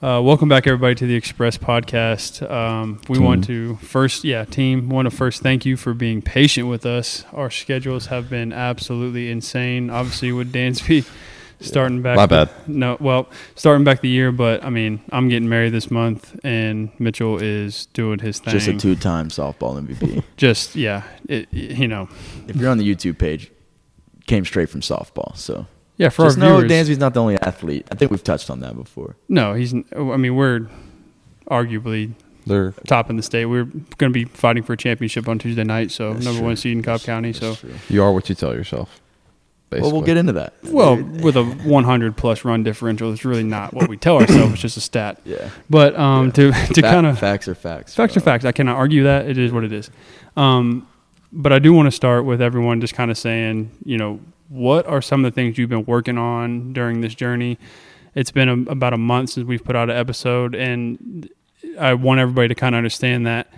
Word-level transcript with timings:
Uh, 0.00 0.22
welcome 0.22 0.48
back, 0.48 0.64
everybody, 0.68 0.94
to 0.94 1.06
the 1.08 1.16
Express 1.16 1.58
Podcast. 1.58 2.48
Um, 2.48 3.00
we 3.08 3.16
Team. 3.16 3.24
want 3.24 3.44
to 3.46 3.74
first, 3.78 4.22
yeah, 4.22 4.44
team, 4.44 4.88
want 4.88 5.10
to 5.10 5.16
first 5.16 5.42
thank 5.42 5.66
you 5.66 5.76
for 5.76 5.92
being 5.92 6.22
patient 6.22 6.68
with 6.68 6.86
us. 6.86 7.24
Our 7.32 7.50
schedules 7.50 8.06
have 8.06 8.30
been 8.30 8.52
absolutely 8.52 9.28
insane. 9.28 9.90
Obviously, 9.90 10.30
with 10.30 10.52
Dansby 10.52 11.04
starting 11.60 12.00
back. 12.00 12.14
My 12.14 12.26
bad. 12.26 12.48
No, 12.68 12.96
well, 13.00 13.28
starting 13.56 13.82
back 13.82 14.00
the 14.00 14.08
year, 14.08 14.30
but 14.30 14.62
I 14.64 14.70
mean, 14.70 15.00
I'm 15.10 15.28
getting 15.28 15.48
married 15.48 15.70
this 15.70 15.90
month, 15.90 16.38
and 16.44 16.90
Mitchell 17.00 17.42
is 17.42 17.86
doing 17.86 18.20
his 18.20 18.38
thing. 18.38 18.52
Just 18.52 18.68
a 18.68 18.78
two-time 18.78 19.30
softball 19.30 19.84
MVP. 19.84 20.22
Just 20.36 20.76
yeah, 20.76 21.02
it, 21.28 21.52
you 21.52 21.88
know, 21.88 22.08
if 22.46 22.54
you're 22.54 22.70
on 22.70 22.78
the 22.78 22.88
YouTube 22.88 23.18
page, 23.18 23.50
came 24.28 24.44
straight 24.44 24.68
from 24.68 24.80
softball. 24.80 25.36
So 25.36 25.66
yeah. 25.98 26.08
For 26.08 26.24
just 26.26 26.38
our 26.38 26.44
know 26.48 26.60
viewers, 26.66 26.88
Dansby's 26.88 26.98
not 26.98 27.12
the 27.14 27.20
only 27.20 27.36
athlete. 27.36 27.86
I 27.92 27.94
think 27.96 28.10
we've 28.10 28.24
touched 28.24 28.48
on 28.50 28.60
that 28.60 28.74
before. 28.76 29.16
no, 29.28 29.52
he's. 29.54 29.74
I 29.74 30.16
mean, 30.16 30.34
we're 30.34 30.68
arguably 31.50 32.12
They're 32.46 32.72
top 32.86 33.10
in 33.10 33.16
the 33.16 33.22
state. 33.22 33.46
We're 33.46 33.64
going 33.64 34.10
to 34.10 34.10
be 34.10 34.24
fighting 34.24 34.62
for 34.62 34.72
a 34.72 34.76
championship 34.76 35.28
on 35.28 35.38
Tuesday 35.38 35.64
night, 35.64 35.90
so 35.90 36.12
That's 36.14 36.24
number 36.24 36.38
true. 36.40 36.46
one 36.48 36.56
seed 36.56 36.72
in 36.76 36.82
Cobb 36.82 37.00
That's- 37.00 37.06
County. 37.06 37.32
that's 37.32 37.40
So, 37.40 37.54
true. 37.54 37.74
you 37.88 38.02
are 38.02 38.12
what 38.12 38.28
you 38.28 38.34
tell 38.34 38.54
yourself. 38.54 39.00
Basically. 39.70 39.82
Well, 39.90 39.98
we'll 39.98 40.06
get 40.06 40.16
into 40.16 40.32
that. 40.32 40.54
well, 40.64 40.96
with 40.96 41.36
a 41.36 41.44
100 41.44 42.16
plus 42.16 42.42
run 42.42 42.62
differential, 42.62 43.12
it's 43.12 43.26
really 43.26 43.42
not 43.42 43.74
what 43.74 43.86
we 43.90 43.98
tell 43.98 44.16
ourselves. 44.20 44.54
It's 44.54 44.62
just 44.62 44.76
a 44.78 44.80
stat. 44.80 45.20
yeah. 45.26 45.50
But 45.68 45.94
um, 45.98 46.26
Yeah. 46.26 46.32
to 46.32 46.52
to 46.52 46.80
Fa- 46.80 46.80
kind 46.80 47.06
of 47.06 47.18
facts 47.18 47.48
are 47.48 47.54
facts. 47.54 47.94
facts 47.94 48.16
are 48.16 48.20
bro. 48.20 48.32
facts. 48.32 48.44
I 48.46 48.52
cannot 48.52 48.76
argue 48.76 49.02
that. 49.04 49.26
It 49.28 49.36
is 49.36 49.52
what 49.52 49.64
it 49.64 49.72
is. 49.72 49.90
Um, 50.38 50.88
but 51.32 51.52
I 51.52 51.58
do 51.58 51.74
want 51.74 51.86
to 51.86 51.90
start 51.90 52.24
with 52.24 52.40
everyone 52.40 52.80
just 52.80 52.94
kind 52.94 53.10
of 53.10 53.18
saying, 53.18 53.70
you 53.84 53.98
know, 53.98 54.20
what 54.48 54.86
are 54.86 55.02
some 55.02 55.24
of 55.24 55.32
the 55.32 55.34
things 55.34 55.58
you've 55.58 55.70
been 55.70 55.84
working 55.84 56.18
on 56.18 56.72
during 56.72 57.00
this 57.00 57.14
journey? 57.14 57.58
It's 58.14 58.30
been 58.30 58.48
a, 58.48 58.70
about 58.70 58.92
a 58.94 58.98
month 58.98 59.30
since 59.30 59.46
we've 59.46 59.62
put 59.62 59.76
out 59.76 59.90
an 59.90 59.96
episode, 59.96 60.54
and 60.54 61.28
I 61.78 61.94
want 61.94 62.20
everybody 62.20 62.48
to 62.48 62.54
kind 62.54 62.74
of 62.74 62.78
understand 62.78 63.26
that 63.26 63.52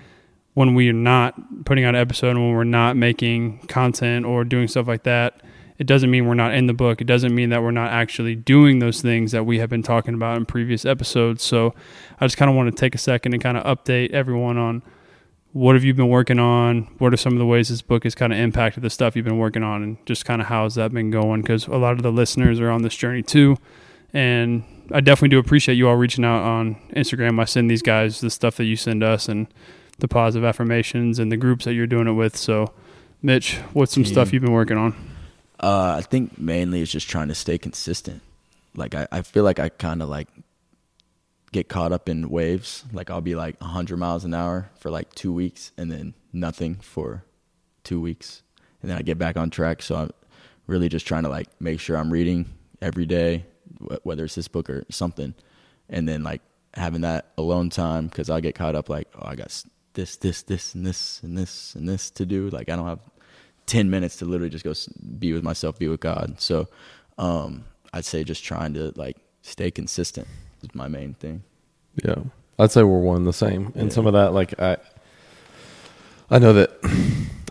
when 0.54 0.74
we 0.74 0.88
are 0.88 0.92
not 0.92 1.64
putting 1.64 1.84
out 1.84 1.94
an 1.94 2.00
episode 2.00 2.30
and 2.30 2.40
when 2.40 2.54
we're 2.54 2.64
not 2.64 2.96
making 2.96 3.58
content 3.68 4.26
or 4.26 4.44
doing 4.44 4.68
stuff 4.68 4.88
like 4.88 5.04
that, 5.04 5.40
it 5.78 5.86
doesn't 5.86 6.10
mean 6.10 6.26
we're 6.26 6.34
not 6.34 6.52
in 6.52 6.66
the 6.66 6.74
book. 6.74 7.00
It 7.00 7.06
doesn't 7.06 7.34
mean 7.34 7.48
that 7.50 7.62
we're 7.62 7.70
not 7.70 7.90
actually 7.90 8.34
doing 8.34 8.80
those 8.80 9.00
things 9.00 9.32
that 9.32 9.46
we 9.46 9.60
have 9.60 9.70
been 9.70 9.82
talking 9.82 10.12
about 10.12 10.36
in 10.36 10.44
previous 10.44 10.84
episodes. 10.84 11.42
So 11.42 11.74
I 12.20 12.26
just 12.26 12.36
kind 12.36 12.50
of 12.50 12.56
want 12.56 12.70
to 12.70 12.78
take 12.78 12.94
a 12.94 12.98
second 12.98 13.32
and 13.32 13.42
kind 13.42 13.56
of 13.56 13.64
update 13.64 14.10
everyone 14.10 14.58
on 14.58 14.82
what 15.52 15.74
have 15.74 15.84
you 15.84 15.94
been 15.94 16.08
working 16.08 16.38
on? 16.38 16.82
What 16.98 17.12
are 17.12 17.16
some 17.16 17.32
of 17.32 17.38
the 17.38 17.46
ways 17.46 17.68
this 17.68 17.82
book 17.82 18.04
has 18.04 18.14
kind 18.14 18.32
of 18.32 18.38
impacted 18.38 18.82
the 18.82 18.90
stuff 18.90 19.16
you've 19.16 19.24
been 19.24 19.38
working 19.38 19.62
on, 19.62 19.82
and 19.82 20.06
just 20.06 20.24
kind 20.24 20.40
of 20.40 20.48
how 20.48 20.64
has 20.64 20.76
that 20.76 20.92
been 20.92 21.10
going? 21.10 21.42
Because 21.42 21.66
a 21.66 21.76
lot 21.76 21.92
of 21.92 22.02
the 22.02 22.12
listeners 22.12 22.60
are 22.60 22.70
on 22.70 22.82
this 22.82 22.94
journey 22.94 23.22
too, 23.22 23.56
and 24.12 24.62
I 24.92 25.00
definitely 25.00 25.30
do 25.30 25.38
appreciate 25.38 25.74
you 25.74 25.88
all 25.88 25.96
reaching 25.96 26.24
out 26.24 26.42
on 26.42 26.76
Instagram. 26.94 27.40
I 27.40 27.44
send 27.44 27.70
these 27.70 27.82
guys 27.82 28.20
the 28.20 28.30
stuff 28.30 28.56
that 28.56 28.64
you 28.64 28.76
send 28.76 29.02
us 29.02 29.28
and 29.28 29.46
the 29.98 30.08
positive 30.08 30.44
affirmations 30.44 31.18
and 31.18 31.30
the 31.30 31.36
groups 31.36 31.64
that 31.64 31.74
you're 31.74 31.86
doing 31.86 32.06
it 32.06 32.12
with. 32.12 32.36
So, 32.36 32.72
Mitch, 33.22 33.56
what's 33.72 33.92
some 33.92 34.04
stuff 34.04 34.32
you've 34.32 34.42
been 34.42 34.52
working 34.52 34.76
on? 34.76 34.94
Uh, 35.58 35.96
I 35.98 36.02
think 36.02 36.38
mainly 36.38 36.80
it's 36.80 36.90
just 36.90 37.08
trying 37.08 37.28
to 37.28 37.34
stay 37.34 37.58
consistent. 37.58 38.22
Like 38.74 38.94
I, 38.94 39.06
I 39.12 39.22
feel 39.22 39.44
like 39.44 39.58
I 39.58 39.68
kind 39.68 40.00
of 40.00 40.08
like 40.08 40.28
get 41.52 41.68
caught 41.68 41.92
up 41.92 42.08
in 42.08 42.28
waves. 42.28 42.84
Like 42.92 43.10
I'll 43.10 43.20
be 43.20 43.34
like 43.34 43.60
100 43.60 43.96
miles 43.96 44.24
an 44.24 44.34
hour 44.34 44.70
for 44.78 44.90
like 44.90 45.14
two 45.14 45.32
weeks 45.32 45.72
and 45.76 45.90
then 45.90 46.14
nothing 46.32 46.76
for 46.76 47.24
two 47.82 48.00
weeks, 48.00 48.42
and 48.82 48.90
then 48.90 48.98
I 48.98 49.02
get 49.02 49.18
back 49.18 49.36
on 49.36 49.50
track. 49.50 49.82
So 49.82 49.96
I'm 49.96 50.10
really 50.66 50.88
just 50.88 51.06
trying 51.06 51.24
to 51.24 51.28
like 51.28 51.48
make 51.60 51.80
sure 51.80 51.96
I'm 51.96 52.12
reading 52.12 52.46
every 52.80 53.06
day, 53.06 53.46
wh- 53.78 54.04
whether 54.04 54.24
it's 54.24 54.34
this 54.34 54.48
book 54.48 54.70
or 54.70 54.84
something, 54.90 55.34
and 55.88 56.08
then 56.08 56.22
like 56.22 56.42
having 56.74 57.00
that 57.00 57.32
alone 57.36 57.70
time 57.70 58.06
because 58.06 58.30
I 58.30 58.40
get 58.40 58.54
caught 58.54 58.76
up 58.76 58.88
like 58.88 59.08
oh 59.16 59.26
I 59.26 59.34
got 59.34 59.64
this 59.94 60.16
this 60.16 60.42
this 60.42 60.74
and 60.74 60.86
this 60.86 61.20
and 61.22 61.36
this 61.36 61.74
and 61.74 61.88
this 61.88 62.10
to 62.12 62.26
do. 62.26 62.48
Like 62.50 62.68
I 62.68 62.76
don't 62.76 62.86
have 62.86 63.00
10 63.66 63.90
minutes 63.90 64.16
to 64.16 64.24
literally 64.24 64.50
just 64.50 64.64
go 64.64 64.72
be 65.18 65.32
with 65.32 65.42
myself, 65.42 65.78
be 65.78 65.88
with 65.88 66.00
God. 66.00 66.40
So 66.40 66.68
um, 67.18 67.64
I'd 67.92 68.04
say 68.04 68.24
just 68.24 68.44
trying 68.44 68.74
to 68.74 68.92
like 68.96 69.16
stay 69.42 69.70
consistent 69.70 70.28
is 70.62 70.74
my 70.74 70.88
main 70.88 71.14
thing. 71.14 71.42
Yeah, 72.04 72.16
I'd 72.58 72.70
say 72.70 72.82
we're 72.82 72.98
one 73.00 73.18
and 73.18 73.26
the 73.26 73.32
same. 73.32 73.72
And 73.74 73.88
Yeah. 73.90 73.94
some 73.94 74.06
of 74.06 74.12
that, 74.14 74.32
like 74.32 74.58
I, 74.60 74.76
I 76.30 76.38
know 76.38 76.52
that. 76.52 76.70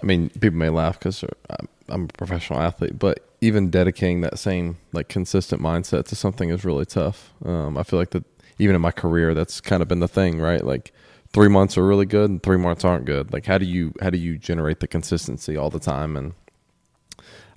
I 0.01 0.05
mean, 0.05 0.29
people 0.29 0.57
may 0.57 0.69
laugh 0.69 0.97
because 0.97 1.23
I'm, 1.49 1.67
I'm 1.89 2.03
a 2.05 2.07
professional 2.07 2.61
athlete, 2.61 2.97
but 2.97 3.19
even 3.41 3.69
dedicating 3.69 4.21
that 4.21 4.39
same 4.39 4.77
like 4.93 5.09
consistent 5.09 5.61
mindset 5.61 6.05
to 6.05 6.15
something 6.15 6.49
is 6.49 6.63
really 6.63 6.85
tough. 6.85 7.33
Um, 7.43 7.77
I 7.77 7.83
feel 7.83 7.99
like 7.99 8.11
that 8.11 8.23
even 8.59 8.75
in 8.75 8.81
my 8.81 8.91
career, 8.91 9.33
that's 9.33 9.59
kind 9.59 9.81
of 9.81 9.87
been 9.89 9.99
the 9.99 10.07
thing, 10.07 10.39
right? 10.39 10.63
Like 10.63 10.93
three 11.33 11.49
months 11.49 11.77
are 11.77 11.85
really 11.85 12.05
good 12.05 12.29
and 12.29 12.41
three 12.41 12.57
months 12.57 12.85
aren't 12.85 13.03
good. 13.05 13.33
Like 13.33 13.45
how 13.45 13.57
do 13.57 13.66
you 13.66 13.93
how 14.01 14.09
do 14.09 14.17
you 14.17 14.37
generate 14.37 14.79
the 14.79 14.87
consistency 14.87 15.57
all 15.57 15.69
the 15.69 15.79
time? 15.79 16.16
And 16.16 16.33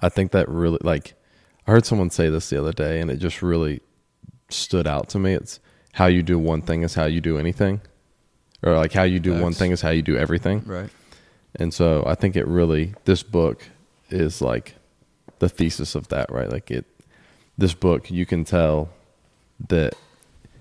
I 0.00 0.08
think 0.08 0.32
that 0.32 0.48
really 0.48 0.78
like 0.82 1.14
I 1.66 1.70
heard 1.70 1.86
someone 1.86 2.10
say 2.10 2.28
this 2.28 2.50
the 2.50 2.58
other 2.58 2.72
day, 2.72 3.00
and 3.00 3.08
it 3.08 3.18
just 3.18 3.40
really 3.40 3.82
stood 4.48 4.88
out 4.88 5.08
to 5.10 5.18
me. 5.20 5.34
It's 5.34 5.60
how 5.92 6.06
you 6.06 6.22
do 6.22 6.38
one 6.38 6.62
thing 6.62 6.82
is 6.82 6.94
how 6.94 7.04
you 7.04 7.20
do 7.20 7.38
anything, 7.38 7.80
or 8.62 8.76
like 8.76 8.92
how 8.92 9.02
you 9.02 9.20
do 9.20 9.40
one 9.40 9.52
thing 9.52 9.70
is 9.70 9.80
how 9.80 9.90
you 9.90 10.02
do 10.02 10.16
everything. 10.16 10.62
Right. 10.64 10.90
And 11.54 11.72
so 11.72 12.02
I 12.06 12.14
think 12.14 12.36
it 12.36 12.46
really 12.46 12.94
this 13.04 13.22
book 13.22 13.68
is 14.10 14.40
like 14.40 14.74
the 15.38 15.48
thesis 15.48 15.94
of 15.94 16.08
that, 16.08 16.30
right? 16.30 16.50
Like 16.50 16.70
it 16.70 16.86
this 17.58 17.74
book 17.74 18.10
you 18.10 18.24
can 18.24 18.44
tell 18.44 18.88
that 19.68 19.94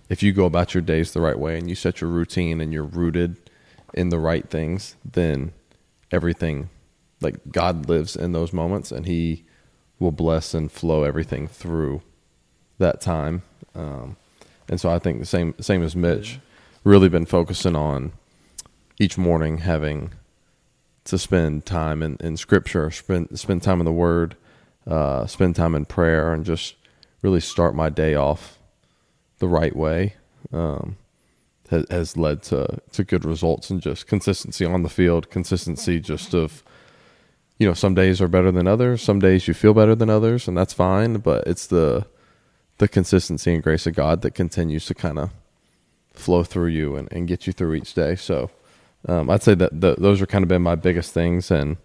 if 0.09 0.21
you 0.21 0.33
go 0.33 0.45
about 0.45 0.73
your 0.73 0.81
days 0.81 1.13
the 1.13 1.21
right 1.21 1.39
way 1.39 1.57
and 1.57 1.69
you 1.69 1.75
set 1.75 2.01
your 2.01 2.09
routine 2.09 2.59
and 2.59 2.73
you're 2.73 2.83
rooted 2.83 3.37
in 3.93 4.09
the 4.09 4.19
right 4.19 4.49
things, 4.49 4.95
then 5.09 5.53
everything 6.11 6.69
like 7.21 7.35
God 7.51 7.87
lives 7.87 8.15
in 8.15 8.33
those 8.33 8.51
moments 8.51 8.91
and 8.91 9.05
he 9.05 9.45
will 9.99 10.11
bless 10.11 10.53
and 10.53 10.71
flow 10.71 11.03
everything 11.03 11.47
through 11.47 12.01
that 12.79 12.99
time. 12.99 13.43
Um, 13.73 14.17
and 14.71 14.79
so 14.79 14.89
I 14.89 14.97
think 14.97 15.19
the 15.19 15.25
same 15.25 15.53
same 15.59 15.83
as 15.83 15.95
Mitch, 15.95 16.39
really 16.83 17.09
been 17.09 17.25
focusing 17.27 17.75
on 17.75 18.13
each 18.97 19.17
morning 19.17 19.59
having 19.59 20.13
to 21.03 21.17
spend 21.17 21.65
time 21.65 22.01
in, 22.01 22.17
in 22.21 22.37
scripture, 22.37 22.89
spend 22.89 23.37
spend 23.37 23.61
time 23.61 23.81
in 23.81 23.85
the 23.85 23.91
word, 23.91 24.37
uh, 24.87 25.27
spend 25.27 25.55
time 25.55 25.75
in 25.75 25.85
prayer 25.85 26.33
and 26.33 26.45
just 26.45 26.75
really 27.21 27.41
start 27.41 27.75
my 27.75 27.89
day 27.89 28.15
off 28.15 28.57
the 29.39 29.47
right 29.47 29.75
way. 29.75 30.15
Um, 30.53 30.97
has, 31.69 31.85
has 31.89 32.17
led 32.17 32.41
to, 32.43 32.79
to 32.91 33.03
good 33.03 33.25
results 33.25 33.69
and 33.69 33.81
just 33.81 34.07
consistency 34.07 34.65
on 34.65 34.83
the 34.83 34.89
field, 34.89 35.29
consistency 35.29 35.99
just 35.99 36.33
of, 36.33 36.63
you 37.57 37.67
know, 37.67 37.73
some 37.73 37.95
days 37.95 38.21
are 38.21 38.27
better 38.27 38.51
than 38.51 38.67
others. 38.67 39.01
Some 39.01 39.19
days 39.19 39.47
you 39.47 39.53
feel 39.53 39.73
better 39.73 39.95
than 39.95 40.09
others 40.09 40.47
and 40.47 40.57
that's 40.57 40.73
fine, 40.73 41.15
but 41.15 41.47
it's 41.47 41.67
the, 41.67 42.05
the 42.81 42.87
consistency 42.87 43.53
and 43.53 43.61
grace 43.61 43.85
of 43.85 43.93
God 43.93 44.23
that 44.23 44.31
continues 44.31 44.87
to 44.87 44.95
kind 44.95 45.19
of 45.19 45.29
flow 46.13 46.43
through 46.43 46.69
you 46.69 46.95
and, 46.95 47.07
and 47.13 47.27
get 47.27 47.45
you 47.45 47.53
through 47.53 47.75
each 47.75 47.93
day. 47.93 48.15
So, 48.15 48.49
um, 49.07 49.29
I'd 49.29 49.43
say 49.43 49.53
that 49.53 49.79
the, 49.81 49.93
those 49.99 50.19
are 50.19 50.25
kind 50.25 50.41
of 50.41 50.49
been 50.49 50.63
my 50.63 50.73
biggest 50.73 51.13
things. 51.13 51.51
And, 51.51 51.77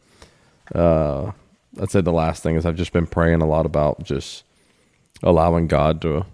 uh, 0.74 1.32
I'd 1.78 1.90
say 1.90 2.00
the 2.00 2.12
last 2.12 2.42
thing 2.42 2.56
is 2.56 2.64
I've 2.64 2.76
just 2.76 2.94
been 2.94 3.06
praying 3.06 3.42
a 3.42 3.46
lot 3.46 3.66
about 3.66 4.04
just 4.04 4.44
allowing 5.22 5.66
God 5.66 6.00
to 6.00 6.24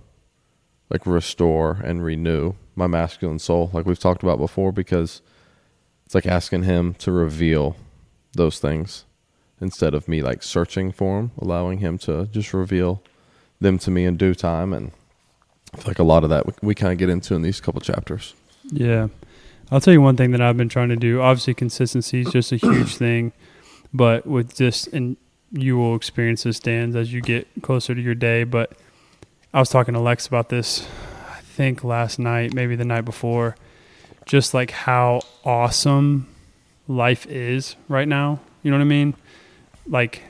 like 0.90 1.06
restore 1.06 1.80
and 1.82 2.04
renew 2.04 2.54
my 2.76 2.86
masculine 2.86 3.40
soul, 3.40 3.68
like 3.72 3.84
we've 3.84 3.98
talked 3.98 4.22
about 4.22 4.38
before, 4.38 4.70
because 4.70 5.22
it's 6.06 6.14
like 6.14 6.26
asking 6.26 6.62
Him 6.62 6.94
to 7.00 7.10
reveal 7.10 7.74
those 8.34 8.60
things 8.60 9.06
instead 9.60 9.92
of 9.92 10.06
me 10.06 10.22
like 10.22 10.44
searching 10.44 10.92
for 10.92 11.16
them, 11.16 11.32
allowing 11.36 11.78
Him 11.78 11.98
to 11.98 12.26
just 12.26 12.54
reveal 12.54 13.02
them 13.62 13.78
to 13.78 13.90
me 13.90 14.04
in 14.04 14.16
due 14.16 14.34
time. 14.34 14.72
And 14.72 14.92
I 15.74 15.78
feel 15.78 15.88
like 15.88 15.98
a 15.98 16.04
lot 16.04 16.24
of 16.24 16.30
that 16.30 16.46
we, 16.46 16.52
we 16.62 16.74
kind 16.74 16.92
of 16.92 16.98
get 16.98 17.08
into 17.08 17.34
in 17.34 17.42
these 17.42 17.60
couple 17.60 17.80
chapters. 17.80 18.34
Yeah. 18.70 19.09
I'll 19.70 19.80
tell 19.80 19.94
you 19.94 20.03
one 20.03 20.16
thing 20.16 20.32
that 20.32 20.42
I've 20.42 20.56
been 20.56 20.68
trying 20.68 20.91
to 20.91 20.97
do. 20.97 21.22
Obviously, 21.22 21.54
consistency 21.54 22.20
is 22.20 22.30
just 22.30 22.53
a 22.53 22.56
huge 22.56 22.97
thing, 22.97 23.32
but 23.94 24.26
with 24.26 24.54
just, 24.54 24.88
and 24.88 25.16
you 25.50 25.78
will 25.78 25.97
experience 25.97 26.42
this, 26.42 26.60
Dan, 26.60 26.94
as 26.94 27.12
you 27.12 27.22
get 27.22 27.48
closer 27.62 27.94
to 27.94 28.00
your 28.00 28.14
day. 28.14 28.44
But 28.44 28.72
I 29.54 29.60
was 29.60 29.70
talking 29.70 29.94
to 29.94 30.00
Lex 30.00 30.26
about 30.26 30.50
this, 30.50 30.86
I 31.30 31.41
think 31.41 31.84
last 31.84 32.18
night, 32.18 32.53
maybe 32.53 32.76
the 32.76 32.84
night 32.84 33.06
before, 33.06 33.56
just 34.26 34.53
like 34.53 34.70
how 34.70 35.22
awesome 35.44 36.28
life 36.86 37.26
is 37.26 37.76
right 37.88 38.08
now. 38.08 38.41
You 38.62 38.70
know 38.70 38.76
what 38.76 38.82
I 38.82 38.86
mean? 38.86 39.15
Like, 39.86 40.22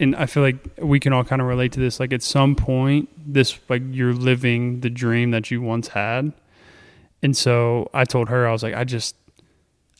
and 0.00 0.16
I 0.16 0.26
feel 0.26 0.42
like 0.42 0.56
we 0.78 0.98
can 1.00 1.12
all 1.12 1.24
kind 1.24 1.40
of 1.40 1.48
relate 1.48 1.72
to 1.72 1.80
this. 1.80 2.00
Like, 2.00 2.12
at 2.12 2.22
some 2.22 2.56
point, 2.56 3.08
this, 3.32 3.58
like, 3.68 3.82
you're 3.90 4.12
living 4.12 4.80
the 4.80 4.90
dream 4.90 5.30
that 5.30 5.50
you 5.50 5.60
once 5.62 5.88
had. 5.88 6.32
And 7.22 7.36
so 7.36 7.90
I 7.94 8.04
told 8.04 8.28
her, 8.28 8.46
I 8.46 8.52
was 8.52 8.62
like, 8.62 8.74
I 8.74 8.84
just, 8.84 9.16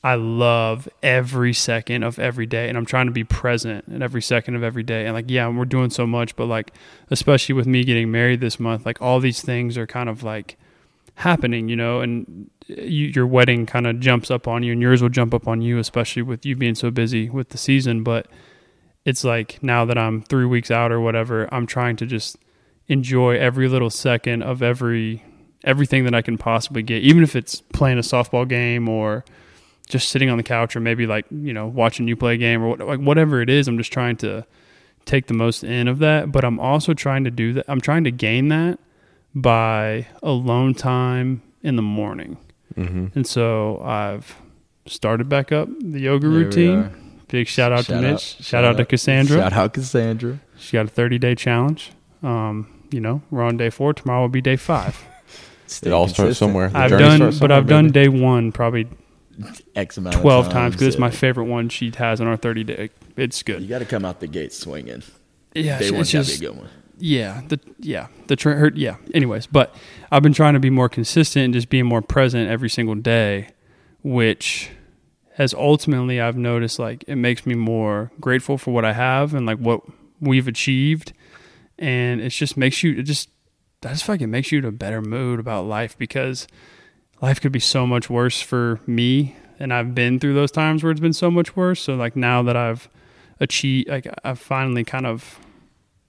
I 0.03 0.17
love 0.17 0.87
every 1.03 1.55
second 1.55 2.03
of 2.03 2.19
every 2.19 2.45
day. 2.45 2.69
And 2.69 2.77
I'm 2.77 2.85
trying 2.85 3.07
to 3.07 3.13
be 3.13 3.25
present 3.25 3.87
in 3.89 4.03
every 4.03 4.21
second 4.21 4.57
of 4.57 4.63
every 4.63 4.83
day. 4.83 5.07
And 5.07 5.15
like, 5.15 5.31
yeah, 5.31 5.49
we're 5.49 5.65
doing 5.65 5.89
so 5.89 6.07
much, 6.07 6.37
but 6.37 6.45
like, 6.45 6.75
especially 7.11 7.55
with 7.55 7.67
me 7.67 7.85
getting 7.85 8.11
married 8.11 8.41
this 8.41 8.61
month, 8.61 8.85
like 8.85 9.01
all 9.01 9.21
these 9.21 9.41
things 9.41 9.79
are 9.79 9.87
kind 9.87 10.11
of 10.11 10.23
like 10.23 10.59
happening, 11.15 11.69
you 11.69 11.77
know, 11.77 12.01
and 12.01 12.51
eh, 12.69 12.83
you, 12.83 13.07
your 13.07 13.27
wedding 13.27 13.65
kind 13.67 13.87
of 13.87 14.01
jumps 14.01 14.31
up 14.31 14.47
on 14.47 14.63
you, 14.63 14.73
and 14.73 14.83
yours 14.83 15.01
will 15.01 15.09
jump 15.09 15.33
up 15.33 15.49
on 15.49 15.63
you, 15.63 15.79
especially 15.79 16.23
with 16.23 16.45
you 16.45 16.57
being 16.57 16.75
so 16.75 16.91
busy 16.91 17.31
with 17.31 17.51
the 17.51 17.59
season. 17.59 18.03
But 18.03 18.27
it's 19.05 19.25
like 19.25 19.63
now 19.63 19.85
that 19.85 19.99
I'm 19.99 20.23
three 20.23 20.47
weeks 20.47 20.71
out 20.71 20.91
or 20.91 21.01
whatever, 21.01 21.53
I'm 21.53 21.67
trying 21.67 21.97
to 21.97 22.07
just 22.07 22.37
enjoy 22.89 23.37
every 23.39 23.69
little 23.69 23.91
second 23.91 24.43
of 24.43 24.63
every 24.63 25.23
everything 25.63 26.05
that 26.05 26.15
I 26.15 26.23
can 26.23 26.37
possibly 26.37 26.83
get, 26.83 27.03
even 27.03 27.23
if 27.23 27.35
it's 27.35 27.61
playing 27.73 27.99
a 27.99 28.03
softball 28.03 28.47
game 28.47 28.89
or 28.89 29.25
just 29.89 30.09
sitting 30.09 30.31
on 30.31 30.37
the 30.37 30.43
couch 30.43 30.77
or 30.77 30.81
maybe 30.81 31.07
like 31.07 31.27
you 31.31 31.53
know 31.53 31.67
watching 31.67 32.09
you 32.09 32.17
play 32.17 32.35
a 32.35 32.39
game 32.39 32.63
or 32.63 32.69
what, 32.69 32.81
like 32.81 33.01
whatever 33.01 33.41
it 33.41 33.51
is. 33.51 33.69
I'm 33.69 33.79
just 33.79 33.93
trying 33.93 34.17
to 34.19 34.47
take 35.05 35.27
the 35.27 35.35
most 35.35 35.63
in 35.65 35.89
of 35.89 35.99
that, 35.99 36.33
but 36.33 36.45
I'm 36.45 36.59
also 36.59 36.95
trying 36.95 37.25
to 37.25 37.31
do 37.31 37.53
that. 37.55 37.67
I'm 37.69 37.81
trying 37.81 38.05
to 38.05 38.11
gain 38.11 38.49
that 38.49 38.79
by 39.35 40.07
alone 40.23 40.75
time 40.75 41.43
in 41.63 41.77
the 41.77 41.83
morning. 41.83 42.39
Mm-hmm. 42.75 43.07
And 43.15 43.27
so 43.27 43.81
I've 43.83 44.37
started 44.87 45.29
back 45.29 45.53
up 45.53 45.69
the 45.81 46.01
yoga 46.01 46.29
routine. 46.29 46.91
Are. 47.35 47.39
Big 47.39 47.49
shout 47.49 47.73
out 47.73 47.85
Shout 47.85 48.01
to 48.01 48.07
out- 48.07 48.13
Mitch. 48.13 48.21
Shout, 48.23 48.43
shout 48.45 48.65
out 48.65 48.77
to 48.77 48.83
out- 48.83 48.89
Kassandra. 48.89 49.29
Shout 49.29 49.53
out 49.53 49.75
Kassandra. 49.75 50.39
She 50.59 50.73
got 50.73 50.87
a 50.87 50.89
30 50.89 51.19
day 51.19 51.35
challenge. 51.35 51.93
Um, 52.23 52.69
you 52.91 53.01
know, 53.01 53.23
we're 53.31 53.43
on 53.43 53.57
day 53.57 53.71
four. 53.71 53.93
Tomorrow 53.93 54.23
will 54.23 54.29
be 54.29 54.41
day 54.41 54.57
five. 54.57 55.03
It 55.83 55.93
all 55.93 56.07
starts 56.09 56.39
somewhere. 56.39 56.69
The 56.69 56.79
I've 56.79 56.91
done, 56.91 57.17
starts 57.17 57.39
but 57.41 57.51
I've 57.51 57.67
done 57.67 57.91
day 57.91 58.07
one 58.09 58.53
probably 58.53 58.87
X 59.75 59.97
amount 59.97 60.15
of 60.17 60.21
12 60.23 60.49
times 60.51 60.75
because 60.75 60.87
it's 60.89 60.99
my 60.99 61.11
favorite 61.11 61.47
one 61.47 61.69
she 61.71 61.91
has 61.97 62.21
on 62.21 62.27
our 62.29 62.37
30 62.37 62.65
day. 62.65 62.91
It's 63.17 63.43
good. 63.43 63.63
You 63.63 63.69
got 63.69 63.79
to 63.81 63.85
come 63.87 64.05
out 64.05 64.21
the 64.21 64.27
gate 64.29 64.53
swinging. 64.53 65.03
Yeah, 65.55 65.79
Day 65.79 65.87
it's 65.87 65.93
one's 65.93 66.13
got 66.13 66.25
to 66.25 66.29
just, 66.31 66.41
be 66.41 66.47
a 66.47 66.51
good 66.51 66.59
one. 66.59 66.69
yeah, 66.99 67.41
the 67.49 67.59
yeah 67.81 68.07
the 68.29 68.37
tra- 68.37 68.55
her, 68.57 68.71
yeah. 68.75 68.97
Anyways, 69.15 69.47
but 69.47 69.75
I've 70.13 70.23
been 70.23 70.35
trying 70.35 70.55
to 70.55 70.61
be 70.61 70.71
more 70.71 70.89
consistent 70.91 71.47
and 71.47 71.55
just 71.55 71.71
being 71.71 71.87
more 71.87 72.03
present 72.03 72.49
every 72.51 72.69
single 72.71 72.95
day, 72.95 73.49
which 74.03 74.71
has 75.35 75.53
ultimately 75.53 76.21
I've 76.21 76.37
noticed 76.37 76.79
like 76.79 77.05
it 77.07 77.17
makes 77.17 77.45
me 77.45 77.55
more 77.55 78.11
grateful 78.21 78.57
for 78.57 78.73
what 78.73 78.85
I 78.85 78.93
have 78.93 79.35
and 79.35 79.47
like 79.47 79.59
what 79.59 79.81
we've 80.21 80.49
achieved, 80.49 81.13
and 81.79 82.21
it 82.21 82.31
just 82.31 82.57
makes 82.57 82.83
you 82.83 82.99
it 82.99 83.03
just 83.03 83.29
I 83.85 83.89
just 83.89 84.09
it 84.09 84.27
makes 84.27 84.53
you 84.53 84.61
in 84.61 84.65
a 84.65 84.73
better 84.73 85.03
mood 85.03 85.41
about 85.41 85.67
life 85.67 85.99
because 85.99 86.47
life 87.21 87.41
could 87.41 87.53
be 87.53 87.61
so 87.61 87.87
much 87.87 88.09
worse 88.09 88.41
for 88.41 88.81
me, 88.87 89.37
and 89.59 89.73
I've 89.73 89.95
been 89.95 90.21
through 90.21 90.35
those 90.35 90.53
times 90.53 90.83
where 90.83 90.93
it's 90.93 91.01
been 91.01 91.13
so 91.13 91.31
much 91.31 91.57
worse. 91.57 91.81
So 91.81 91.95
like 91.95 92.17
now 92.17 92.43
that 92.45 92.57
I've 92.57 92.89
achieved, 93.41 93.89
like 93.89 94.07
I've 94.23 94.39
finally 94.39 94.85
kind 94.85 95.07
of 95.07 95.39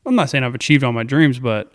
I'm 0.06 0.16
not 0.16 0.30
saying 0.30 0.44
I've 0.44 0.56
achieved 0.56 0.84
all 0.84 0.94
my 0.94 1.04
dreams, 1.04 1.40
but 1.40 1.74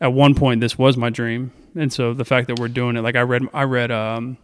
at 0.00 0.12
one 0.12 0.34
point 0.34 0.60
this 0.60 0.78
was 0.78 0.96
my 0.96 1.10
dream. 1.10 1.52
And 1.74 1.92
so 1.92 2.14
the 2.14 2.24
fact 2.24 2.48
that 2.48 2.58
we're 2.58 2.68
doing 2.68 2.96
it, 2.96 3.02
like 3.02 3.16
I 3.16 3.20
read, 3.20 3.42
I 3.52 3.64
read 3.64 3.90
um, 3.90 4.38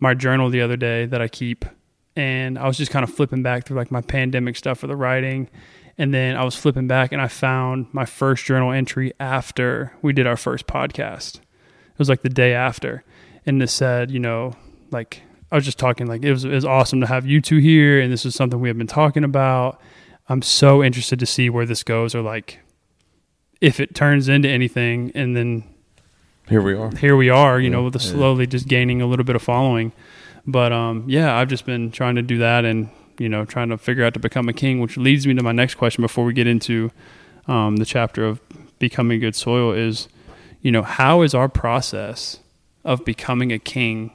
my 0.00 0.14
journal 0.14 0.50
the 0.50 0.60
other 0.60 0.76
day 0.76 1.06
that 1.06 1.20
I 1.22 1.28
keep, 1.28 1.64
and 2.14 2.58
I 2.58 2.66
was 2.66 2.76
just 2.76 2.90
kind 2.90 3.02
of 3.02 3.12
flipping 3.12 3.42
back 3.42 3.66
through 3.66 3.76
like 3.76 3.90
my 3.90 4.00
pandemic 4.00 4.56
stuff 4.56 4.78
for 4.78 4.86
the 4.86 4.96
writing, 4.96 5.48
and 5.98 6.12
then 6.12 6.36
I 6.36 6.44
was 6.44 6.56
flipping 6.56 6.86
back 6.86 7.12
and 7.12 7.20
I 7.20 7.28
found 7.28 7.86
my 7.92 8.04
first 8.04 8.44
journal 8.44 8.72
entry 8.72 9.12
after 9.18 9.92
we 10.02 10.12
did 10.12 10.26
our 10.26 10.36
first 10.36 10.66
podcast. 10.66 11.36
It 11.36 11.98
was 11.98 12.08
like 12.08 12.22
the 12.22 12.28
day 12.28 12.52
after, 12.52 13.04
and 13.46 13.62
it 13.62 13.68
said, 13.68 14.10
you 14.10 14.18
know, 14.18 14.54
like 14.90 15.22
I 15.50 15.54
was 15.54 15.64
just 15.64 15.78
talking 15.78 16.06
like 16.06 16.22
it 16.22 16.32
was 16.32 16.44
it 16.44 16.50
was 16.50 16.64
awesome 16.64 17.00
to 17.00 17.06
have 17.06 17.26
you 17.26 17.40
two 17.40 17.58
here, 17.58 18.00
and 18.00 18.12
this 18.12 18.26
is 18.26 18.34
something 18.34 18.60
we 18.60 18.68
have 18.68 18.78
been 18.78 18.86
talking 18.86 19.24
about. 19.24 19.80
I'm 20.28 20.42
so 20.42 20.82
interested 20.82 21.18
to 21.20 21.26
see 21.26 21.48
where 21.48 21.66
this 21.66 21.82
goes, 21.82 22.14
or 22.14 22.20
like 22.20 22.60
if 23.60 23.80
it 23.80 23.94
turns 23.94 24.28
into 24.28 24.48
anything, 24.48 25.12
and 25.14 25.36
then 25.36 25.64
Here 26.48 26.62
we 26.62 26.74
are. 26.74 26.90
here 26.96 27.16
we 27.16 27.28
are, 27.28 27.58
you 27.58 27.70
know, 27.70 27.82
with 27.84 27.94
the 27.94 27.98
Yeah. 27.98 28.12
slowly 28.12 28.46
just 28.46 28.68
gaining 28.68 29.02
a 29.02 29.06
little 29.06 29.24
bit 29.24 29.34
of 29.36 29.42
following. 29.42 29.92
But 30.46 30.72
um, 30.72 31.04
yeah, 31.08 31.34
I've 31.36 31.48
just 31.48 31.66
been 31.66 31.90
trying 31.90 32.14
to 32.16 32.22
do 32.22 32.38
that, 32.38 32.64
and 32.64 32.88
you 33.18 33.28
know, 33.28 33.44
trying 33.44 33.68
to 33.70 33.78
figure 33.78 34.04
out 34.04 34.14
to 34.14 34.20
become 34.20 34.48
a 34.48 34.52
king, 34.52 34.80
which 34.80 34.96
leads 34.96 35.26
me 35.26 35.34
to 35.34 35.42
my 35.42 35.52
next 35.52 35.74
question 35.74 36.02
before 36.02 36.24
we 36.24 36.32
get 36.32 36.46
into 36.46 36.90
um, 37.48 37.76
the 37.76 37.84
chapter 37.84 38.24
of 38.24 38.40
becoming 38.78 39.18
good 39.18 39.34
soil. 39.34 39.72
Is 39.72 40.08
you 40.62 40.70
know, 40.70 40.82
how 40.82 41.22
is 41.22 41.34
our 41.34 41.48
process 41.48 42.38
of 42.84 43.04
becoming 43.04 43.52
a 43.52 43.58
king 43.58 44.12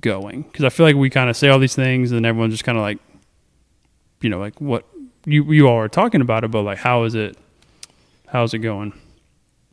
going? 0.00 0.42
Because 0.42 0.64
I 0.66 0.68
feel 0.68 0.84
like 0.84 0.96
we 0.96 1.08
kind 1.08 1.30
of 1.30 1.36
say 1.36 1.48
all 1.48 1.58
these 1.58 1.74
things, 1.74 2.12
and 2.12 2.26
everyone's 2.26 2.52
just 2.52 2.64
kind 2.64 2.76
of 2.76 2.82
like, 2.82 2.98
you 4.20 4.28
know, 4.28 4.38
like 4.38 4.60
what 4.60 4.84
you 5.24 5.50
you 5.50 5.66
all 5.66 5.78
are 5.78 5.88
talking 5.88 6.20
about 6.20 6.44
it, 6.44 6.50
but 6.50 6.60
like 6.62 6.78
how 6.78 7.04
is 7.04 7.14
it? 7.14 7.38
How's 8.26 8.52
it 8.52 8.58
going? 8.58 8.92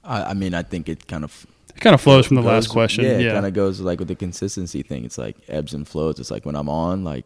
I, 0.05 0.21
I 0.23 0.33
mean, 0.33 0.53
I 0.53 0.61
think 0.63 0.87
it 0.87 1.07
kind 1.07 1.25
of 1.25 1.45
It 1.75 1.81
kind 1.81 1.93
of 1.93 2.01
flows 2.01 2.25
from 2.25 2.35
the 2.35 2.41
last 2.41 2.69
question. 2.69 3.03
Yeah, 3.03 3.17
Yeah, 3.17 3.31
it 3.31 3.33
kind 3.33 3.45
of 3.45 3.53
goes 3.53 3.79
like 3.81 3.99
with 3.99 4.07
the 4.07 4.15
consistency 4.15 4.81
thing. 4.81 5.03
It's 5.05 5.17
like 5.17 5.37
ebbs 5.47 5.73
and 5.73 5.87
flows. 5.87 6.19
It's 6.19 6.31
like 6.31 6.45
when 6.45 6.55
I'm 6.55 6.69
on, 6.69 7.03
like 7.03 7.25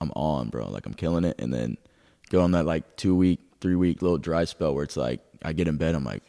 I'm 0.00 0.10
on, 0.16 0.48
bro. 0.48 0.68
Like 0.70 0.86
I'm 0.86 0.94
killing 0.94 1.24
it, 1.24 1.40
and 1.40 1.52
then 1.52 1.76
go 2.30 2.40
on 2.40 2.52
that 2.52 2.64
like 2.64 2.96
two 2.96 3.14
week, 3.14 3.40
three 3.60 3.76
week 3.76 4.02
little 4.02 4.18
dry 4.18 4.44
spell 4.44 4.74
where 4.74 4.84
it's 4.84 4.96
like 4.96 5.20
I 5.44 5.52
get 5.52 5.68
in 5.68 5.76
bed. 5.76 5.94
I'm 5.94 6.04
like, 6.04 6.22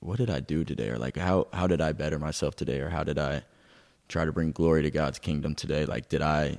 what 0.00 0.16
did 0.16 0.30
I 0.30 0.40
do 0.40 0.64
today? 0.64 0.88
Or 0.88 0.98
like 0.98 1.16
how 1.16 1.48
how 1.52 1.66
did 1.66 1.80
I 1.80 1.92
better 1.92 2.18
myself 2.18 2.56
today? 2.56 2.80
Or 2.80 2.88
how 2.88 3.04
did 3.04 3.18
I 3.18 3.42
try 4.08 4.24
to 4.24 4.32
bring 4.32 4.50
glory 4.52 4.82
to 4.82 4.90
God's 4.90 5.18
kingdom 5.18 5.54
today? 5.54 5.84
Like 5.84 6.08
did 6.08 6.22
I, 6.22 6.58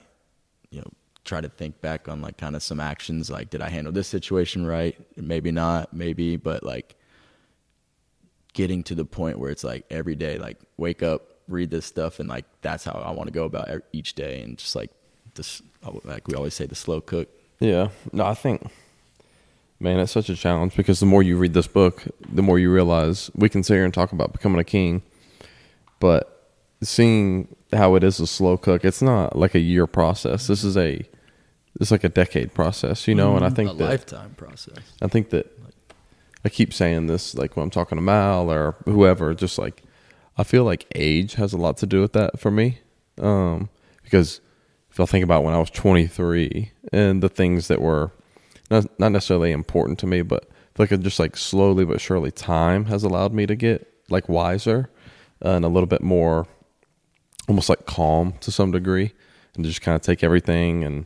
you 0.69 0.79
know, 0.81 0.91
try 1.25 1.41
to 1.41 1.49
think 1.49 1.81
back 1.81 2.07
on 2.07 2.21
like 2.21 2.37
kind 2.37 2.55
of 2.55 2.63
some 2.63 2.79
actions? 2.79 3.29
Like 3.31 3.49
did 3.49 3.61
I 3.61 3.69
handle 3.69 3.91
this 3.91 4.07
situation 4.07 4.65
right? 4.67 4.95
Maybe 5.17 5.51
not, 5.51 5.93
maybe, 5.93 6.37
but 6.37 6.63
like 6.63 6.95
getting 8.53 8.83
to 8.83 8.95
the 8.95 9.05
point 9.05 9.39
where 9.39 9.51
it's 9.51 9.63
like 9.63 9.85
every 9.89 10.15
day, 10.15 10.37
like 10.37 10.57
wake 10.77 11.03
up, 11.03 11.21
read 11.47 11.69
this 11.69 11.85
stuff, 11.85 12.19
and 12.19 12.29
like 12.29 12.45
that's 12.61 12.83
how 12.83 12.91
I 12.93 13.11
want 13.11 13.27
to 13.27 13.33
go 13.33 13.45
about 13.45 13.69
each 13.93 14.13
day, 14.13 14.41
and 14.41 14.57
just 14.57 14.75
like 14.75 14.91
this, 15.35 15.61
like 16.03 16.27
we 16.27 16.35
always 16.35 16.53
say, 16.53 16.65
the 16.65 16.75
slow 16.75 17.01
cook. 17.01 17.29
Yeah. 17.59 17.89
No, 18.11 18.25
I 18.25 18.33
think, 18.33 18.69
man, 19.79 19.99
it's 19.99 20.11
such 20.11 20.29
a 20.29 20.35
challenge 20.35 20.75
because 20.75 20.99
the 20.99 21.05
more 21.05 21.23
you 21.23 21.37
read 21.37 21.53
this 21.53 21.67
book, 21.67 22.03
the 22.27 22.41
more 22.41 22.59
you 22.59 22.71
realize 22.71 23.29
we 23.35 23.49
can 23.49 23.63
sit 23.63 23.75
here 23.75 23.85
and 23.85 23.93
talk 23.93 24.11
about 24.11 24.33
becoming 24.33 24.59
a 24.59 24.63
king, 24.63 25.03
but 25.99 26.49
seeing 26.81 27.55
how 27.71 27.95
it 27.95 28.03
is 28.03 28.19
a 28.19 28.27
slow 28.27 28.57
cook, 28.57 28.83
it's 28.83 29.01
not 29.01 29.37
like 29.37 29.55
a 29.55 29.59
year 29.59 29.87
process. 29.87 30.47
This 30.47 30.63
is 30.63 30.75
a, 30.75 31.01
it's 31.79 31.91
like 31.91 32.03
a 32.03 32.09
decade 32.09 32.53
process, 32.53 33.07
you 33.07 33.15
know. 33.15 33.35
And 33.35 33.45
I 33.45 33.47
mm-hmm. 33.47 33.55
think 33.55 33.69
a 33.71 33.73
that 33.75 33.89
lifetime 33.89 34.33
process. 34.35 34.79
I 35.01 35.07
think 35.07 35.29
that 35.29 35.57
I 36.43 36.49
keep 36.49 36.73
saying 36.73 37.07
this, 37.07 37.35
like 37.35 37.55
when 37.55 37.63
I'm 37.63 37.69
talking 37.69 37.97
to 37.97 38.01
Mal 38.01 38.51
or 38.51 38.75
whoever, 38.85 39.33
just 39.33 39.57
like 39.57 39.83
I 40.37 40.43
feel 40.43 40.63
like 40.63 40.87
age 40.95 41.35
has 41.35 41.53
a 41.53 41.57
lot 41.57 41.77
to 41.77 41.85
do 41.85 42.01
with 42.01 42.13
that 42.13 42.39
for 42.39 42.49
me. 42.51 42.79
Um, 43.19 43.69
because 44.03 44.41
if 44.91 44.99
I 44.99 45.05
think 45.05 45.23
about 45.23 45.43
when 45.43 45.53
I 45.53 45.59
was 45.59 45.69
23 45.69 46.71
and 46.91 47.21
the 47.21 47.29
things 47.29 47.67
that 47.67 47.81
were 47.81 48.11
not 48.69 48.87
not 48.99 49.11
necessarily 49.11 49.51
important 49.51 49.99
to 49.99 50.07
me, 50.07 50.21
but 50.21 50.49
like 50.77 50.89
just 51.01 51.19
like 51.19 51.37
slowly 51.37 51.85
but 51.85 52.01
surely 52.01 52.31
time 52.31 52.85
has 52.85 53.03
allowed 53.03 53.33
me 53.33 53.45
to 53.45 53.55
get 53.55 53.87
like 54.09 54.27
wiser 54.27 54.89
and 55.41 55.63
a 55.63 55.67
little 55.67 55.87
bit 55.87 56.01
more 56.01 56.47
almost 57.47 57.69
like 57.69 57.85
calm 57.85 58.33
to 58.39 58.51
some 58.51 58.71
degree 58.71 59.11
and 59.55 59.65
just 59.65 59.81
kind 59.81 59.95
of 59.95 60.01
take 60.01 60.23
everything 60.23 60.83
and 60.83 61.05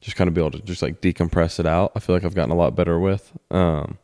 just 0.00 0.16
kind 0.16 0.28
of 0.28 0.34
be 0.34 0.40
able 0.40 0.50
to 0.50 0.60
just 0.60 0.82
like 0.82 1.00
decompress 1.00 1.60
it 1.60 1.66
out. 1.66 1.92
I 1.94 2.00
feel 2.00 2.16
like 2.16 2.24
I've 2.24 2.34
gotten 2.34 2.50
a 2.50 2.56
lot 2.56 2.74
better 2.74 2.98
with. 2.98 3.32
Um, 3.50 3.98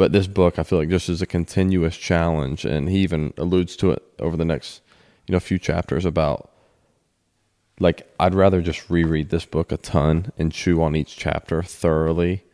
but 0.00 0.12
this 0.12 0.26
book, 0.26 0.58
I 0.58 0.62
feel 0.62 0.78
like 0.78 0.88
just 0.88 1.10
is 1.10 1.20
a 1.20 1.26
continuous 1.26 1.94
challenge, 1.94 2.64
and 2.64 2.88
he 2.88 3.00
even 3.00 3.34
alludes 3.36 3.76
to 3.76 3.90
it 3.90 4.02
over 4.18 4.34
the 4.34 4.46
next, 4.46 4.80
you 5.26 5.34
know, 5.34 5.40
few 5.40 5.58
chapters 5.58 6.06
about 6.06 6.50
like 7.80 8.10
I'd 8.18 8.34
rather 8.34 8.62
just 8.62 8.88
reread 8.88 9.28
this 9.28 9.44
book 9.44 9.70
a 9.70 9.76
ton 9.76 10.32
and 10.38 10.50
chew 10.52 10.82
on 10.82 10.96
each 10.96 11.18
chapter 11.18 11.62
thoroughly 11.62 12.44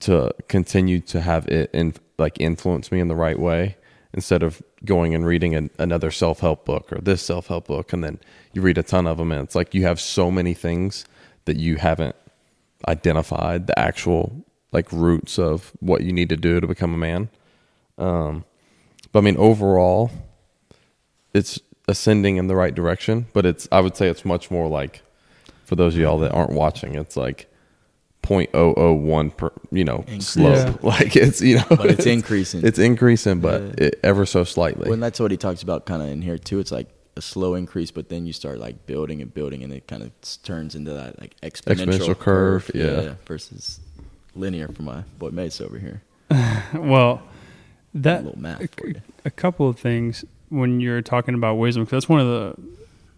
to 0.00 0.34
continue 0.48 0.98
to 1.02 1.20
have 1.20 1.46
it 1.46 1.70
in 1.72 1.94
like 2.18 2.40
influence 2.40 2.90
me 2.90 2.98
in 2.98 3.06
the 3.06 3.14
right 3.14 3.38
way 3.38 3.76
instead 4.12 4.42
of 4.42 4.60
going 4.84 5.14
and 5.14 5.24
reading 5.24 5.54
an, 5.54 5.70
another 5.78 6.10
self-help 6.10 6.64
book 6.64 6.92
or 6.92 7.00
this 7.00 7.22
self-help 7.22 7.68
book 7.68 7.92
and 7.92 8.02
then 8.02 8.18
you 8.52 8.62
read 8.62 8.78
a 8.78 8.82
ton 8.82 9.06
of 9.06 9.18
them 9.18 9.30
and 9.30 9.42
it's 9.42 9.54
like 9.54 9.74
you 9.74 9.84
have 9.84 10.00
so 10.00 10.28
many 10.28 10.54
things 10.54 11.04
that 11.44 11.56
you 11.56 11.76
haven't 11.76 12.16
identified 12.88 13.68
the 13.68 13.78
actual 13.78 14.44
like 14.72 14.90
roots 14.92 15.38
of 15.38 15.72
what 15.80 16.02
you 16.02 16.12
need 16.12 16.28
to 16.28 16.36
do 16.36 16.60
to 16.60 16.66
become 16.66 16.92
a 16.94 16.96
man 16.98 17.28
um 17.98 18.44
but 19.12 19.20
i 19.20 19.22
mean 19.22 19.36
overall 19.36 20.10
it's 21.34 21.58
ascending 21.88 22.36
in 22.36 22.46
the 22.48 22.56
right 22.56 22.74
direction 22.74 23.26
but 23.32 23.46
it's 23.46 23.66
i 23.72 23.80
would 23.80 23.96
say 23.96 24.08
it's 24.08 24.24
much 24.24 24.50
more 24.50 24.68
like 24.68 25.02
for 25.64 25.74
those 25.76 25.94
of 25.94 26.00
y'all 26.00 26.18
that 26.18 26.32
aren't 26.32 26.52
watching 26.52 26.94
it's 26.94 27.16
like 27.16 27.46
0.001 28.22 29.36
per 29.36 29.50
you 29.70 29.84
know 29.84 30.04
slope 30.18 30.54
Yeah. 30.56 30.74
like 30.82 31.16
it's 31.16 31.40
you 31.40 31.56
know 31.56 31.64
But 31.70 31.86
it's 31.86 32.04
increasing. 32.06 32.66
it's 32.66 32.78
increasing 32.78 33.40
but 33.40 33.62
Yeah. 33.62 33.86
it, 33.86 34.00
ever 34.02 34.26
so 34.26 34.44
slightly 34.44 34.84
Well, 34.84 34.92
and 34.94 35.02
that's 35.02 35.18
what 35.20 35.30
he 35.30 35.36
talks 35.36 35.62
about 35.62 35.86
kind 35.86 36.02
of 36.02 36.08
in 36.08 36.20
here 36.20 36.36
too. 36.36 36.58
It's 36.58 36.72
like 36.72 36.88
a 37.16 37.22
slow 37.22 37.54
increase, 37.54 37.90
but 37.90 38.10
then 38.10 38.26
you 38.26 38.32
start 38.32 38.58
like 38.58 38.86
building 38.86 39.22
and 39.22 39.32
building, 39.32 39.64
and 39.64 39.72
it 39.72 39.88
kind 39.88 40.02
of 40.02 40.10
turns 40.44 40.74
into 40.74 40.92
that 40.92 41.18
like 41.20 41.34
exponential, 41.40 41.86
Exponential 41.86 42.18
curve, 42.18 42.70
yeah. 42.74 43.14
versus 43.26 43.80
linear 44.38 44.68
for 44.68 44.82
my 44.82 45.02
boy 45.18 45.30
Mace 45.30 45.60
over 45.60 45.78
here. 45.78 46.02
well, 46.74 47.22
A 47.94 47.98
that 47.98 48.24
little 48.24 48.38
math 48.40 48.74
for 48.74 48.88
you. 48.88 49.00
a 49.24 49.30
couple 49.30 49.68
of 49.68 49.78
things. 49.78 50.24
when 50.50 50.80
you're 50.80 51.02
talking 51.02 51.34
about 51.34 51.56
wisdom 51.56 51.84
because 51.84 51.96
that's 52.04 52.08
one 52.08 52.20
of 52.20 52.26
the 52.26 52.62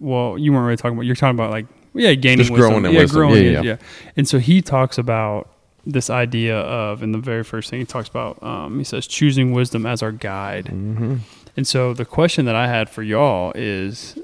well 0.01 0.37
you 0.39 0.53
weren't 0.53 0.65
really 0.65 0.77
talking 0.77 0.97
about 0.97 1.07
you're 1.07 1.15
talking 1.17 1.37
about 1.37 1.51
like 1.51 1.67
yeah 1.95 2.15
gaining 2.15 2.39
Just 2.39 2.51
wisdom 2.51 2.71
growing 2.81 2.95
yeah 2.95 3.01
wisdom. 3.01 3.17
growing 3.21 3.43
Yeah, 3.45 3.49
in- 3.49 3.55
yeah, 3.55 3.63
yeah 3.63 3.77
and 4.17 4.27
so 4.29 4.39
he 4.39 4.63
talks 4.63 4.99
about 4.99 5.49
this 5.87 6.11
idea 6.11 6.57
of 6.59 7.03
in 7.03 7.13
the 7.13 7.19
very 7.19 7.43
first 7.45 7.71
thing 7.71 7.79
he 7.81 7.87
talks 7.87 8.09
about 8.09 8.43
um, 8.43 8.79
he 8.79 8.85
says 8.85 9.07
choosing 9.07 9.53
wisdom 9.53 9.87
as 9.87 10.03
our 10.03 10.13
guide 10.13 10.67
Mm-hmm. 10.67 11.17
and 11.57 11.67
so 11.67 11.95
the 11.95 12.05
question 12.05 12.45
that 12.47 12.55
I 12.57 12.67
had 12.69 12.89
for 12.91 13.03
y'all 13.03 13.53
is 13.55 14.19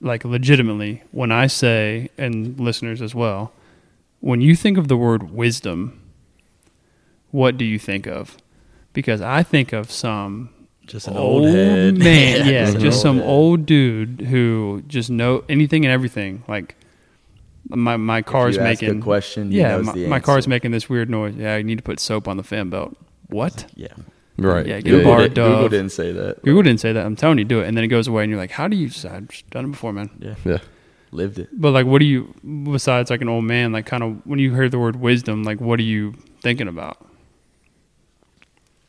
like 0.00 0.24
legitimately 0.24 1.02
when 1.12 1.30
I 1.32 1.46
say 1.46 2.10
and 2.18 2.58
listeners 2.60 3.00
as 3.02 3.14
well 3.14 3.52
when 4.20 4.40
you 4.42 4.54
think 4.54 4.76
of 4.78 4.88
the 4.88 4.96
word 4.96 5.30
wisdom 5.30 6.00
what 7.30 7.56
do 7.56 7.64
you 7.64 7.78
think 7.78 8.06
of 8.06 8.36
because 8.92 9.20
I 9.20 9.42
think 9.42 9.72
of 9.72 9.90
some 9.90 10.50
Just 10.86 11.06
an 11.08 11.16
old, 11.16 11.46
head. 11.48 11.98
man, 11.98 12.46
yeah, 12.48 12.64
just 12.72 12.78
just 12.80 12.94
old 12.96 13.02
some 13.02 13.16
head. 13.18 13.26
old 13.26 13.66
dude 13.66 14.20
who 14.28 14.82
just 14.88 15.10
know 15.10 15.44
anything 15.48 15.84
and 15.84 15.92
everything. 15.92 16.42
Like 16.48 16.74
my 17.68 17.96
my 17.96 18.18
If 18.18 18.26
car's 18.26 18.56
you 18.56 18.62
ask 18.62 18.82
making 18.82 18.98
a 18.98 19.02
question. 19.02 19.50
He 19.50 19.58
yeah, 19.58 19.76
knows 19.76 19.86
my, 19.86 19.92
the 19.92 20.06
my 20.08 20.20
car's 20.20 20.48
making 20.48 20.70
this 20.72 20.88
weird 20.88 21.08
noise. 21.10 21.34
Yeah, 21.36 21.54
I 21.54 21.62
need 21.62 21.78
to 21.78 21.84
put 21.84 22.00
soap 22.00 22.26
on 22.26 22.36
the 22.36 22.42
fan 22.42 22.70
belt. 22.70 22.96
What? 23.28 23.66
Yeah. 23.76 23.88
Right. 24.36 24.66
Yeah, 24.66 24.80
get 24.80 24.94
a 24.94 24.96
Google, 24.96 25.12
bar 25.12 25.20
did, 25.20 25.34
Google 25.34 25.68
didn't 25.68 25.90
say 25.92 26.12
that. 26.12 26.42
Google 26.42 26.62
didn't 26.62 26.80
say 26.80 26.92
that. 26.94 27.04
I'm 27.04 27.14
telling 27.14 27.36
you, 27.38 27.44
do 27.44 27.60
it, 27.60 27.68
and 27.68 27.76
then 27.76 27.84
it 27.84 27.88
goes 27.88 28.08
away, 28.08 28.22
and 28.24 28.30
you're 28.30 28.40
like, 28.40 28.50
how 28.50 28.68
do 28.68 28.76
you? 28.76 28.86
I've 28.86 29.28
just 29.28 29.50
done 29.50 29.66
it 29.66 29.70
before, 29.72 29.92
man. 29.92 30.08
Yeah. 30.18 30.34
Yeah. 30.44 30.58
Lived 31.12 31.38
it. 31.38 31.48
But 31.52 31.72
like, 31.72 31.84
what 31.86 31.98
do 31.98 32.06
you 32.06 32.34
besides 32.72 33.10
like 33.10 33.20
an 33.20 33.28
old 33.28 33.44
man? 33.44 33.70
Like, 33.72 33.84
kind 33.86 34.02
of 34.02 34.26
when 34.26 34.38
you 34.38 34.54
hear 34.54 34.68
the 34.68 34.78
word 34.78 34.96
wisdom, 34.96 35.42
like, 35.42 35.60
what 35.60 35.78
are 35.78 35.84
you 35.84 36.14
thinking 36.40 36.68
about? 36.68 36.96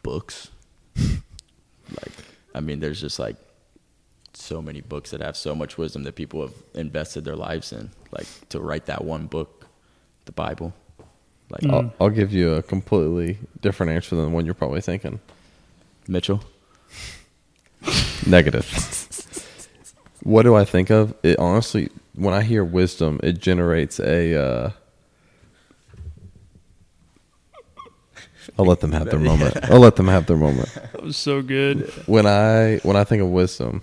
Books. 0.03 0.49
like, 0.95 2.11
I 2.55 2.59
mean, 2.59 2.79
there's 2.79 3.01
just 3.01 3.19
like 3.19 3.35
so 4.33 4.61
many 4.61 4.81
books 4.81 5.11
that 5.11 5.21
have 5.21 5.37
so 5.37 5.53
much 5.53 5.77
wisdom 5.77 6.03
that 6.03 6.15
people 6.15 6.41
have 6.41 6.53
invested 6.73 7.25
their 7.25 7.35
lives 7.35 7.71
in. 7.73 7.89
Like 8.11 8.27
to 8.49 8.59
write 8.59 8.85
that 8.87 9.03
one 9.03 9.27
book, 9.27 9.67
the 10.25 10.31
Bible. 10.31 10.73
Like 11.49 11.61
Mm. 11.61 11.73
I'll, 11.73 11.93
I'll 11.99 12.09
give 12.09 12.31
you 12.31 12.53
a 12.53 12.63
completely 12.63 13.37
different 13.61 13.91
answer 13.91 14.15
than 14.15 14.25
the 14.25 14.31
one 14.31 14.45
you're 14.45 14.53
probably 14.53 14.81
thinking. 14.81 15.19
Mitchell. 16.07 16.41
Negative. 18.25 18.65
what 20.23 20.43
do 20.43 20.55
I 20.55 20.63
think 20.65 20.89
of? 20.89 21.13
It 21.23 21.37
honestly, 21.39 21.89
when 22.15 22.33
I 22.33 22.41
hear 22.41 22.63
wisdom, 22.63 23.19
it 23.23 23.39
generates 23.39 23.99
a. 23.99 24.35
Uh, 24.35 24.71
I'll 28.57 28.65
let 28.65 28.79
them 28.79 28.91
have 28.91 29.09
their 29.09 29.19
moment. 29.31 29.57
I'll 29.69 29.79
let 29.79 29.95
them 29.95 30.07
have 30.07 30.25
their 30.25 30.37
moment. 30.37 30.69
That 30.91 31.03
was 31.03 31.17
so 31.17 31.41
good. 31.41 31.89
When 32.05 32.25
I 32.25 32.77
when 32.83 32.95
I 32.95 33.03
think 33.03 33.21
of 33.21 33.29
wisdom, 33.29 33.81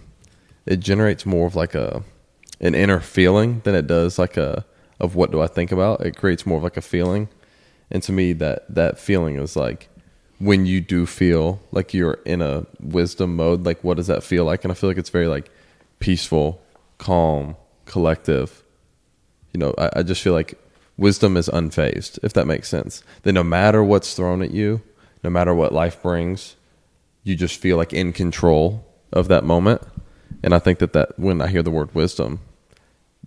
it 0.67 0.81
generates 0.81 1.27
more 1.27 1.47
of 1.47 1.57
like 1.57 1.75
a 1.75 2.03
an 2.61 2.75
inner 2.75 3.01
feeling 3.01 3.61
than 3.65 3.75
it 3.75 3.87
does 3.87 4.19
like 4.19 4.37
a 4.37 4.65
of 5.01 5.15
what 5.15 5.31
do 5.31 5.41
I 5.41 5.47
think 5.47 5.73
about. 5.73 6.01
It 6.05 6.17
creates 6.17 6.47
more 6.47 6.59
of 6.59 6.65
like 6.65 6.77
a 6.77 6.83
feeling, 6.83 7.29
and 7.91 8.03
to 8.05 8.13
me 8.13 8.33
that 8.35 8.73
that 8.75 8.99
feeling 8.99 9.37
is 9.37 9.57
like 9.57 9.89
when 10.39 10.67
you 10.67 10.81
do 10.81 11.07
feel 11.07 11.61
like 11.73 11.93
you're 11.93 12.19
in 12.25 12.41
a 12.43 12.67
wisdom 12.81 13.37
mode. 13.37 13.65
Like 13.67 13.83
what 13.83 13.97
does 13.97 14.07
that 14.07 14.23
feel 14.23 14.45
like? 14.45 14.65
And 14.65 14.71
I 14.71 14.75
feel 14.75 14.91
like 14.91 14.99
it's 14.99 15.11
very 15.11 15.27
like 15.29 15.51
peaceful, 15.99 16.61
calm, 16.99 17.57
collective. 17.87 18.63
You 19.53 19.61
know, 19.61 19.75
I, 19.79 19.91
I 19.97 20.03
just 20.03 20.23
feel 20.23 20.35
like 20.35 20.59
wisdom 20.99 21.37
is 21.37 21.49
unfazed, 21.49 22.19
if 22.23 22.35
that 22.35 22.47
makes 22.47 22.69
sense. 22.69 23.03
That 23.23 23.33
no 23.33 23.45
matter 23.45 23.83
what's 23.83 24.13
thrown 24.13 24.43
at 24.43 24.51
you, 24.51 24.83
no 25.25 25.31
matter 25.31 25.55
what 25.55 25.73
life 25.73 26.03
brings, 26.03 26.57
you 27.23 27.37
just 27.37 27.59
feel 27.59 27.79
like 27.79 27.93
in 27.95 28.13
control 28.13 28.85
of 29.13 29.29
that 29.29 29.45
moment. 29.45 29.81
And 30.43 30.55
I 30.55 30.59
think 30.59 30.81
that 30.81 30.93
that 30.93 31.19
when 31.19 31.41
I 31.41 31.47
hear 31.47 31.63
the 31.63 31.71
word 31.71 31.95
wisdom, 31.95 32.41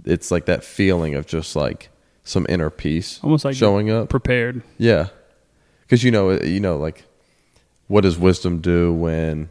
it's 0.06 0.30
like 0.32 0.46
that 0.46 0.64
feeling 0.64 1.16
of 1.16 1.26
just 1.26 1.56
like 1.56 1.90
some 2.24 2.46
inner 2.48 2.70
peace, 2.70 3.20
Almost 3.24 3.46
like 3.46 3.56
showing 3.56 3.90
up. 3.90 4.10
Prepared. 4.10 4.62
Yeah, 4.78 5.08
because 5.82 6.04
you 6.04 6.12
know, 6.12 6.32
you 6.32 6.60
know, 6.60 6.78
like 6.78 7.06
what 7.88 8.02
does 8.02 8.18
wisdom 8.18 8.60
do 8.60 8.94
when 8.94 9.50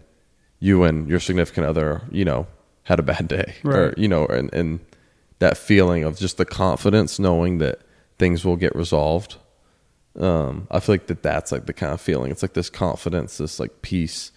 you 0.60 0.84
and 0.84 1.08
your 1.08 1.20
significant 1.20 1.66
other, 1.66 2.02
you 2.10 2.24
know, 2.24 2.46
had 2.84 2.98
a 2.98 3.02
bad 3.02 3.28
day, 3.28 3.56
or 3.64 3.92
you 3.96 4.08
know, 4.08 4.26
and 4.26 4.52
and 4.54 4.80
that 5.40 5.56
feeling 5.56 6.04
of 6.04 6.18
just 6.18 6.36
the 6.36 6.44
confidence 6.44 7.18
knowing 7.18 7.58
that 7.58 7.80
things 8.20 8.44
will 8.44 8.56
get 8.56 8.76
resolved. 8.76 9.36
Um, 10.18 10.68
I 10.70 10.78
feel 10.78 10.92
like 10.94 11.06
that 11.08 11.22
that's 11.22 11.50
like 11.50 11.66
the 11.66 11.72
kind 11.72 11.92
of 11.92 12.00
feeling. 12.00 12.30
It's 12.30 12.42
like 12.42 12.52
this 12.52 12.70
confidence, 12.70 13.38
this 13.38 13.58
like 13.58 13.82
peace, 13.82 14.30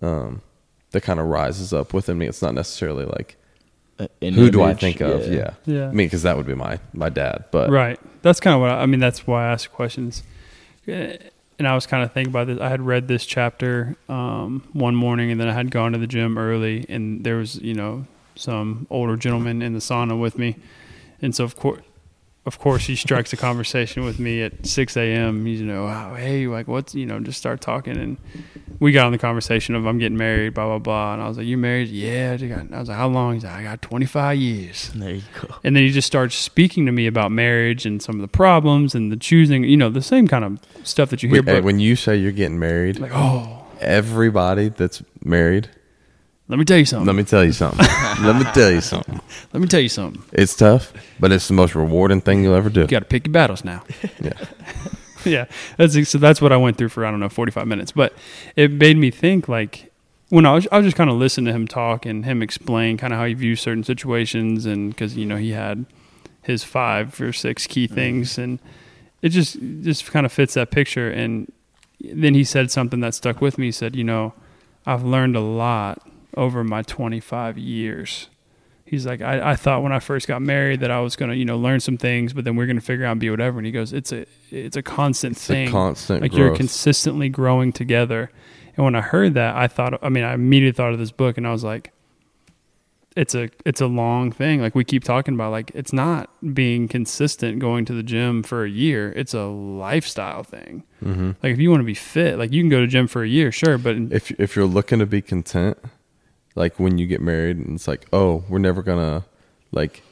um, 0.00 0.42
that 0.90 1.00
kind 1.02 1.18
of 1.18 1.26
rises 1.26 1.72
up 1.72 1.92
within 1.94 2.18
me. 2.18 2.26
It's 2.26 2.42
not 2.42 2.54
necessarily 2.54 3.04
like 3.06 3.36
uh, 3.98 4.08
an 4.20 4.34
who 4.34 4.50
do 4.50 4.60
I 4.62 4.70
image, 4.70 4.80
think 4.80 5.00
of? 5.00 5.26
Yeah, 5.32 5.54
Yeah. 5.64 5.88
I 5.88 5.92
mean, 5.92 6.06
because 6.06 6.22
that 6.22 6.36
would 6.36 6.46
be 6.46 6.54
my 6.54 6.78
my 6.92 7.08
dad, 7.08 7.46
but 7.50 7.70
Right. 7.70 7.98
That's 8.22 8.38
kind 8.40 8.54
of 8.54 8.60
what 8.60 8.70
I, 8.70 8.82
I 8.82 8.86
mean. 8.86 9.00
That's 9.00 9.26
why 9.26 9.46
I 9.48 9.52
ask 9.52 9.70
questions. 9.72 10.22
Eh, 10.86 11.16
And 11.58 11.68
I 11.68 11.74
was 11.74 11.86
kind 11.86 12.02
of 12.02 12.12
thinking 12.12 12.32
about 12.32 12.48
this. 12.48 12.60
I 12.60 12.68
had 12.68 12.80
read 12.82 13.08
this 13.08 13.24
chapter 13.24 13.96
um, 14.08 14.62
one 14.72 14.94
morning, 14.96 15.30
and 15.30 15.40
then 15.40 15.48
I 15.48 15.52
had 15.52 15.70
gone 15.70 15.92
to 15.92 15.98
the 15.98 16.06
gym 16.06 16.36
early, 16.36 16.84
and 16.88 17.24
there 17.24 17.36
was 17.36 17.56
you 17.56 17.74
know 17.74 18.04
some 18.34 18.86
older 18.90 19.16
gentleman 19.16 19.62
in 19.62 19.72
the 19.72 19.78
sauna 19.80 20.20
with 20.20 20.36
me, 20.36 20.56
and 21.22 21.34
so 21.34 21.44
of 21.44 21.56
course. 21.56 21.82
Of 22.44 22.58
course, 22.58 22.86
he 22.86 22.96
strikes 22.96 23.32
a 23.32 23.36
conversation 23.36 24.04
with 24.04 24.18
me 24.18 24.42
at 24.42 24.66
6 24.66 24.96
a.m. 24.96 25.46
He's, 25.46 25.60
you 25.60 25.66
know, 25.66 25.86
oh, 25.86 26.14
hey, 26.16 26.48
like, 26.48 26.66
what's, 26.66 26.92
you 26.92 27.06
know, 27.06 27.20
just 27.20 27.38
start 27.38 27.60
talking. 27.60 27.96
And 27.96 28.16
we 28.80 28.90
got 28.90 29.06
on 29.06 29.12
the 29.12 29.18
conversation 29.18 29.76
of, 29.76 29.86
I'm 29.86 29.98
getting 29.98 30.18
married, 30.18 30.54
blah, 30.54 30.66
blah, 30.66 30.78
blah. 30.80 31.12
And 31.14 31.22
I 31.22 31.28
was 31.28 31.38
like, 31.38 31.46
you 31.46 31.56
married? 31.56 31.88
Yeah. 31.88 32.36
I 32.40 32.78
was 32.80 32.88
like, 32.88 32.98
how 32.98 33.06
long? 33.06 33.34
He's 33.34 33.44
like, 33.44 33.52
I 33.52 33.62
got 33.62 33.80
25 33.82 34.36
years. 34.38 34.90
There 35.02 35.14
you 35.14 35.22
go. 35.40 35.54
And 35.62 35.76
then 35.76 35.84
he 35.84 35.90
just 35.90 36.06
starts 36.06 36.34
speaking 36.34 36.86
to 36.86 36.92
me 36.92 37.06
about 37.06 37.30
marriage 37.30 37.86
and 37.86 38.02
some 38.02 38.16
of 38.16 38.22
the 38.22 38.28
problems 38.28 38.94
and 38.96 39.12
the 39.12 39.16
choosing, 39.16 39.62
you 39.62 39.76
know, 39.76 39.88
the 39.88 40.02
same 40.02 40.26
kind 40.26 40.44
of 40.44 40.58
stuff 40.84 41.10
that 41.10 41.22
you 41.22 41.28
hear. 41.28 41.42
Wait, 41.42 41.46
But 41.46 41.64
when 41.64 41.78
you 41.78 41.94
say 41.94 42.16
you're 42.16 42.32
getting 42.32 42.58
married, 42.58 42.98
like, 42.98 43.12
oh, 43.14 43.64
everybody 43.80 44.68
that's 44.68 45.02
married, 45.24 45.70
let 46.52 46.58
me 46.58 46.66
tell 46.66 46.76
you 46.76 46.84
something. 46.84 47.06
let 47.06 47.16
me 47.16 47.24
tell 47.24 47.42
you 47.42 47.52
something. 47.52 47.86
let 48.22 48.36
me 48.36 48.44
tell 48.52 48.70
you 48.70 48.82
something. 48.82 49.18
Let 49.54 49.60
me 49.60 49.66
tell 49.66 49.80
you 49.80 49.88
something. 49.88 50.22
It's 50.34 50.54
tough, 50.54 50.92
but 51.18 51.32
it's 51.32 51.48
the 51.48 51.54
most 51.54 51.74
rewarding 51.74 52.20
thing 52.20 52.44
you'll 52.44 52.54
ever 52.54 52.68
do. 52.68 52.82
You 52.82 52.88
got 52.88 52.98
to 52.98 53.06
pick 53.06 53.26
your 53.26 53.32
battles 53.32 53.64
now. 53.64 53.82
Yeah. 54.20 54.32
yeah, 55.24 55.44
that's 55.78 56.10
so. 56.10 56.18
That's 56.18 56.42
what 56.42 56.52
I 56.52 56.58
went 56.58 56.76
through 56.76 56.90
for 56.90 57.06
I 57.06 57.10
don't 57.10 57.20
know 57.20 57.30
forty 57.30 57.52
five 57.52 57.66
minutes, 57.66 57.92
but 57.92 58.12
it 58.54 58.70
made 58.70 58.98
me 58.98 59.10
think 59.10 59.48
like 59.48 59.90
when 60.28 60.44
I 60.44 60.52
was 60.52 60.68
I 60.70 60.76
was 60.76 60.86
just 60.86 60.96
kind 60.96 61.08
of 61.08 61.16
listening 61.16 61.46
to 61.46 61.52
him 61.52 61.66
talk 61.66 62.04
and 62.04 62.26
him 62.26 62.42
explain 62.42 62.98
kind 62.98 63.14
of 63.14 63.18
how 63.18 63.24
he 63.24 63.32
views 63.32 63.62
certain 63.62 63.84
situations 63.84 64.66
and 64.66 64.90
because 64.90 65.16
you 65.16 65.24
know 65.24 65.36
he 65.36 65.52
had 65.52 65.86
his 66.42 66.64
five 66.64 67.18
or 67.18 67.32
six 67.32 67.66
key 67.66 67.86
mm-hmm. 67.86 67.94
things 67.94 68.36
and 68.36 68.58
it 69.22 69.30
just 69.30 69.56
just 69.80 70.10
kind 70.10 70.26
of 70.26 70.32
fits 70.32 70.54
that 70.54 70.70
picture 70.70 71.10
and 71.10 71.50
then 72.02 72.34
he 72.34 72.44
said 72.44 72.70
something 72.70 73.00
that 73.00 73.14
stuck 73.14 73.40
with 73.40 73.58
me. 73.58 73.66
He 73.66 73.72
said, 73.72 73.96
you 73.96 74.04
know, 74.04 74.34
I've 74.84 75.04
learned 75.04 75.36
a 75.36 75.40
lot 75.40 76.06
over 76.36 76.64
my 76.64 76.82
25 76.82 77.58
years. 77.58 78.28
He's 78.84 79.06
like, 79.06 79.22
I, 79.22 79.52
I 79.52 79.56
thought 79.56 79.82
when 79.82 79.92
I 79.92 80.00
first 80.00 80.28
got 80.28 80.42
married 80.42 80.80
that 80.80 80.90
I 80.90 81.00
was 81.00 81.16
gonna, 81.16 81.34
you 81.34 81.44
know, 81.46 81.56
learn 81.56 81.80
some 81.80 81.96
things, 81.96 82.32
but 82.34 82.44
then 82.44 82.56
we're 82.56 82.66
gonna 82.66 82.80
figure 82.82 83.06
out 83.06 83.12
and 83.12 83.20
be 83.20 83.30
whatever. 83.30 83.58
And 83.58 83.64
he 83.66 83.72
goes, 83.72 83.92
it's 83.92 84.12
a, 84.12 84.26
it's 84.50 84.76
a 84.76 84.82
constant 84.82 85.32
It's 85.36 85.46
thing. 85.46 85.68
a 85.68 85.70
constant 85.70 86.20
like 86.22 86.34
you're 86.34 86.48
consistently 86.56 87.28
growing 87.30 87.72
together. 87.72 88.30
And 88.76 88.84
when 88.84 88.94
I 88.94 89.00
heard 89.00 89.34
that, 89.34 89.56
I 89.56 89.66
thought, 89.68 89.98
I 90.02 90.08
mean, 90.10 90.24
I 90.24 90.34
immediately 90.34 90.76
thought 90.76 90.92
of 90.92 90.98
this 90.98 91.10
book, 91.12 91.36
and 91.38 91.46
I 91.46 91.52
was 91.52 91.62
like, 91.64 91.92
it's 93.14 93.34
a, 93.34 93.50
it's 93.66 93.82
a 93.82 93.86
long 93.86 94.32
thing. 94.32 94.62
Like 94.62 94.74
we 94.74 94.84
keep 94.84 95.04
talking 95.04 95.34
about, 95.34 95.52
like 95.52 95.70
it's 95.74 95.92
not 95.92 96.30
being 96.54 96.88
consistent 96.88 97.58
going 97.58 97.84
to 97.86 97.92
the 97.92 98.02
gym 98.02 98.42
for 98.42 98.64
a 98.64 98.70
year. 98.70 99.12
It's 99.14 99.34
a 99.34 99.44
lifestyle 99.44 100.42
thing. 100.42 100.84
hmm 101.00 101.32
Like 101.42 101.52
if 101.52 101.58
you 101.58 101.68
want 101.70 101.80
to 101.80 101.84
be 101.86 101.94
fit, 101.94 102.38
like 102.38 102.52
you 102.52 102.62
can 102.62 102.70
go 102.70 102.80
to 102.80 102.86
gym 102.86 103.06
for 103.08 103.22
a 103.22 103.28
year, 103.28 103.52
sure, 103.52 103.76
but 103.76 103.96
If 104.10 104.30
if 104.32 104.56
you're 104.56 104.64
looking 104.66 104.98
to 105.00 105.06
be 105.06 105.20
content, 105.20 105.76
like 106.54 106.78
when 106.78 106.98
you 106.98 107.06
get 107.06 107.20
married, 107.20 107.56
and 107.58 107.76
it's 107.76 107.88
like, 107.88 108.06
oh, 108.12 108.44
we're 108.48 108.58
never 108.58 108.82
gonna 108.82 109.24
like 109.70 110.02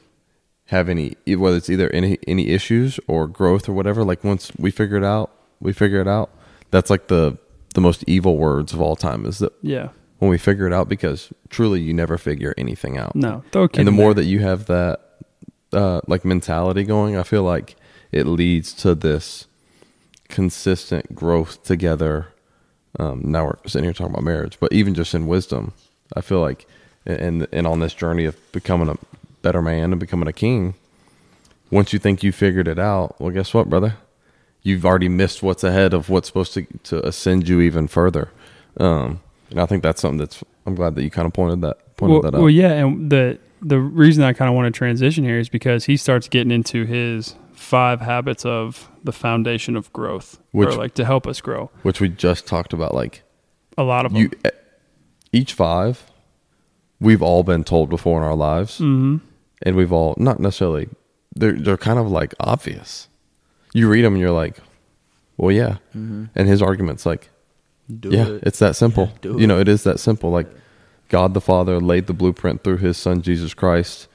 have 0.67 0.87
any 0.87 1.15
whether 1.27 1.57
it's 1.57 1.69
either 1.69 1.89
any 1.89 2.17
any 2.27 2.49
issues 2.49 2.99
or 3.07 3.27
growth 3.27 3.67
or 3.67 3.73
whatever. 3.73 4.03
Like 4.03 4.23
once 4.23 4.51
we 4.57 4.71
figure 4.71 4.97
it 4.97 5.03
out, 5.03 5.31
we 5.59 5.73
figure 5.73 6.01
it 6.01 6.07
out. 6.07 6.29
That's 6.71 6.89
like 6.89 7.07
the 7.07 7.37
the 7.73 7.81
most 7.81 8.03
evil 8.07 8.37
words 8.37 8.73
of 8.73 8.81
all 8.81 8.95
time 8.95 9.25
is 9.25 9.39
that 9.39 9.53
yeah, 9.61 9.89
when 10.19 10.29
we 10.29 10.37
figure 10.37 10.67
it 10.67 10.73
out 10.73 10.89
because 10.89 11.31
truly 11.49 11.81
you 11.81 11.93
never 11.93 12.17
figure 12.17 12.53
anything 12.57 12.97
out. 12.97 13.15
no, 13.15 13.43
and 13.73 13.87
the 13.87 13.91
more 13.91 14.13
there. 14.13 14.23
that 14.23 14.29
you 14.29 14.39
have 14.39 14.65
that 14.65 14.99
uh, 15.73 16.01
like 16.07 16.25
mentality 16.25 16.83
going, 16.83 17.17
I 17.17 17.23
feel 17.23 17.43
like 17.43 17.75
it 18.11 18.25
leads 18.25 18.73
to 18.75 18.95
this 18.95 19.47
consistent 20.29 21.15
growth 21.15 21.63
together. 21.63 22.27
Um, 22.99 23.21
now 23.25 23.45
we're 23.45 23.57
sitting 23.67 23.85
here 23.85 23.93
talking 23.93 24.13
about 24.13 24.23
marriage, 24.23 24.57
but 24.59 24.73
even 24.73 24.93
just 24.93 25.13
in 25.13 25.27
wisdom, 25.27 25.73
I 26.15 26.21
feel 26.21 26.41
like, 26.41 26.65
and 27.05 27.47
and 27.51 27.65
on 27.67 27.79
this 27.79 27.93
journey 27.93 28.25
of 28.25 28.35
becoming 28.51 28.89
a 28.89 28.95
better 29.41 29.61
man 29.61 29.91
and 29.91 29.99
becoming 29.99 30.27
a 30.27 30.33
king, 30.33 30.75
once 31.69 31.93
you 31.93 31.99
think 31.99 32.23
you 32.23 32.31
figured 32.31 32.67
it 32.67 32.79
out, 32.79 33.19
well, 33.19 33.31
guess 33.31 33.53
what, 33.53 33.69
brother? 33.69 33.95
You've 34.63 34.85
already 34.85 35.09
missed 35.09 35.41
what's 35.41 35.63
ahead 35.63 35.93
of 35.93 36.09
what's 36.09 36.27
supposed 36.27 36.53
to 36.53 36.65
to 36.83 37.05
ascend 37.07 37.47
you 37.47 37.61
even 37.61 37.87
further. 37.87 38.29
Um, 38.77 39.21
and 39.49 39.59
I 39.59 39.65
think 39.65 39.83
that's 39.83 40.01
something 40.01 40.19
that's 40.19 40.43
I'm 40.65 40.75
glad 40.75 40.95
that 40.95 41.03
you 41.03 41.09
kind 41.09 41.25
of 41.25 41.33
pointed 41.33 41.61
that 41.61 41.97
pointed 41.97 42.13
well, 42.13 42.21
that 42.23 42.35
out. 42.35 42.41
well, 42.41 42.49
yeah, 42.49 42.71
and 42.73 43.11
the 43.11 43.39
the 43.61 43.79
reason 43.79 44.23
I 44.23 44.33
kind 44.33 44.49
of 44.49 44.55
want 44.55 44.73
to 44.73 44.77
transition 44.77 45.23
here 45.23 45.39
is 45.39 45.49
because 45.49 45.85
he 45.85 45.97
starts 45.97 46.27
getting 46.27 46.51
into 46.51 46.85
his 46.85 47.35
five 47.53 48.01
habits 48.01 48.43
of 48.45 48.89
the 49.03 49.11
foundation 49.11 49.75
of 49.75 49.91
growth, 49.93 50.39
Which- 50.51 50.69
or 50.69 50.73
like 50.73 50.93
to 50.95 51.05
help 51.05 51.27
us 51.27 51.41
grow. 51.41 51.69
which 51.83 51.99
we 52.01 52.09
just 52.09 52.47
talked 52.47 52.73
about. 52.73 52.93
Like 52.95 53.21
A 53.77 53.83
lot 53.83 54.05
of 54.05 54.13
them. 54.13 54.21
you, 54.23 54.51
each 55.33 55.53
five, 55.53 56.03
we've 56.99 57.21
all 57.21 57.43
been 57.43 57.63
told 57.63 57.89
before 57.89 58.19
in 58.21 58.27
our 58.27 58.35
lives, 58.35 58.77
hmm 58.79 59.17
and 59.63 59.75
we've 59.75 59.91
all 59.93 60.15
not 60.17 60.39
necessarily. 60.39 60.89
They're 61.35 61.53
they're 61.53 61.77
kind 61.77 61.99
of 61.99 62.09
like 62.09 62.33
obvious. 62.39 63.07
You 63.73 63.87
read 63.89 64.03
them 64.03 64.13
and 64.15 64.21
you're 64.21 64.31
like, 64.31 64.57
well, 65.37 65.51
yeah. 65.51 65.77
Mm-hmm. 65.95 66.25
And 66.35 66.47
his 66.47 66.61
argument's 66.61 67.05
like, 67.05 67.29
Do 67.99 68.09
yeah, 68.09 68.27
it. 68.27 68.43
it's 68.43 68.59
that 68.59 68.75
simple. 68.75 69.11
Yeah, 69.23 69.31
you 69.37 69.47
know, 69.47 69.57
it. 69.59 69.67
it 69.67 69.71
is 69.71 69.83
that 69.83 69.99
simple. 69.99 70.29
Like 70.31 70.47
God 71.09 71.33
the 71.33 71.41
Father 71.41 71.79
laid 71.79 72.07
the 72.07 72.13
blueprint 72.13 72.63
through 72.63 72.77
His 72.77 72.97
Son 72.97 73.21
Jesus 73.21 73.53
Christ, 73.53 74.07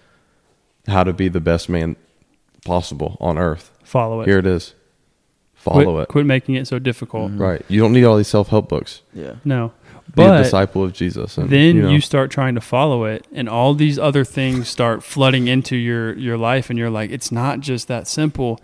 how 0.89 1.05
to 1.05 1.13
be 1.13 1.29
the 1.29 1.41
best 1.41 1.69
man 1.69 1.97
possible 2.65 3.17
on 3.21 3.39
earth. 3.39 3.71
Follow 3.85 4.21
it. 4.23 4.29
Here 4.29 4.39
it 4.39 4.47
is. 4.47 4.75
Follow 5.55 5.95
quit, 5.95 6.03
it. 6.03 6.09
Quit 6.09 6.27
making 6.27 6.55
it 6.57 6.67
so 6.67 6.79
difficult. 6.79 7.33
Mhm. 7.33 7.41
Right. 7.41 7.65
You 7.69 7.81
don't 7.81 7.93
need 7.93 8.05
all 8.05 8.17
these 8.17 8.29
self 8.29 8.49
help 8.49 8.69
books. 8.69 9.03
Yeah. 9.15 9.37
No, 9.45 9.73
Be 10.15 10.23
a 10.23 10.39
disciple 10.39 10.83
of 10.85 10.93
Jesus. 10.93 11.37
And, 11.37 11.51
then 11.51 11.77
you, 11.77 11.83
know, 11.83 11.99
start 11.99 12.31
trying 12.31 12.55
to 12.55 12.61
follow 12.61 13.05
it, 13.05 13.27
and 13.33 13.49
all 13.49 13.75
these 13.75 13.99
other 13.99 14.25
things 14.25 14.69
start 14.69 15.03
flooding 15.03 15.49
into 15.49 15.77
your 15.77 16.17
your 16.17 16.39
life, 16.39 16.71
and 16.71 16.79
you're 16.79 16.91
like, 16.91 17.11
it's 17.11 17.33
not 17.33 17.61
just 17.61 17.89
that 17.89 18.07
simple. 18.07 18.61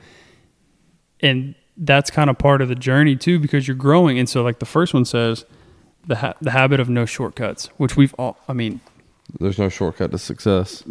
And 1.21 1.55
that's 1.77 2.11
kind 2.11 2.29
of 2.31 2.39
part 2.39 2.63
of 2.63 2.69
the 2.69 2.75
journey 2.75 3.17
too, 3.17 3.39
because 3.39 3.67
you're 3.67 3.77
growing. 3.77 4.19
And 4.19 4.29
so, 4.29 4.43
like 4.43 4.59
the 4.59 4.67
first 4.67 4.95
one 4.95 5.05
says, 5.05 5.45
the 6.07 6.17
ha- 6.17 6.35
the 6.41 6.51
habit 6.53 6.81
of 6.81 6.89
no 6.89 7.05
shortcuts, 7.07 7.67
which 7.77 7.97
we've 7.97 8.15
all. 8.15 8.39
I 8.49 8.53
mean, 8.53 8.81
there's 9.41 9.59
no 9.59 9.69
shortcut 9.69 10.11
to 10.13 10.19
success. 10.19 10.85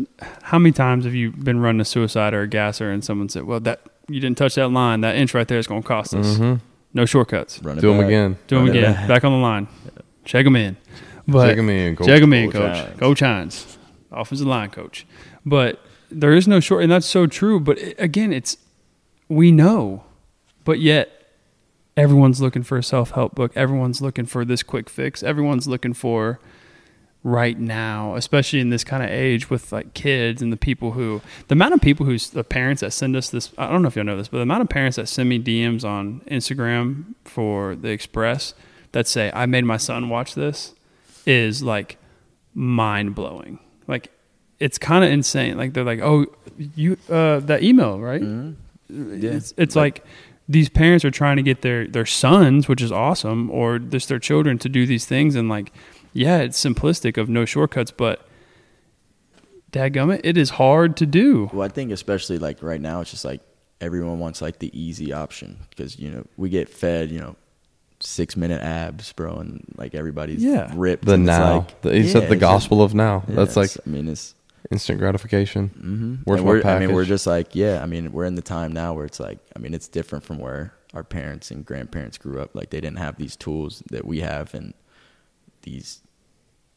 how 0.44 0.60
many 0.60 0.74
times 0.74 1.06
have 1.06 1.14
you 1.16 1.32
been 1.32 1.60
running 1.60 1.82
a 1.82 1.86
suicide 1.86 2.34
or 2.34 2.42
a 2.42 2.48
gasser, 2.48 2.92
and 2.92 3.04
someone 3.04 3.30
said, 3.30 3.44
"Well, 3.44 3.60
that 3.62 3.82
you 4.08 4.20
didn't 4.20 4.38
touch 4.38 4.56
that 4.56 4.70
line. 4.70 5.02
That 5.02 5.16
inch 5.16 5.34
right 5.34 5.48
there 5.48 5.60
is 5.60 5.68
going 5.68 5.82
to 5.84 5.88
cost 5.88 6.14
us. 6.14 6.38
hmm 6.38 6.56
No 6.94 7.06
shortcuts. 7.06 7.62
Run 7.64 7.78
it 7.78 7.82
Do 7.82 7.94
them 7.94 8.06
again. 8.06 8.38
Do 8.48 8.56
them 8.58 8.68
Run 8.68 8.76
it 8.76 8.80
again. 8.80 8.94
back. 8.94 9.08
Back 9.08 9.24
on 9.24 9.32
the 9.32 9.38
line. 9.40 9.68
Check 10.26 10.46
them 10.46 10.56
in. 10.56 10.78
But 11.28 11.48
Check 11.48 11.58
them 11.58 11.70
in. 11.70 11.96
coach. 11.96 12.08
Check 12.08 12.22
them 12.22 12.34
in, 12.34 12.50
Go 12.50 12.60
coach. 12.60 12.76
Giants. 12.78 13.00
Go 13.00 13.14
Giants. 13.14 13.78
Offensive 14.12 14.48
line 14.48 14.70
coach. 14.70 15.06
But 15.46 15.80
there 16.10 16.34
is 16.34 16.48
no 16.48 16.60
short, 16.60 16.84
and 16.84 16.92
that's 16.92 17.06
so 17.06 17.28
true. 17.28 17.60
But 17.60 17.78
it- 17.80 17.96
again, 18.00 18.34
it's 18.34 18.58
we 19.30 19.52
know, 19.52 20.04
but 20.66 20.80
yet 20.80 21.10
everyone's 21.96 22.42
looking 22.42 22.64
for 22.64 22.78
a 22.78 22.84
self 22.84 23.12
help 23.12 23.36
book. 23.36 23.52
Everyone's 23.56 24.02
looking 24.02 24.26
for 24.26 24.44
this 24.46 24.64
quick 24.64 24.90
fix. 24.90 25.24
Everyone's 25.24 25.68
looking 25.68 25.94
for 25.94 26.40
right 27.24 27.60
now, 27.60 28.16
especially 28.16 28.60
in 28.60 28.70
this 28.72 28.84
kind 28.84 29.04
of 29.04 29.10
age 29.10 29.50
with 29.50 29.72
like 29.72 29.94
kids 29.94 30.42
and 30.42 30.52
the 30.52 30.58
people 30.58 30.92
who 30.94 31.22
the 31.48 31.54
amount 31.54 31.74
of 31.74 31.80
people 31.80 32.06
who's 32.06 32.32
the 32.32 32.44
parents 32.44 32.82
that 32.82 32.92
send 32.92 33.16
us 33.16 33.30
this. 33.30 33.52
I 33.58 33.70
don't 33.70 33.82
know 33.84 33.88
if 33.88 33.96
y'all 33.96 34.04
know 34.06 34.18
this, 34.18 34.28
but 34.28 34.38
the 34.38 34.44
amount 34.44 34.64
of 34.64 34.70
parents 34.70 34.98
that 34.98 35.08
send 35.08 35.30
me 35.30 35.40
DMs 35.40 35.86
on 35.86 36.22
Instagram 36.30 37.14
for 37.24 37.76
the 37.76 37.90
Express 37.90 38.54
that 38.92 39.08
say 39.08 39.32
I 39.34 39.46
made 39.46 39.66
my 39.66 39.78
son 39.78 40.10
watch 40.10 40.36
this 40.36 40.74
is 41.26 41.64
like 41.64 41.98
mind 42.54 43.16
blowing. 43.16 43.60
Like 43.88 44.12
it's 44.60 44.78
kind 44.78 45.04
of 45.04 45.12
insane. 45.12 45.58
Like 45.58 45.74
they're 45.74 45.84
like, 45.84 46.02
oh, 46.02 46.28
you 46.76 46.98
uh, 47.10 47.40
that 47.42 47.64
email, 47.64 48.00
right? 48.00 48.22
Mhm. 48.22 48.56
Yeah. 48.90 49.32
It's 49.32 49.54
it's 49.58 49.76
like, 49.76 50.04
these 50.50 50.68
parents 50.70 51.06
are 51.06 51.12
trying 51.12 51.38
to 51.38 51.44
get 51.44 51.62
their 51.62 51.88
their 51.88 52.06
sons, 52.06 52.68
which 52.68 52.82
is 52.82 52.92
awesome, 52.92 53.50
or 53.50 53.80
just 53.80 54.10
their 54.10 54.20
children 54.20 54.58
to 54.60 54.70
do 54.70 54.86
these 54.86 55.06
things, 55.06 55.36
and 55.36 55.48
like, 55.48 55.72
yeah, 56.14 56.40
it's 56.40 56.62
simplistic 56.64 57.18
of 57.18 57.30
no 57.30 57.46
shortcuts, 57.46 57.92
but 57.92 58.28
dadgummit, 59.72 60.22
it 60.24 60.38
is 60.38 60.52
hard 60.52 60.98
to 60.98 61.06
do. 61.06 61.50
Well, 61.54 61.66
I 61.66 61.70
think 61.70 61.92
especially 61.92 62.38
like 62.38 62.62
right 62.62 62.82
now, 62.82 63.02
it's 63.02 63.12
just 63.12 63.24
like 63.26 63.42
everyone 63.80 64.20
wants 64.20 64.42
like 64.42 64.60
the 64.60 64.78
easy 64.80 65.12
option 65.14 65.58
because 65.70 65.98
you 65.98 66.12
know 66.12 66.26
we 66.38 66.50
get 66.50 66.70
fed 66.70 67.10
you 67.10 67.20
know 67.20 67.36
six 68.02 68.36
minute 68.36 68.62
abs, 68.62 69.14
bro, 69.14 69.36
and 69.36 69.64
like 69.78 69.94
everybody's 69.96 70.44
Yeah. 70.44 70.72
ripped. 70.76 71.06
The 71.06 71.14
and 71.14 71.26
now. 71.26 71.58
like- 71.60 71.82
The- 71.82 71.94
he 71.94 72.00
yeah, 72.02 72.12
said 72.12 72.30
the 72.30 72.34
it's 72.34 72.40
gospel 72.42 72.82
of 72.82 72.94
now. 72.94 73.24
yeah, 73.28 73.36
That's 73.36 73.56
like 73.56 73.72
I 73.86 73.90
mean, 73.90 74.08
it's. 74.10 74.36
instant 74.70 75.00
gratification. 75.00 75.70
Mm-hmm. 75.70 76.16
Where's 76.26 76.42
my 76.42 76.48
we're, 76.48 76.64
I 76.64 76.80
mean, 76.80 76.94
we're 76.94 77.06
just 77.06 77.28
like, 77.28 77.56
yeah. 77.56 77.82
I 77.82 77.86
mean, 77.86 78.12
we're 78.12 78.26
in 78.26 78.36
the 78.36 78.42
time 78.42 78.72
now 78.72 78.94
where 78.94 79.06
it's 79.06 79.20
like, 79.20 79.40
I 79.56 79.60
mean, 79.60 79.74
it's 79.74 79.88
different 79.88 80.24
from 80.24 80.40
where 80.40 80.74
our 80.94 81.04
parents 81.04 81.52
and 81.52 81.66
grandparents 81.66 82.18
grew 82.18 82.42
up. 82.42 82.56
Like, 82.56 82.70
they 82.70 82.80
didn't 82.82 82.98
have 83.00 83.18
these 83.18 83.36
tools 83.36 83.84
that 83.92 84.06
we 84.06 84.20
have 84.22 84.54
and 84.54 84.74
these 85.64 86.00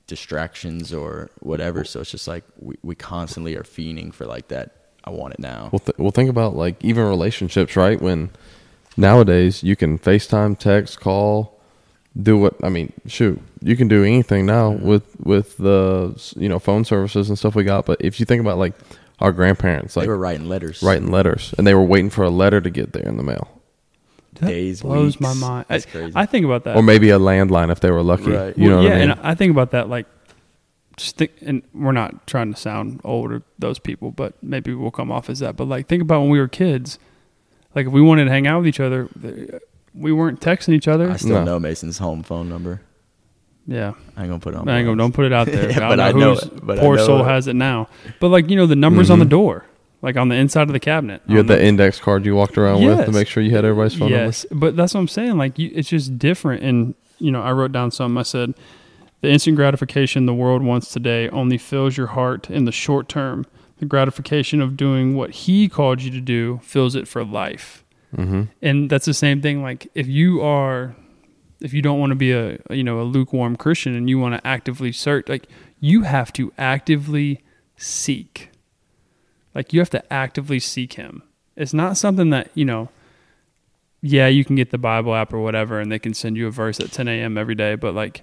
distractions 0.06 0.92
or 0.92 1.30
whatever. 1.40 1.84
So 1.84 2.00
it's 2.00 2.10
just 2.10 2.28
like 2.28 2.44
we, 2.58 2.76
we 2.82 2.94
constantly 2.94 3.56
are 3.56 3.62
fiending 3.62 4.12
for 4.12 4.26
like 4.26 4.48
that. 4.48 4.72
I 5.06 5.10
want 5.10 5.34
it 5.34 5.38
now. 5.40 5.68
Well, 5.70 5.80
th- 5.80 5.98
well, 5.98 6.10
think 6.10 6.30
about 6.30 6.56
like 6.56 6.82
even 6.82 7.04
relationships, 7.06 7.76
right? 7.76 8.00
When 8.00 8.30
nowadays 8.96 9.62
you 9.62 9.76
can 9.76 9.98
FaceTime, 9.98 10.58
text, 10.58 11.00
call, 11.00 11.60
do 12.20 12.38
what 12.38 12.54
I 12.62 12.68
mean. 12.68 12.92
Shoot, 13.06 13.40
you 13.60 13.76
can 13.76 13.88
do 13.88 14.04
anything 14.04 14.46
now 14.46 14.72
mm-hmm. 14.72 14.86
with 14.86 15.16
with 15.20 15.56
the 15.58 16.14
you 16.36 16.48
know 16.48 16.58
phone 16.58 16.84
services 16.84 17.28
and 17.28 17.38
stuff 17.38 17.54
we 17.54 17.64
got. 17.64 17.86
But 17.86 18.00
if 18.00 18.20
you 18.20 18.26
think 18.26 18.40
about 18.40 18.58
like 18.58 18.74
our 19.20 19.32
grandparents, 19.32 19.96
like 19.96 20.04
they 20.04 20.08
were 20.08 20.18
writing 20.18 20.48
letters. 20.48 20.82
writing 20.82 21.10
letters, 21.10 21.54
and 21.58 21.66
they 21.66 21.74
were 21.74 21.84
waiting 21.84 22.10
for 22.10 22.24
a 22.24 22.30
letter 22.30 22.60
to 22.60 22.70
get 22.70 22.92
there 22.92 23.02
in 23.02 23.16
the 23.16 23.22
mail, 23.22 23.60
That 24.34 24.48
Days, 24.48 24.82
blows 24.82 25.20
my 25.20 25.30
weeks. 25.30 25.40
mind. 25.40 25.66
I, 25.68 25.74
That's 25.74 25.86
crazy. 25.86 26.12
I 26.14 26.26
think 26.26 26.44
about 26.44 26.64
that. 26.64 26.76
or 26.76 26.82
maybe 26.82 27.10
a 27.10 27.18
landline 27.18 27.70
if 27.70 27.80
they 27.80 27.90
were 27.90 28.02
lucky. 28.02 28.30
Right. 28.32 28.56
You 28.56 28.68
know 28.68 28.76
Well, 28.76 28.84
what 28.84 28.88
yeah, 28.88 28.94
I 28.96 28.98
mean? 29.00 29.10
and 29.10 29.20
I 29.20 29.34
think 29.34 29.50
about 29.50 29.70
that 29.72 29.88
like 29.88 30.06
just 30.96 31.16
think, 31.16 31.32
and 31.42 31.62
we're 31.74 31.92
not 31.92 32.26
trying 32.26 32.54
to 32.54 32.60
sound 32.60 33.00
old 33.04 33.32
or 33.32 33.42
those 33.58 33.78
people, 33.80 34.12
but 34.12 34.40
maybe 34.42 34.72
we'll 34.74 34.92
come 34.92 35.10
off 35.10 35.28
as 35.28 35.40
that. 35.40 35.56
But 35.56 35.66
like, 35.66 35.88
think 35.88 36.02
about 36.02 36.20
when 36.20 36.30
we 36.30 36.38
were 36.38 36.48
kids. 36.48 36.98
Like, 37.74 37.86
if 37.86 37.92
we 37.92 38.00
wanted 38.00 38.24
to 38.24 38.30
hang 38.30 38.46
out 38.46 38.58
with 38.60 38.68
each 38.68 38.80
other, 38.80 39.08
we 39.94 40.12
weren't 40.12 40.40
texting 40.40 40.74
each 40.74 40.88
other. 40.88 41.10
I 41.10 41.16
still 41.16 41.30
No. 41.36 41.44
know 41.44 41.58
Mason's 41.58 41.98
home 41.98 42.22
phone 42.22 42.48
number. 42.48 42.80
yeah, 43.66 43.92
I 44.16 44.20
ain't 44.22 44.28
gonna 44.30 44.38
put 44.40 44.54
it 44.54 44.58
on. 44.58 44.68
I 44.68 44.78
ain't 44.78 44.86
gonna, 44.86 44.98
don't 44.98 45.12
put 45.12 45.24
it 45.24 45.32
out 45.32 45.46
there. 45.46 45.70
Yeah, 45.70 45.88
but 45.88 45.96
don't 45.96 46.00
I 46.00 46.12
know 46.12 46.18
know 46.18 46.34
whose 46.34 46.42
it, 46.44 46.66
but 46.66 46.78
I 46.78 46.82
poor 46.82 46.96
know 46.96 47.06
soul 47.06 47.20
it. 47.20 47.24
has 47.28 47.46
it 47.48 47.54
now. 47.56 47.88
But 48.20 48.28
like, 48.28 48.50
you 48.50 48.56
know, 48.56 48.66
the 48.66 48.76
numbers 48.76 49.10
on 49.10 49.18
the 49.20 49.24
Mhm. 49.24 49.30
door, 49.30 49.64
like 50.02 50.16
on 50.16 50.28
the 50.28 50.34
inside 50.36 50.62
of 50.68 50.72
the 50.72 50.80
cabinet. 50.80 51.22
you 51.26 51.38
on 51.38 51.46
had 51.48 51.56
the 51.58 51.64
index 51.64 51.98
card 51.98 52.26
you 52.26 52.34
walked 52.34 52.58
around 52.58 52.84
with 52.84 52.98
to 52.98 53.04
Yes. 53.06 53.14
make 53.14 53.26
sure 53.26 53.42
you 53.42 53.52
had 53.52 53.64
everybody's 53.64 53.94
phone 53.98 54.10
yes, 54.10 54.44
but 54.52 54.76
that's 54.76 54.92
what 54.94 55.00
I'm 55.00 55.08
saying. 55.08 55.38
Like, 55.38 55.58
you, 55.58 55.70
it's 55.74 55.88
just 55.88 56.18
different. 56.18 56.62
And 56.62 56.94
you 57.18 57.30
know, 57.30 57.40
I 57.42 57.52
wrote 57.52 57.72
down 57.72 57.90
something. 57.90 58.18
I 58.18 58.22
said, 58.22 58.52
the 59.22 59.30
instant 59.30 59.56
gratification 59.56 60.26
the 60.26 60.34
world 60.34 60.62
wants 60.62 60.92
today 60.92 61.28
only 61.30 61.56
fills 61.56 61.96
your 61.96 62.08
heart 62.08 62.50
in 62.50 62.66
the 62.66 62.72
short 62.72 63.08
term. 63.08 63.46
The 63.78 63.86
gratification 63.86 64.60
of 64.60 64.76
doing 64.76 65.16
what 65.16 65.30
He 65.30 65.68
called 65.68 66.02
you 66.02 66.10
to 66.10 66.20
do 66.20 66.60
fills 66.62 66.94
it 66.94 67.08
for 67.08 67.24
life. 67.24 67.84
number. 68.12 68.32
hmm 68.32 68.42
And 68.62 68.88
that's 68.90 69.06
the 69.06 69.14
same 69.14 69.40
thing. 69.42 69.62
Like, 69.62 69.88
if 69.94 70.06
you 70.06 70.40
are, 70.42 70.94
if 71.60 71.72
you 71.72 71.82
don't 71.82 71.98
want 71.98 72.10
to 72.10 72.16
be 72.16 72.32
a 72.32 72.58
you 72.70 72.84
know 72.84 73.00
a 73.00 73.02
lukewarm 73.04 73.56
Christian 73.56 73.94
and 73.94 74.08
you 74.08 74.18
want 74.18 74.34
to 74.34 74.46
actively 74.46 74.92
search, 74.92 75.28
like 75.28 75.48
you 75.80 76.02
have 76.02 76.32
to 76.34 76.52
actively 76.58 77.42
seek. 77.76 78.50
Like 79.54 79.72
you 79.72 79.80
have 79.80 79.90
to 79.90 80.12
actively 80.12 80.60
seek 80.60 80.94
Him. 80.94 81.22
It's 81.56 81.74
not 81.74 81.96
something 81.96 82.30
that 82.30 82.50
you 82.54 82.64
know 82.64 82.88
yeah, 84.06 84.26
you 84.26 84.44
can 84.44 84.54
get 84.54 84.70
the 84.70 84.76
Bible 84.76 85.14
app 85.14 85.32
or 85.32 85.40
whatever, 85.40 85.80
and 85.80 85.90
they 85.90 85.98
can 85.98 86.12
send 86.12 86.36
you 86.36 86.46
a 86.46 86.50
verse 86.50 86.78
at 86.78 86.92
10 86.92 87.08
a.m. 87.08 87.38
every 87.38 87.54
day, 87.54 87.74
but 87.74 87.94
like, 87.94 88.20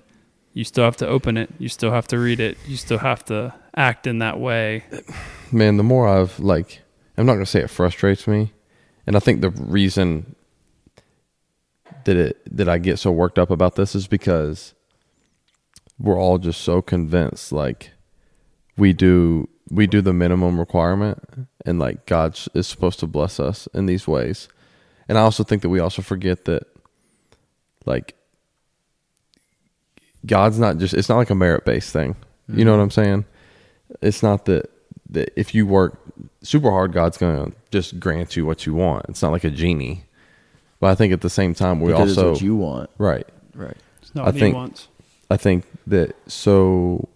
you 0.53 0.63
still 0.63 0.83
have 0.83 0.95
to 0.97 1.07
open 1.07 1.37
it. 1.37 1.49
You 1.57 1.69
still 1.69 1.89
have 1.89 2.05
to 2.09 2.19
read 2.19 2.39
it. 2.39 2.55
You 2.67 2.77
still 2.77 2.99
have 2.99 3.25
to 3.25 3.55
act 3.75 4.05
in 4.05 4.19
that 4.19 4.39
way. 4.39 4.83
man, 5.51 5.77
the 5.77 5.83
more 5.83 6.07
I've 6.07 6.39
like, 6.39 6.81
I'm 7.17 7.25
not 7.25 7.33
gonna 7.33 7.45
say 7.45 7.61
it 7.61 7.69
frustrates 7.69 8.27
me, 8.27 8.53
and 9.05 9.15
I 9.15 9.19
think 9.19 9.41
the 9.41 9.49
reason 9.49 10.35
that 12.05 12.17
it 12.17 12.57
that 12.57 12.69
I 12.69 12.77
get 12.77 12.99
so 12.99 13.11
worked 13.11 13.37
up 13.37 13.51
about 13.51 13.75
this 13.75 13.95
is 13.95 14.07
because 14.07 14.73
we're 15.99 16.19
all 16.19 16.37
just 16.37 16.61
so 16.61 16.81
convinced 16.81 17.51
like 17.51 17.91
we 18.77 18.93
do 18.93 19.47
we 19.69 19.87
do 19.87 20.01
the 20.01 20.13
minimum 20.13 20.59
requirement 20.59 21.47
and 21.65 21.79
like 21.79 22.05
God 22.05 22.37
is 22.53 22.67
supposed 22.67 22.99
to 22.99 23.07
bless 23.07 23.39
us 23.39 23.67
in 23.73 23.85
these 23.85 24.07
ways. 24.07 24.49
And 25.07 25.17
I 25.17 25.21
also 25.21 25.43
think 25.43 25.61
that 25.61 25.69
we 25.69 25.79
also 25.79 26.01
forget 26.01 26.45
that 26.45 26.63
like 27.85 28.15
God's 30.25 30.59
not 30.59 30.77
just 30.77 30.93
it's 30.93 31.09
not 31.09 31.17
like 31.17 31.29
a 31.29 31.35
merit 31.35 31.65
based 31.65 31.93
thing. 31.93 32.15
You 32.47 32.65
know 32.65 32.71
mm-hmm. 32.71 32.79
what 32.79 32.83
I'm 32.83 32.91
saying? 32.91 33.25
It's 34.01 34.23
not 34.23 34.45
that 34.45 34.70
that 35.12 35.32
if 35.39 35.54
you 35.54 35.65
work 35.67 36.00
super 36.41 36.71
hard, 36.71 36.93
God's 36.93 37.17
gonna 37.17 37.52
just 37.71 38.00
grant 38.00 38.36
you 38.36 38.45
what 38.45 38.65
you 38.65 38.74
want. 38.74 39.06
It's 39.10 39.21
not 39.21 39.32
like 39.32 39.43
a 39.43 39.50
genie. 39.50 40.06
But 40.80 40.88
I 40.91 40.95
think 40.95 41.13
at 41.13 41.21
the 41.21 41.30
same 41.30 41.54
time 41.54 41.80
we 41.80 41.91
because 41.91 42.17
also 42.17 42.32
it's 42.32 42.39
what 42.39 42.45
you 42.45 42.56
want. 42.56 42.89
right. 42.97 43.28
Right. 43.54 43.78
It's 44.02 44.15
not 44.15 44.28
I 44.30 44.32
he 44.32 44.39
think- 44.39 44.56
wants. 44.56 44.88
I 45.30 45.38
think 45.38 45.65
that 45.88 46.15
so 46.28 47.08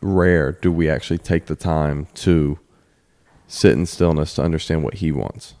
rare 0.00 0.52
do 0.52 0.72
we 0.72 0.88
actually 0.88 1.18
take 1.18 1.46
the 1.46 1.54
time 1.54 2.08
to 2.14 2.58
sit 3.46 3.72
in 3.72 3.86
stillness 3.86 4.34
to 4.34 4.42
understand 4.42 4.82
what 4.82 4.94
he 4.94 5.12
wants. 5.12 5.54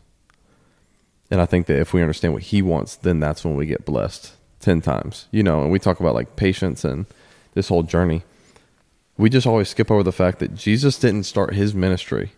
And 1.30 1.40
I 1.40 1.46
think 1.46 1.66
that 1.66 1.78
if 1.78 1.92
we 1.92 2.02
understand 2.02 2.34
what 2.34 2.42
he 2.42 2.62
wants, 2.62 2.96
then 2.96 3.20
that's 3.20 3.44
when 3.44 3.54
we 3.56 3.66
get 3.66 3.84
blessed 3.84 4.32
10 4.60 4.80
times. 4.80 5.28
You 5.30 5.42
know, 5.42 5.62
and 5.62 5.70
we 5.70 5.78
talk 5.78 6.00
about 6.00 6.14
like 6.14 6.34
patience 6.36 6.84
and 6.84 7.06
this 7.54 7.68
whole 7.68 7.82
journey, 7.84 8.22
we 9.16 9.30
just 9.30 9.46
always 9.46 9.68
skip 9.68 9.90
over 9.90 10.02
the 10.02 10.12
fact 10.12 10.38
that 10.38 10.54
Jesus 10.54 10.98
didn't 10.98 11.24
start 11.24 11.54
his 11.54 11.74
ministry. 11.74 12.32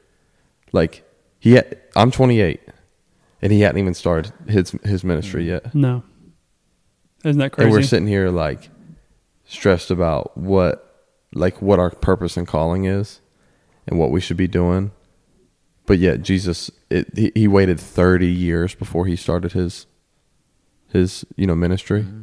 Like 0.73 1.05
he 1.39 1.53
had, 1.53 1.79
I'm 1.95 2.11
28 2.11 2.61
and 3.43 3.53
he 3.53 3.61
hadn't 3.61 3.79
even 3.79 3.95
started 3.95 4.33
his 4.49 4.73
his 4.83 5.05
ministry 5.05 5.47
yet. 5.47 5.75
No. 5.75 6.03
Isn't 7.25 7.39
that 7.39 7.53
crazy? 7.53 7.67
And 7.67 7.73
we're 7.73 7.83
sitting 7.83 8.09
here 8.09 8.31
like 8.31 8.71
stressed 9.45 9.91
about 9.91 10.37
what 10.37 11.09
like 11.35 11.61
what 11.61 11.79
our 11.79 11.91
purpose 11.91 12.37
and 12.37 12.47
calling 12.47 12.87
is 12.87 13.21
and 13.87 13.99
what 13.99 14.11
we 14.11 14.21
should 14.21 14.37
be 14.37 14.49
doing. 14.49 14.93
But 15.87 15.99
yet 15.99 16.23
Jesus 16.23 16.71
it, 16.91 17.17
he, 17.17 17.33
he 17.35 17.49
waited 17.49 17.79
30 17.79 18.27
years 18.27 18.75
before 18.75 19.07
he 19.07 19.17
started 19.17 19.53
his 19.53 19.87
his, 20.95 21.27
you 21.37 21.47
know, 21.47 21.55
ministry. 21.55 22.03
Mm-hmm. 22.03 22.23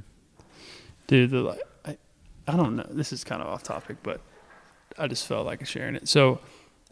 Dude, 1.05 1.29
the, 1.29 1.41
like, 1.41 1.61
I, 1.85 1.97
I 2.47 2.55
don't 2.55 2.77
know. 2.77 2.87
This 2.89 3.11
is 3.11 3.23
kind 3.23 3.41
of 3.41 3.47
off 3.49 3.63
topic, 3.63 3.97
but 4.01 4.21
I 4.97 5.07
just 5.07 5.27
felt 5.27 5.45
like 5.45 5.65
sharing 5.65 5.95
it. 5.95 6.07
So, 6.07 6.39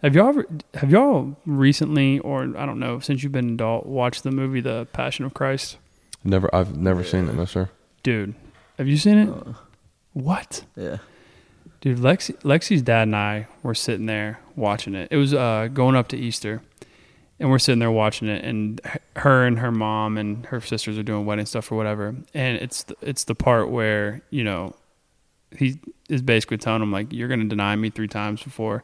have 0.01 0.15
y'all 0.15 0.29
ever, 0.29 0.45
have 0.75 0.91
y'all 0.91 1.35
recently, 1.45 2.19
or 2.19 2.43
I 2.57 2.65
don't 2.65 2.79
know, 2.79 2.99
since 2.99 3.21
you've 3.23 3.31
been 3.31 3.47
an 3.49 3.53
adult, 3.55 3.85
watched 3.85 4.23
the 4.23 4.31
movie 4.31 4.61
The 4.61 4.87
Passion 4.93 5.25
of 5.25 5.33
Christ? 5.33 5.77
Never 6.23 6.53
I've 6.53 6.75
never 6.77 7.03
seen 7.03 7.27
it, 7.29 7.35
no 7.35 7.45
sir. 7.45 7.69
Dude, 8.03 8.33
have 8.77 8.87
you 8.87 8.97
seen 8.97 9.17
it? 9.17 9.29
Uh, 9.29 9.53
What? 10.13 10.63
yeah. 10.75 10.97
Dude, 11.81 11.97
Lexi, 11.99 12.35
Lexi's 12.41 12.81
dad 12.81 13.03
and 13.03 13.15
I 13.15 13.47
were 13.63 13.73
sitting 13.75 14.05
there 14.05 14.39
watching 14.57 14.95
it. 14.95 15.07
It 15.11 15.15
was 15.17 15.33
uh, 15.33 15.69
going 15.73 15.95
up 15.95 16.09
to 16.09 16.17
Easter, 16.17 16.61
and 17.39 17.49
we're 17.49 17.57
sitting 17.59 17.79
there 17.79 17.89
watching 17.91 18.27
it. 18.27 18.43
And 18.43 18.81
her 19.15 19.45
and 19.45 19.59
her 19.59 19.71
mom 19.71 20.17
and 20.17 20.45
her 20.47 20.59
sisters 20.59 20.97
are 20.97 21.03
doing 21.03 21.25
wedding 21.25 21.45
stuff 21.45 21.71
or 21.71 21.75
whatever. 21.75 22.15
And 22.33 22.57
it's 22.57 22.83
the, 22.83 22.95
it's 23.01 23.23
the 23.23 23.33
part 23.35 23.69
where 23.69 24.21
you 24.29 24.43
know 24.43 24.75
he 25.57 25.79
is 26.09 26.21
basically 26.21 26.57
telling 26.57 26.81
him 26.81 26.91
like, 26.91 27.11
"You're 27.13 27.27
going 27.27 27.41
to 27.41 27.47
deny 27.47 27.75
me 27.75 27.89
three 27.89 28.07
times 28.07 28.41
before," 28.43 28.83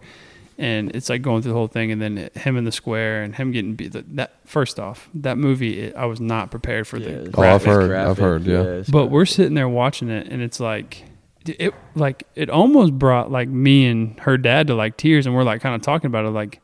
and 0.57 0.95
it's 0.95 1.09
like 1.09 1.21
going 1.21 1.41
through 1.41 1.51
the 1.51 1.57
whole 1.57 1.67
thing. 1.67 1.91
And 1.91 2.01
then 2.01 2.29
him 2.35 2.57
in 2.57 2.63
the 2.63 2.71
square 2.71 3.23
and 3.23 3.35
him 3.35 3.51
getting 3.51 3.75
beat. 3.75 3.93
That 4.15 4.33
first 4.45 4.79
off, 4.79 5.09
that 5.15 5.37
movie, 5.37 5.79
it, 5.81 5.95
I 5.95 6.05
was 6.05 6.19
not 6.19 6.51
prepared 6.51 6.87
for 6.87 6.97
Yeah, 6.97 7.07
the. 7.07 7.13
it's 7.25 7.37
Oh, 7.37 7.41
I've 7.41 7.63
graphic, 7.63 7.67
heard- 7.67 7.91
I've 7.95 8.17
heard, 8.17 8.45
yeah. 8.45 8.61
it's 8.61 8.89
But 8.89 8.99
graphic. 8.99 9.11
we're 9.13 9.25
sitting 9.25 9.53
there 9.53 9.69
watching 9.69 10.09
it, 10.09 10.27
and 10.27 10.41
it's 10.41 10.59
like, 10.59 11.03
it 11.45 11.73
like 11.93 12.23
it 12.35 12.49
almost 12.49 12.93
brought 12.97 13.31
like 13.31 13.47
me 13.49 13.85
and 13.87 14.19
her 14.21 14.37
dad 14.37 14.67
to 14.67 14.75
like 14.75 14.97
tears, 14.97 15.25
and 15.25 15.35
we're 15.35 15.43
like 15.43 15.61
kind 15.61 15.75
of 15.75 15.81
talking 15.81 16.07
about 16.07 16.25
it, 16.25 16.29
like 16.29 16.61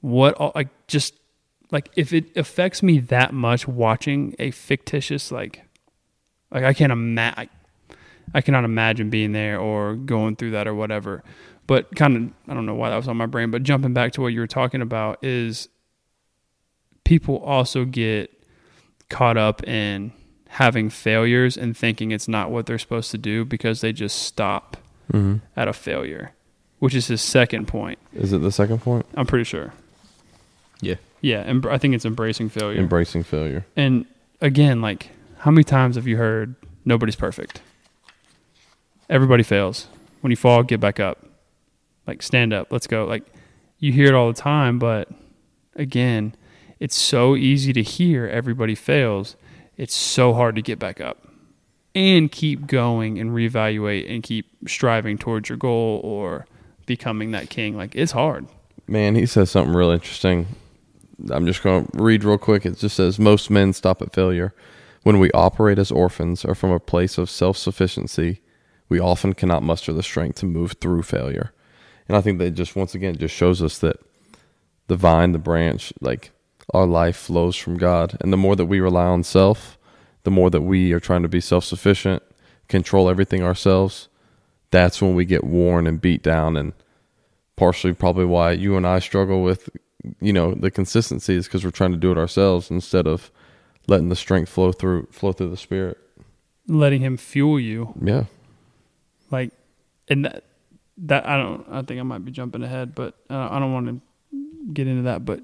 what, 0.00 0.34
all, 0.34 0.52
like 0.54 0.68
just 0.86 1.14
like 1.72 1.90
if 1.96 2.12
it 2.12 2.36
affects 2.36 2.82
me 2.82 2.98
that 3.00 3.34
much 3.34 3.66
watching 3.66 4.34
a 4.38 4.52
fictitious 4.52 5.32
like, 5.32 5.62
like 6.52 6.62
I 6.64 6.72
can't 6.72 6.92
imagine, 6.92 7.48
I, 8.34 8.40
cannot 8.40 8.64
imagine 8.64 9.10
being 9.10 9.32
there 9.32 9.58
or 9.58 9.94
going 9.94 10.36
through 10.36 10.50
that 10.52 10.66
or 10.66 10.74
whatever. 10.74 11.22
But 11.66 11.94
kind 11.96 12.16
of, 12.16 12.50
I 12.50 12.54
don't 12.54 12.66
know 12.66 12.74
why 12.74 12.90
that 12.90 12.96
was 12.96 13.08
on 13.08 13.16
my 13.16 13.26
brain, 13.26 13.50
but 13.50 13.62
jumping 13.62 13.92
back 13.92 14.12
to 14.12 14.20
what 14.20 14.28
you 14.28 14.40
were 14.40 14.46
talking 14.46 14.82
about 14.82 15.22
is 15.24 15.68
people 17.04 17.38
also 17.38 17.84
get 17.84 18.30
caught 19.08 19.36
up 19.36 19.66
in 19.66 20.12
having 20.48 20.90
failures 20.90 21.56
and 21.56 21.76
thinking 21.76 22.10
it's 22.12 22.28
not 22.28 22.50
what 22.50 22.66
they're 22.66 22.78
supposed 22.78 23.10
to 23.10 23.18
do 23.18 23.44
because 23.44 23.80
they 23.80 23.92
just 23.92 24.18
stop 24.22 24.76
Mm-hmm. 25.12 25.36
at 25.56 25.68
a 25.68 25.72
failure, 25.72 26.32
which 26.80 26.92
is 26.92 27.06
his 27.06 27.22
second 27.22 27.68
point. 27.68 28.00
Is 28.12 28.32
it 28.32 28.38
the 28.42 28.50
second 28.50 28.80
point? 28.82 29.06
I'm 29.14 29.24
pretty 29.24 29.44
sure. 29.44 29.72
Yeah. 30.80 30.96
Yeah, 31.20 31.42
em- 31.42 31.62
I 31.70 31.78
think 31.78 31.94
it's 31.94 32.04
embracing 32.04 32.48
failure. 32.48 32.80
Embracing 32.80 33.22
failure. 33.22 33.64
and 33.76 34.04
again, 34.40 34.80
like 34.80 35.10
how 35.38 35.52
many 35.52 35.62
times 35.62 35.94
have 35.94 36.08
you 36.08 36.16
heard 36.16 36.56
nobody's 36.84 37.14
perfect? 37.14 37.60
Everybody 39.08 39.42
fails. 39.42 39.88
When 40.20 40.30
you 40.30 40.36
fall, 40.36 40.62
get 40.62 40.80
back 40.80 40.98
up. 40.98 41.24
Like 42.06 42.22
stand 42.22 42.52
up, 42.52 42.70
let's 42.70 42.86
go. 42.86 43.04
Like 43.04 43.24
you 43.78 43.92
hear 43.92 44.06
it 44.06 44.14
all 44.14 44.28
the 44.28 44.40
time, 44.40 44.78
but 44.78 45.08
again, 45.74 46.34
it's 46.78 46.96
so 46.96 47.36
easy 47.36 47.72
to 47.72 47.82
hear 47.82 48.26
everybody 48.26 48.74
fails. 48.74 49.36
It's 49.76 49.94
so 49.94 50.32
hard 50.32 50.56
to 50.56 50.62
get 50.62 50.78
back 50.78 51.00
up 51.00 51.26
and 51.94 52.30
keep 52.30 52.66
going 52.66 53.18
and 53.18 53.30
reevaluate 53.30 54.12
and 54.12 54.22
keep 54.22 54.46
striving 54.68 55.18
towards 55.18 55.48
your 55.48 55.58
goal 55.58 56.00
or 56.04 56.46
becoming 56.86 57.32
that 57.32 57.50
king. 57.50 57.76
Like 57.76 57.94
it's 57.94 58.12
hard. 58.12 58.46
Man, 58.86 59.14
he 59.14 59.26
says 59.26 59.50
something 59.50 59.74
real 59.74 59.90
interesting. 59.90 60.46
I'm 61.30 61.46
just 61.46 61.62
going 61.62 61.86
to 61.86 62.02
read 62.02 62.22
real 62.24 62.38
quick. 62.38 62.66
It 62.66 62.78
just 62.78 62.96
says 62.96 63.18
most 63.18 63.50
men 63.50 63.72
stop 63.72 64.02
at 64.02 64.12
failure. 64.12 64.54
When 65.02 65.18
we 65.18 65.30
operate 65.32 65.78
as 65.78 65.90
orphans 65.90 66.44
or 66.44 66.54
from 66.54 66.70
a 66.70 66.80
place 66.80 67.16
of 67.16 67.30
self 67.30 67.56
sufficiency, 67.56 68.40
we 68.88 68.98
often 69.00 69.34
cannot 69.34 69.62
muster 69.62 69.92
the 69.92 70.02
strength 70.02 70.38
to 70.40 70.46
move 70.46 70.72
through 70.80 71.02
failure. 71.02 71.52
And 72.08 72.16
I 72.16 72.20
think 72.20 72.38
that 72.38 72.52
just 72.52 72.76
once 72.76 72.94
again 72.94 73.16
just 73.16 73.34
shows 73.34 73.60
us 73.62 73.78
that 73.78 73.96
the 74.86 74.96
vine, 74.96 75.32
the 75.32 75.38
branch, 75.38 75.92
like 76.00 76.30
our 76.72 76.86
life 76.86 77.16
flows 77.16 77.56
from 77.56 77.76
God. 77.76 78.16
And 78.20 78.32
the 78.32 78.36
more 78.36 78.54
that 78.56 78.66
we 78.66 78.80
rely 78.80 79.06
on 79.06 79.24
self, 79.24 79.76
the 80.22 80.30
more 80.30 80.50
that 80.50 80.62
we 80.62 80.92
are 80.92 81.00
trying 81.00 81.22
to 81.22 81.28
be 81.28 81.40
self 81.40 81.64
sufficient, 81.64 82.22
control 82.68 83.08
everything 83.08 83.42
ourselves, 83.42 84.08
that's 84.70 85.00
when 85.02 85.14
we 85.14 85.24
get 85.24 85.44
worn 85.44 85.86
and 85.86 86.00
beat 86.00 86.22
down 86.22 86.56
and 86.56 86.72
partially 87.56 87.92
probably 87.92 88.24
why 88.24 88.52
you 88.52 88.76
and 88.76 88.86
I 88.86 88.98
struggle 88.98 89.42
with 89.42 89.68
you 90.20 90.32
know 90.32 90.54
the 90.54 90.70
consistency 90.70 91.34
is 91.34 91.46
because 91.46 91.64
we're 91.64 91.70
trying 91.70 91.92
to 91.92 91.96
do 91.96 92.12
it 92.12 92.18
ourselves 92.18 92.70
instead 92.70 93.06
of 93.06 93.30
letting 93.88 94.08
the 94.08 94.16
strength 94.16 94.48
flow 94.50 94.72
through 94.72 95.08
flow 95.10 95.32
through 95.32 95.50
the 95.50 95.56
spirit 95.56 95.98
Letting 96.68 97.00
him 97.00 97.16
fuel 97.16 97.58
you. 97.58 97.94
yeah 98.00 98.24
like 99.30 99.50
and 100.08 100.24
that 100.24 100.44
that 100.98 101.26
I 101.26 101.36
don't 101.36 101.66
I 101.70 101.82
think 101.82 102.00
I 102.00 102.02
might 102.02 102.24
be 102.24 102.30
jumping 102.32 102.62
ahead 102.62 102.94
but 102.94 103.14
uh, 103.30 103.48
I 103.50 103.58
don't 103.58 103.72
want 103.72 103.86
to 103.86 104.00
get 104.72 104.86
into 104.86 105.02
that 105.02 105.24
but 105.24 105.40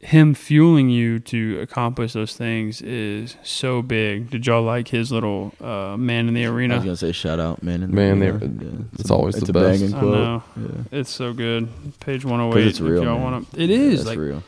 him 0.00 0.34
fueling 0.34 0.90
you 0.90 1.20
to 1.20 1.60
accomplish 1.60 2.12
those 2.12 2.36
things 2.36 2.82
is 2.82 3.36
so 3.44 3.82
big 3.82 4.30
did 4.30 4.46
y'all 4.46 4.62
like 4.62 4.88
his 4.88 5.12
little 5.12 5.52
uh, 5.60 5.96
man 5.96 6.26
in 6.26 6.34
the 6.34 6.44
arena? 6.44 6.74
I 6.74 6.76
was 6.78 6.84
gonna 6.84 6.96
say 6.96 7.12
shout 7.12 7.38
out, 7.38 7.62
man. 7.62 7.84
in 7.84 7.90
the 7.90 7.96
Man, 7.96 8.20
arena. 8.22 8.38
they- 8.38 8.64
Yeah, 8.66 8.72
it's 8.98 9.10
a- 9.10 9.14
always 9.14 9.36
it's 9.36 9.46
the 9.46 9.50
a 9.58 9.62
best. 9.62 9.80
banging 9.80 9.94
I 9.94 10.00
know. 10.00 10.42
Yeah. 10.56 10.98
it's 10.98 11.10
so 11.10 11.32
good 11.32 11.68
page 12.00 12.22
'Cause 12.22 12.30
108 12.32 12.66
it's 12.66 12.80
real, 12.80 12.98
if 13.02 13.04
y'all 13.04 13.20
want 13.20 13.50
to 13.52 13.62
it 13.62 13.70
is 13.70 13.98
That's 14.04 14.08
like 14.08 14.18
real. 14.18 14.42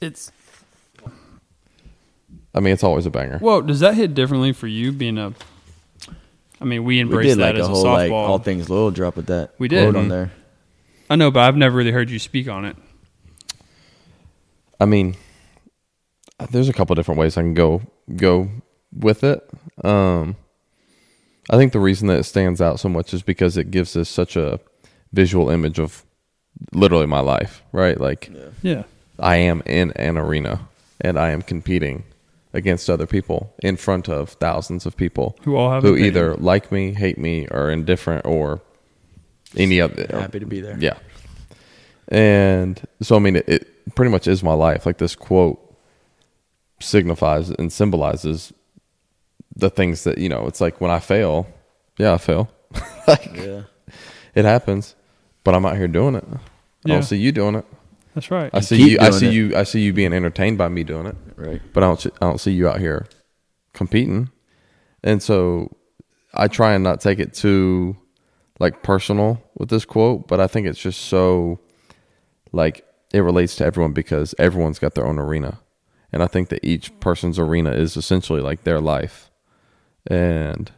it's 0.00 0.30
i 2.54 2.60
mean 2.60 2.72
it's 2.72 2.84
always 2.84 3.06
a 3.06 3.10
banger 3.10 3.38
well 3.40 3.60
does 3.62 3.80
that 3.80 3.94
hit 3.94 4.14
differently 4.14 4.52
for 4.52 4.66
you 4.66 4.92
being 4.92 5.18
a 5.18 5.32
I 6.62 6.64
mean 6.64 6.84
we 6.84 7.04
We 7.04 7.22
did 7.24 7.38
that 7.38 7.54
like 7.54 7.60
as 7.60 7.68
a 7.68 7.70
a 7.70 7.74
whole 7.74 7.84
softball 7.84 7.96
like 7.96 8.12
all 8.12 8.38
things 8.38 8.70
little 8.70 8.90
drop 8.90 9.16
with 9.16 9.26
that. 9.26 9.50
We 9.58 9.68
did 9.68 9.82
quote 9.82 9.94
did. 9.94 10.00
on 10.00 10.08
there. 10.08 10.32
I 11.10 11.16
know 11.16 11.30
but 11.30 11.40
I've 11.40 11.56
never 11.56 11.76
really 11.76 11.90
heard 11.90 12.08
you 12.08 12.18
speak 12.18 12.48
on 12.48 12.64
it 12.64 12.76
i 14.80 14.84
mean 14.84 15.14
there's 16.50 16.68
a 16.68 16.72
couple 16.72 16.94
different 16.96 17.20
ways 17.20 17.36
i 17.36 17.40
can 17.40 17.54
go 17.54 17.82
go 18.16 18.48
with 18.92 19.22
it 19.22 19.48
um 19.84 20.34
i 21.50 21.56
think 21.56 21.72
the 21.72 21.78
reason 21.78 22.08
that 22.08 22.18
it 22.18 22.24
stands 22.24 22.60
out 22.60 22.80
so 22.80 22.88
much 22.88 23.14
is 23.14 23.22
because 23.22 23.56
it 23.56 23.70
gives 23.70 23.94
us 23.94 24.08
such 24.08 24.34
a 24.36 24.58
visual 25.12 25.50
image 25.50 25.78
of 25.78 26.04
literally 26.72 27.06
my 27.06 27.20
life 27.20 27.62
right 27.72 28.00
like 28.00 28.30
yeah 28.62 28.82
I 29.18 29.36
am 29.36 29.62
in 29.66 29.92
an 29.92 30.18
arena 30.18 30.68
and 31.00 31.18
I 31.18 31.30
am 31.30 31.42
competing 31.42 32.04
against 32.54 32.90
other 32.90 33.06
people 33.06 33.54
in 33.62 33.76
front 33.76 34.08
of 34.08 34.30
thousands 34.30 34.84
of 34.86 34.96
people 34.96 35.36
who 35.44 35.56
all 35.56 35.70
have 35.70 35.82
who 35.82 35.92
opinions. 35.94 36.16
either 36.16 36.34
like 36.36 36.70
me, 36.70 36.92
hate 36.92 37.18
me, 37.18 37.46
or 37.50 37.70
indifferent, 37.70 38.26
or 38.26 38.60
any 39.56 39.80
other. 39.80 40.06
Happy 40.10 40.38
to 40.40 40.46
be 40.46 40.60
there. 40.60 40.76
Yeah. 40.78 40.98
And 42.08 42.80
so, 43.00 43.16
I 43.16 43.18
mean, 43.20 43.36
it, 43.36 43.48
it 43.48 43.94
pretty 43.94 44.10
much 44.10 44.26
is 44.28 44.42
my 44.42 44.52
life. 44.52 44.84
Like 44.86 44.98
this 44.98 45.14
quote 45.16 45.58
signifies 46.80 47.50
and 47.50 47.72
symbolizes 47.72 48.52
the 49.54 49.70
things 49.70 50.04
that, 50.04 50.18
you 50.18 50.28
know, 50.28 50.46
it's 50.46 50.60
like 50.60 50.80
when 50.80 50.90
I 50.90 50.98
fail, 50.98 51.46
yeah, 51.98 52.14
I 52.14 52.18
fail. 52.18 52.50
like, 53.06 53.34
Yeah. 53.34 53.62
it 54.34 54.44
happens, 54.44 54.94
but 55.44 55.54
I'm 55.54 55.64
out 55.64 55.76
here 55.76 55.88
doing 55.88 56.14
it. 56.16 56.24
I 56.30 56.38
Yeah. 56.84 56.94
don't 56.94 57.02
see 57.02 57.16
you 57.18 57.32
doing 57.32 57.54
it. 57.54 57.64
That's 58.14 58.30
right 58.30 58.50
I 58.52 58.60
see 58.60 58.90
you. 58.92 58.98
I 59.00 59.10
see 59.10 59.26
it. 59.28 59.32
you. 59.32 59.56
I 59.56 59.62
see 59.64 59.80
you 59.80 59.92
being 59.92 60.12
entertained 60.12 60.58
by 60.58 60.68
me 60.68 60.84
doing 60.84 61.06
it, 61.06 61.16
Right. 61.36 61.60
but 61.72 61.82
I 61.82 61.86
don't. 61.86 62.06
I 62.06 62.26
don't 62.26 62.38
see 62.40 62.52
you 62.52 62.68
out 62.68 62.80
here 62.80 63.06
competing, 63.72 64.30
and 65.02 65.22
so 65.22 65.74
I 66.34 66.48
try 66.48 66.74
and 66.74 66.84
not 66.84 67.00
take 67.00 67.18
it 67.18 67.32
too 67.34 67.96
like 68.58 68.82
personal 68.82 69.42
with 69.56 69.68
this 69.70 69.84
quote. 69.84 70.28
But 70.28 70.40
I 70.40 70.46
think 70.46 70.66
it's 70.66 70.78
just 70.80 71.02
so 71.06 71.58
like 72.52 72.84
it 73.14 73.20
relates 73.20 73.56
to 73.56 73.64
everyone 73.64 73.92
because 73.92 74.34
everyone's 74.38 74.78
got 74.78 74.94
their 74.94 75.06
own 75.06 75.18
arena, 75.18 75.60
and 76.12 76.22
I 76.22 76.26
think 76.26 76.48
that 76.50 76.64
each 76.64 76.98
person's 77.00 77.38
arena 77.38 77.70
is 77.72 77.96
essentially 77.96 78.40
like 78.42 78.64
their 78.64 78.80
life, 78.80 79.30
and 80.06 80.70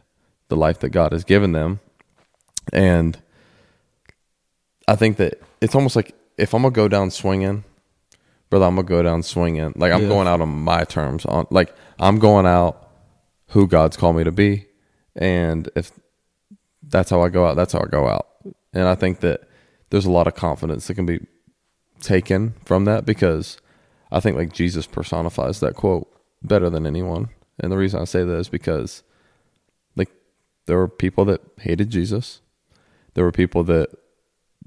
the 0.47 0.55
life 0.55 0.79
that 0.79 0.89
God 0.89 1.11
has 1.11 1.23
given 1.23 1.51
them, 1.51 1.79
and 2.71 3.17
I 4.87 4.95
think 4.95 5.17
that 5.17 5.41
it's 5.61 5.75
almost 5.75 5.95
like 5.95 6.13
if 6.37 6.53
I'm 6.53 6.61
gonna 6.63 6.71
go 6.73 6.87
down 6.87 7.11
swinging, 7.11 7.63
brother, 8.49 8.65
I'm 8.65 8.75
gonna 8.75 8.87
go 8.87 9.03
down 9.03 9.23
swinging. 9.23 9.73
Like 9.75 9.91
I'm 9.91 10.03
Yeah. 10.03 10.09
going 10.09 10.27
out 10.27 10.41
on 10.41 10.49
my 10.49 10.83
terms. 10.83 11.25
On 11.25 11.45
like 11.49 11.73
I'm 11.99 12.19
going 12.19 12.45
out 12.45 12.89
who 13.49 13.67
God's 13.67 13.97
called 13.97 14.15
me 14.17 14.23
to 14.23 14.31
be, 14.31 14.65
and 15.15 15.69
if 15.75 15.91
that's 16.87 17.09
how 17.09 17.21
I 17.21 17.29
go 17.29 17.45
out. 17.45 17.55
That's 17.55 17.73
how 17.73 17.79
I 17.79 17.87
go 17.87 18.07
out. 18.07 18.27
And 18.73 18.87
I 18.87 18.95
think 18.95 19.21
that 19.21 19.41
there's 19.89 20.05
a 20.05 20.11
lot 20.11 20.27
of 20.27 20.35
confidence 20.35 20.87
that 20.87 20.95
can 20.95 21.05
be 21.05 21.25
taken 22.01 22.53
from 22.65 22.85
that 22.85 23.05
because 23.05 23.57
I 24.11 24.19
think 24.19 24.35
like 24.37 24.53
Jesus 24.53 24.85
personifies 24.85 25.59
that 25.61 25.75
quote 25.75 26.11
better 26.43 26.69
than 26.69 26.85
anyone. 26.85 27.29
And 27.59 27.71
the 27.71 27.77
reason 27.77 28.01
I 28.01 28.05
say 28.05 28.23
that 28.23 28.35
is 28.37 28.49
because 28.49 29.01
like 29.95 30.09
there 30.65 30.77
were 30.77 30.87
people 30.87 31.25
that 31.25 31.41
hated 31.59 31.89
Jesus. 31.89 32.41
There 33.13 33.23
were 33.23 33.31
people 33.31 33.63
that 33.63 33.89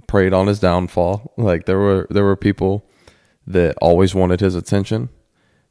preyed 0.09 0.33
on 0.33 0.49
his 0.49 0.59
downfall. 0.59 1.33
Like 1.37 1.66
there 1.66 1.79
were 1.79 2.09
there 2.11 2.25
were 2.25 2.35
people 2.35 2.85
that 3.47 3.77
always 3.81 4.14
wanted 4.14 4.40
his 4.40 4.57
attention. 4.57 5.11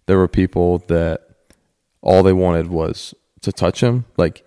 There 0.06 0.17
were 0.17 0.30
people 0.30 0.78
that 0.88 1.28
all 2.02 2.23
they 2.23 2.32
wanted 2.32 2.67
was 2.67 3.13
to 3.41 3.52
touch 3.52 3.84
him. 3.84 4.06
Like 4.15 4.45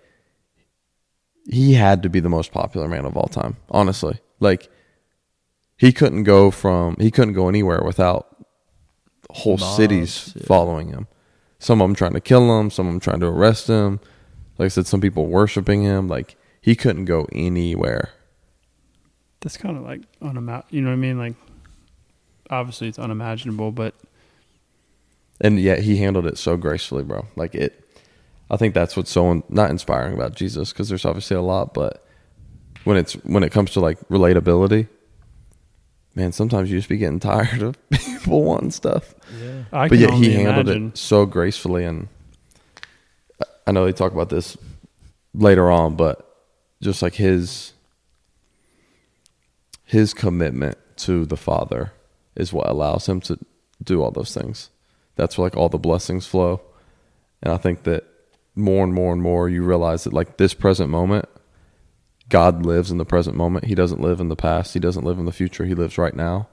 he 1.47 1.73
had 1.73 2.01
to 2.01 2.09
be 2.09 2.19
the 2.19 2.29
most 2.29 2.51
popular 2.51 2.87
man 2.87 3.05
of 3.05 3.15
all 3.15 3.27
time, 3.27 3.57
honestly. 3.69 4.19
Like 4.39 4.69
he 5.77 5.91
couldn't 5.91 6.23
go 6.23 6.49
from 6.49 6.95
he 6.99 7.11
couldn't 7.11 7.35
go 7.35 7.47
anywhere 7.47 7.83
without 7.85 8.27
whole 9.29 9.57
Mobs, 9.57 9.75
cities 9.75 10.33
yeah. 10.35 10.45
following 10.45 10.89
him. 10.89 11.07
Some 11.59 11.81
of 11.81 11.87
them 11.87 11.95
trying 11.95 12.13
to 12.13 12.21
kill 12.21 12.59
him, 12.59 12.71
some 12.71 12.87
of 12.87 12.93
them 12.93 12.99
trying 12.99 13.19
to 13.19 13.27
arrest 13.27 13.67
him. 13.67 13.99
Like 14.57 14.65
I 14.65 14.69
said, 14.69 14.87
some 14.87 15.01
people 15.01 15.27
worshiping 15.27 15.83
him. 15.83 16.07
Like 16.07 16.35
he 16.61 16.75
couldn't 16.75 17.05
go 17.05 17.27
anywhere. 17.31 18.09
That's 19.41 19.57
kind 19.57 19.75
of 19.77 19.83
like 19.83 20.01
unima- 20.21 20.63
You 20.69 20.81
know 20.81 20.89
what 20.89 20.93
I 20.93 20.97
mean? 20.97 21.17
Like, 21.17 21.33
obviously 22.49 22.87
it's 22.87 22.99
unimaginable, 22.99 23.71
but 23.71 23.95
and 25.39 25.59
yet 25.59 25.79
he 25.79 25.97
handled 25.97 26.27
it 26.27 26.37
so 26.37 26.55
gracefully, 26.57 27.03
bro. 27.03 27.25
Like 27.35 27.55
it, 27.55 27.83
I 28.51 28.57
think 28.57 28.73
that's 28.75 28.95
what's 28.95 29.09
so 29.11 29.43
not 29.49 29.71
inspiring 29.71 30.13
about 30.13 30.35
Jesus 30.35 30.71
because 30.71 30.89
there's 30.89 31.05
obviously 31.05 31.35
a 31.37 31.41
lot, 31.41 31.73
but 31.73 32.05
when 32.83 32.97
it's 32.97 33.13
when 33.23 33.43
it 33.43 33.51
comes 33.51 33.71
to 33.71 33.79
like 33.79 33.99
relatability, 34.09 34.87
man, 36.13 36.31
sometimes 36.31 36.69
you 36.69 36.77
just 36.77 36.89
be 36.89 36.97
getting 36.97 37.19
tired 37.31 37.63
of 37.63 37.89
people 37.89 38.43
wanting 38.43 38.69
stuff. 38.71 39.15
Yeah. 39.41 39.63
I 39.73 39.87
but 39.87 39.95
can 39.95 39.99
yet 40.01 40.11
only 40.11 40.27
he 40.29 40.33
handled 40.35 40.67
imagine. 40.67 40.87
it 40.89 40.97
so 40.97 41.25
gracefully, 41.25 41.83
and 41.85 42.07
I- 43.41 43.45
I 43.67 43.71
know 43.71 43.85
they 43.85 43.93
talk 43.93 44.11
about 44.11 44.29
this 44.29 44.55
later 45.33 45.71
on, 45.71 45.95
but 45.95 46.27
just 46.83 47.01
like 47.01 47.15
his 47.15 47.70
his 49.91 50.13
commitment 50.13 50.77
to 50.95 51.25
the 51.25 51.35
Father 51.35 51.91
is 52.33 52.53
what 52.53 52.69
allows 52.69 53.09
him 53.09 53.19
to 53.19 53.37
do 53.83 54.01
all 54.01 54.09
those 54.09 54.33
things. 54.33 54.69
That's 55.17 55.37
where 55.37 55.47
like 55.47 55.57
all 55.57 55.67
the 55.67 55.77
blessings 55.77 56.25
flow. 56.25 56.61
And 57.43 57.53
I 57.53 57.57
think 57.57 57.83
that 57.83 58.05
more 58.55 58.85
and 58.85 58.93
more 58.93 59.11
and 59.11 59.21
more 59.21 59.49
you 59.49 59.63
realize 59.65 60.05
that 60.05 60.13
like 60.13 60.37
this 60.37 60.53
present 60.53 60.89
moment, 60.89 61.25
God 62.29 62.65
lives 62.65 62.89
in 62.89 62.99
the 62.99 63.05
present 63.05 63.35
moment. 63.35 63.65
He 63.65 63.75
doesn't 63.75 63.99
live 63.99 64.21
in 64.21 64.29
the 64.29 64.37
past. 64.37 64.73
He 64.73 64.79
doesn't 64.79 65.03
live 65.03 65.19
in 65.19 65.25
the 65.25 65.33
future. 65.33 65.65
He 65.65 65.73
lives 65.73 65.97
right 65.97 66.15
now. 66.15 66.47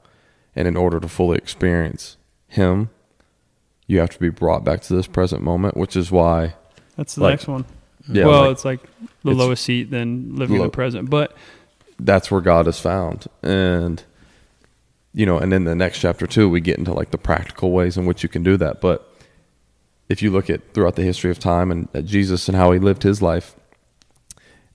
And 0.56 0.66
in 0.66 0.76
order 0.76 0.98
to 0.98 1.06
fully 1.06 1.38
experience 1.38 2.16
him, 2.48 2.90
you 3.86 4.00
have 4.00 4.10
to 4.10 4.18
be 4.18 4.30
brought 4.30 4.64
back 4.64 4.80
to 4.82 4.96
this 4.96 5.06
present 5.06 5.42
moment, 5.42 5.76
which 5.76 5.94
is 5.94 6.10
why 6.10 6.56
That's 6.96 7.14
the 7.14 7.22
like- 7.22 7.32
next 7.34 7.46
one. 7.46 7.64
yeah, 8.08 8.26
well, 8.26 8.42
like, 8.42 8.50
it's 8.50 8.64
like 8.64 8.80
the 9.22 9.30
lowest 9.30 9.62
seat, 9.62 9.92
than 9.92 10.34
living 10.34 10.56
in 10.56 10.62
the 10.62 10.68
present. 10.70 11.08
But 11.08 11.36
that's 11.98 12.30
where 12.30 12.40
God 12.40 12.66
is 12.66 12.78
found. 12.80 13.26
And 13.42 14.02
you 15.14 15.26
know, 15.26 15.38
and 15.38 15.50
then 15.52 15.64
the 15.64 15.74
next 15.74 15.98
chapter 15.98 16.26
too, 16.26 16.48
we 16.48 16.60
get 16.60 16.78
into 16.78 16.92
like 16.92 17.10
the 17.10 17.18
practical 17.18 17.72
ways 17.72 17.96
in 17.96 18.06
which 18.06 18.22
you 18.22 18.28
can 18.28 18.42
do 18.42 18.56
that. 18.58 18.80
But 18.80 19.10
if 20.08 20.22
you 20.22 20.30
look 20.30 20.48
at 20.48 20.74
throughout 20.74 20.96
the 20.96 21.02
history 21.02 21.30
of 21.30 21.38
time 21.38 21.70
and 21.70 21.88
at 21.94 22.04
Jesus 22.04 22.48
and 22.48 22.56
how 22.56 22.72
he 22.72 22.78
lived 22.78 23.02
his 23.02 23.20
life, 23.20 23.56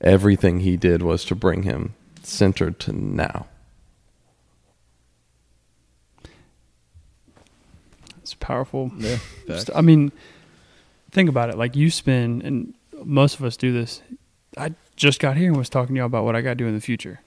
everything 0.02 0.60
he 0.60 0.76
did 0.76 1.02
was 1.02 1.24
to 1.26 1.36
bring 1.36 1.64
him 1.64 1.96
centered 2.24 2.80
to 2.82 2.94
now. 2.94 3.48
it's 8.24 8.34
powerful. 8.34 8.92
Yeah. 8.98 9.18
Just- 9.48 9.70
I 9.76 9.82
mean, 9.82 10.12
think 11.12 11.30
about 11.30 11.50
it. 11.50 11.58
Like 11.58 11.76
you 11.76 11.90
spend, 11.92 12.42
and 12.44 12.74
most 13.04 13.38
of 13.38 13.46
us 13.46 13.58
do 13.58 13.72
this. 13.74 14.02
I 14.58 14.74
just 14.96 15.20
got 15.20 15.38
here 15.38 15.48
and 15.48 15.58
was 15.58 15.70
talking 15.70 15.96
to 15.96 16.00
y'all 16.00 16.06
about 16.06 16.24
what 16.26 16.36
I 16.36 16.42
got 16.42 16.52
to 16.52 16.56
do 16.56 16.68
in 16.68 16.76
the 16.76 16.82
future. 16.82 17.22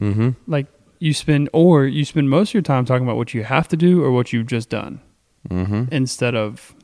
Mm-hmm. 0.00 0.30
Like 0.46 0.66
you 0.98 1.12
spend, 1.14 1.48
or 1.52 1.84
you 1.86 2.04
spend 2.04 2.30
most 2.30 2.50
of 2.50 2.54
your 2.54 2.62
time 2.62 2.84
talking 2.84 3.04
about 3.06 3.16
what 3.16 3.34
you 3.34 3.44
have 3.44 3.68
to 3.68 3.76
do 3.76 4.02
or 4.02 4.10
what 4.10 4.32
you've 4.32 4.46
just 4.46 4.68
done, 4.70 5.00
Mm-hmm. 5.48 5.84
instead 5.90 6.34
of 6.34 6.74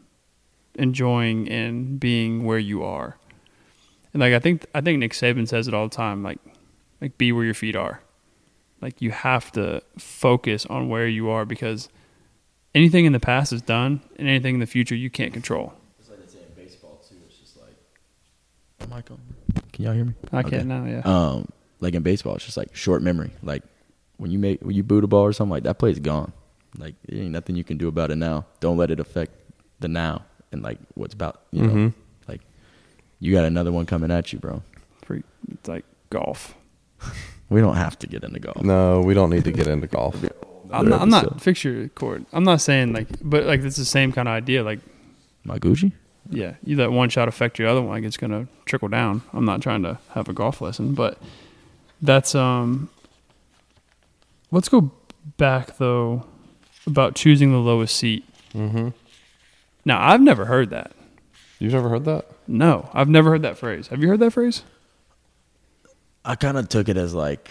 enjoying 0.77 1.47
and 1.49 2.01
being 2.01 2.45
where 2.45 2.59
you 2.59 2.83
are. 2.83 3.19
And 4.15 4.21
like 4.21 4.33
I 4.33 4.39
think, 4.39 4.65
I 4.75 4.81
think 4.81 4.99
Nick 4.99 5.13
Saban 5.13 5.47
says 5.47 5.69
it 5.69 5.75
all 5.75 5.89
the 5.89 5.95
time. 5.95 6.23
Like, 6.23 6.39
like 7.01 7.19
be 7.19 7.33
where 7.33 7.45
your 7.45 7.55
feet 7.55 7.77
are. 7.77 8.01
Like 8.81 9.03
you 9.03 9.11
have 9.11 9.53
to 9.53 9.83
focus 9.99 10.65
on 10.67 10.89
where 10.89 11.07
you 11.07 11.29
are 11.29 11.45
because 11.45 11.89
anything 12.75 13.05
in 13.05 13.13
the 13.13 13.21
past 13.21 13.53
is 13.53 13.63
done, 13.63 14.01
and 14.17 14.29
anything 14.29 14.55
in 14.55 14.61
the 14.61 14.67
future 14.67 14.95
you 14.95 15.11
can't 15.11 15.33
control. 15.33 15.75
It's 15.99 16.09
like 16.11 16.21
they 16.21 16.27
say 16.33 16.39
in 16.39 16.65
baseball 16.65 17.03
too. 17.09 17.17
It's 17.27 17.39
just 17.39 17.57
like. 17.59 18.89
Michael, 18.91 19.19
can 19.77 19.85
y'all 19.85 19.95
hear 19.95 20.05
me? 20.07 20.15
I 20.33 20.41
Okay. 20.41 20.51
can't 20.51 20.67
now. 20.67 20.85
Yeah. 20.85 21.03
Um, 21.05 21.47
like 21.81 21.95
in 21.95 22.03
baseball, 22.03 22.35
it's 22.35 22.45
just 22.45 22.57
like 22.57 22.75
short 22.75 23.03
memory. 23.03 23.31
Like 23.43 23.63
when 24.17 24.31
you 24.31 24.39
make 24.39 24.61
when 24.63 24.75
you 24.75 24.83
boot 24.83 25.05
a 25.05 25.07
ball 25.07 25.23
or 25.23 25.33
something 25.33 25.51
like 25.53 25.63
that, 25.65 25.79
play's 25.79 25.99
gone. 26.01 26.33
Like 26.79 26.95
there 27.07 27.23
ain't 27.23 27.31
nothing 27.33 27.55
you 27.57 27.63
can 27.65 27.77
do 27.77 27.87
about 27.87 28.11
it 28.11 28.17
now. 28.17 28.47
Don't 28.61 28.77
let 28.79 28.91
it 28.91 28.99
affect 28.99 29.33
the 29.81 29.89
now 29.89 30.25
and 30.51 30.63
like 30.63 30.79
what's 30.95 31.13
about. 31.15 31.43
You 31.53 31.63
know, 31.63 31.73
Mhm. 31.75 31.93
like 32.27 32.41
you 33.21 33.33
got 33.35 33.45
another 33.45 33.71
one 33.71 33.85
coming 33.87 34.11
at 34.11 34.33
you, 34.33 34.39
bro. 34.39 34.63
Free, 35.05 35.23
it's 35.53 35.69
like 35.69 35.85
golf. 36.11 36.55
We 37.49 37.61
don't 37.61 37.77
have 37.77 37.97
to 38.01 38.09
get 38.09 38.25
into 38.25 38.41
golf. 38.41 38.65
No, 38.65 39.03
we 39.03 39.15
don't 39.15 39.31
need 39.31 39.45
to 39.45 39.53
get 39.53 39.69
into 39.69 39.87
golf. 39.87 40.17
I'm 40.73 40.89
not, 40.89 41.01
I'm 41.01 41.15
episode. 41.15 41.31
not 41.35 41.41
fixture 41.41 41.89
court. 41.95 42.25
I'm 42.33 42.43
not 42.43 42.61
saying 42.61 42.93
like, 42.93 43.07
but 43.23 43.45
like 43.45 43.61
it's 43.61 43.77
the 43.77 43.85
same 43.85 44.11
kind 44.11 44.27
of 44.27 44.33
idea. 44.33 44.65
Like, 44.65 44.81
My 45.45 45.61
Gucci. 45.61 45.93
Yeah, 46.31 46.55
you 46.65 46.77
let 46.77 46.91
one 46.93 47.09
shot 47.09 47.29
affect 47.29 47.59
your 47.59 47.69
other 47.69 47.81
one, 47.81 47.91
like 47.91 48.05
it's 48.05 48.17
gonna 48.17 48.49
trickle 48.65 48.89
down. 48.89 49.23
I'm 49.33 49.45
not 49.45 49.63
trying 49.63 49.83
to 49.83 49.99
have 50.11 50.29
a 50.29 50.33
golf 50.33 50.61
lesson, 50.61 50.95
but 50.95 51.19
that's 52.03 52.35
um. 52.35 52.91
Let's 54.51 54.69
go 54.69 54.93
back 55.37 55.77
though 55.79 56.25
about 56.87 57.15
choosing 57.15 57.51
the 57.53 57.59
lowest 57.59 57.97
seat. 57.97 58.25
Mm-hmm. 58.55 58.89
Now 59.85 60.07
I've 60.07 60.21
never 60.21 60.45
heard 60.45 60.71
that. 60.71 60.93
You've 61.59 61.73
never 61.73 61.89
heard 61.89 62.05
that? 62.05 62.27
No, 62.47 62.91
I've 62.93 63.09
never 63.09 63.31
heard 63.31 63.43
that 63.43 63.59
phrase. 63.59 63.89
Have 63.89 64.03
you 64.03 64.09
heard 64.09 64.21
that 64.21 64.33
phrase? 64.33 64.63
I 66.25 66.35
kind 66.35 66.59
of 66.59 66.69
took 66.69 66.89
it 66.89 66.97
as 66.97 67.15
like, 67.15 67.51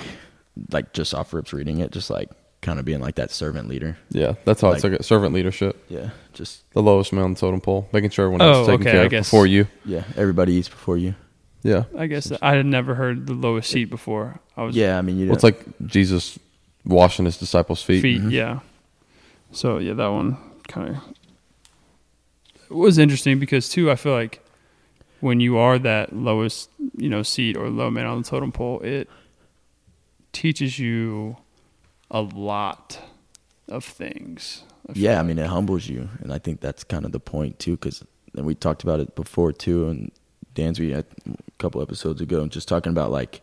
like 0.72 0.94
just 0.94 1.14
off 1.14 1.34
rips 1.34 1.54
reading 1.54 1.80
it, 1.80 1.92
just 1.92 2.10
like 2.10 2.30
kind 2.66 2.80
of 2.80 2.86
being 2.86 3.00
like 3.00 3.16
that 3.16 3.32
servant 3.32 3.70
leader. 3.70 3.98
Yeah, 4.10 4.34
that's 4.44 4.60
how 4.62 4.72
it's 4.72 4.84
Like- 4.84 4.94
like 4.94 5.04
servant 5.04 5.34
leadership. 5.34 5.86
Yeah, 5.90 6.10
just 6.34 6.70
The 6.74 6.82
lowest 6.82 7.14
man 7.14 7.24
on 7.24 7.34
the 7.36 7.40
totem 7.40 7.62
pole, 7.62 7.88
making 7.94 8.10
sure 8.10 8.26
everyone 8.26 8.42
else 8.42 8.58
Oh, 8.58 8.62
is 8.62 8.68
taken 8.68 8.82
okay, 8.82 8.92
care 8.92 9.02
I 9.02 9.06
of 9.06 9.12
guess. 9.12 9.26
before 9.28 9.48
you. 9.48 9.68
yeah. 9.86 10.04
Everybody 10.18 10.54
eats 10.54 10.68
before 10.70 10.98
you. 10.98 11.16
Yeah. 11.64 11.84
I 11.98 12.08
guess 12.08 12.32
I 12.42 12.56
had 12.56 12.66
never 12.66 12.96
heard 12.96 13.26
the 13.28 13.34
lowest 13.34 13.72
seat 13.72 13.86
before. 13.86 14.40
I 14.58 14.64
was 14.64 14.76
Yeah, 14.76 14.98
I 14.98 15.02
mean 15.02 15.18
you. 15.18 15.28
Well, 15.28 15.36
it's 15.36 15.44
like 15.44 15.64
Jesus 15.86 16.38
washing 16.86 17.26
his 17.26 17.38
disciples' 17.38 17.82
feet. 17.82 18.02
feet. 18.02 18.22
Mhm. 18.22 18.32
Yeah. 18.32 18.60
So 19.52 19.78
yeah, 19.80 19.94
that 19.94 20.08
one 20.08 20.38
kind 20.68 20.90
of 20.90 20.98
was 22.70 22.98
interesting 22.98 23.40
because 23.40 23.70
too. 23.70 23.90
I 23.92 23.96
feel 23.96 24.12
like 24.14 24.42
when 25.22 25.40
you 25.40 25.58
are 25.58 25.80
that 25.80 26.14
lowest, 26.16 26.70
you 26.98 27.10
know, 27.10 27.24
seat 27.24 27.56
or 27.58 27.70
low 27.70 27.90
man 27.90 28.06
on 28.06 28.22
the 28.22 28.28
totem 28.28 28.52
pole, 28.52 28.82
it 28.82 29.10
teaches 30.34 30.78
you 30.80 31.38
a 32.12 32.22
lot 32.22 33.00
of 33.68 33.84
things. 33.84 34.64
Yeah, 34.94 35.20
I 35.20 35.24
mean 35.24 35.40
it 35.40 35.48
humbles 35.48 35.88
you, 35.88 36.10
and 36.22 36.32
I 36.32 36.38
think 36.38 36.62
that's 36.62 36.84
kind 36.84 37.06
of 37.06 37.12
the 37.12 37.20
point 37.20 37.60
too. 37.60 37.72
Because 37.72 38.04
we 38.34 38.56
talked 38.56 38.84
about 38.84 39.00
it 39.00 39.16
before 39.16 39.52
too, 39.52 39.90
and 39.90 40.12
Dansby 40.54 40.96
a 40.96 41.06
couple 41.58 41.82
episodes 41.82 42.22
ago, 42.22 42.42
and 42.42 42.52
just 42.52 42.68
talking 42.68 42.92
about 42.92 43.12
like 43.12 43.42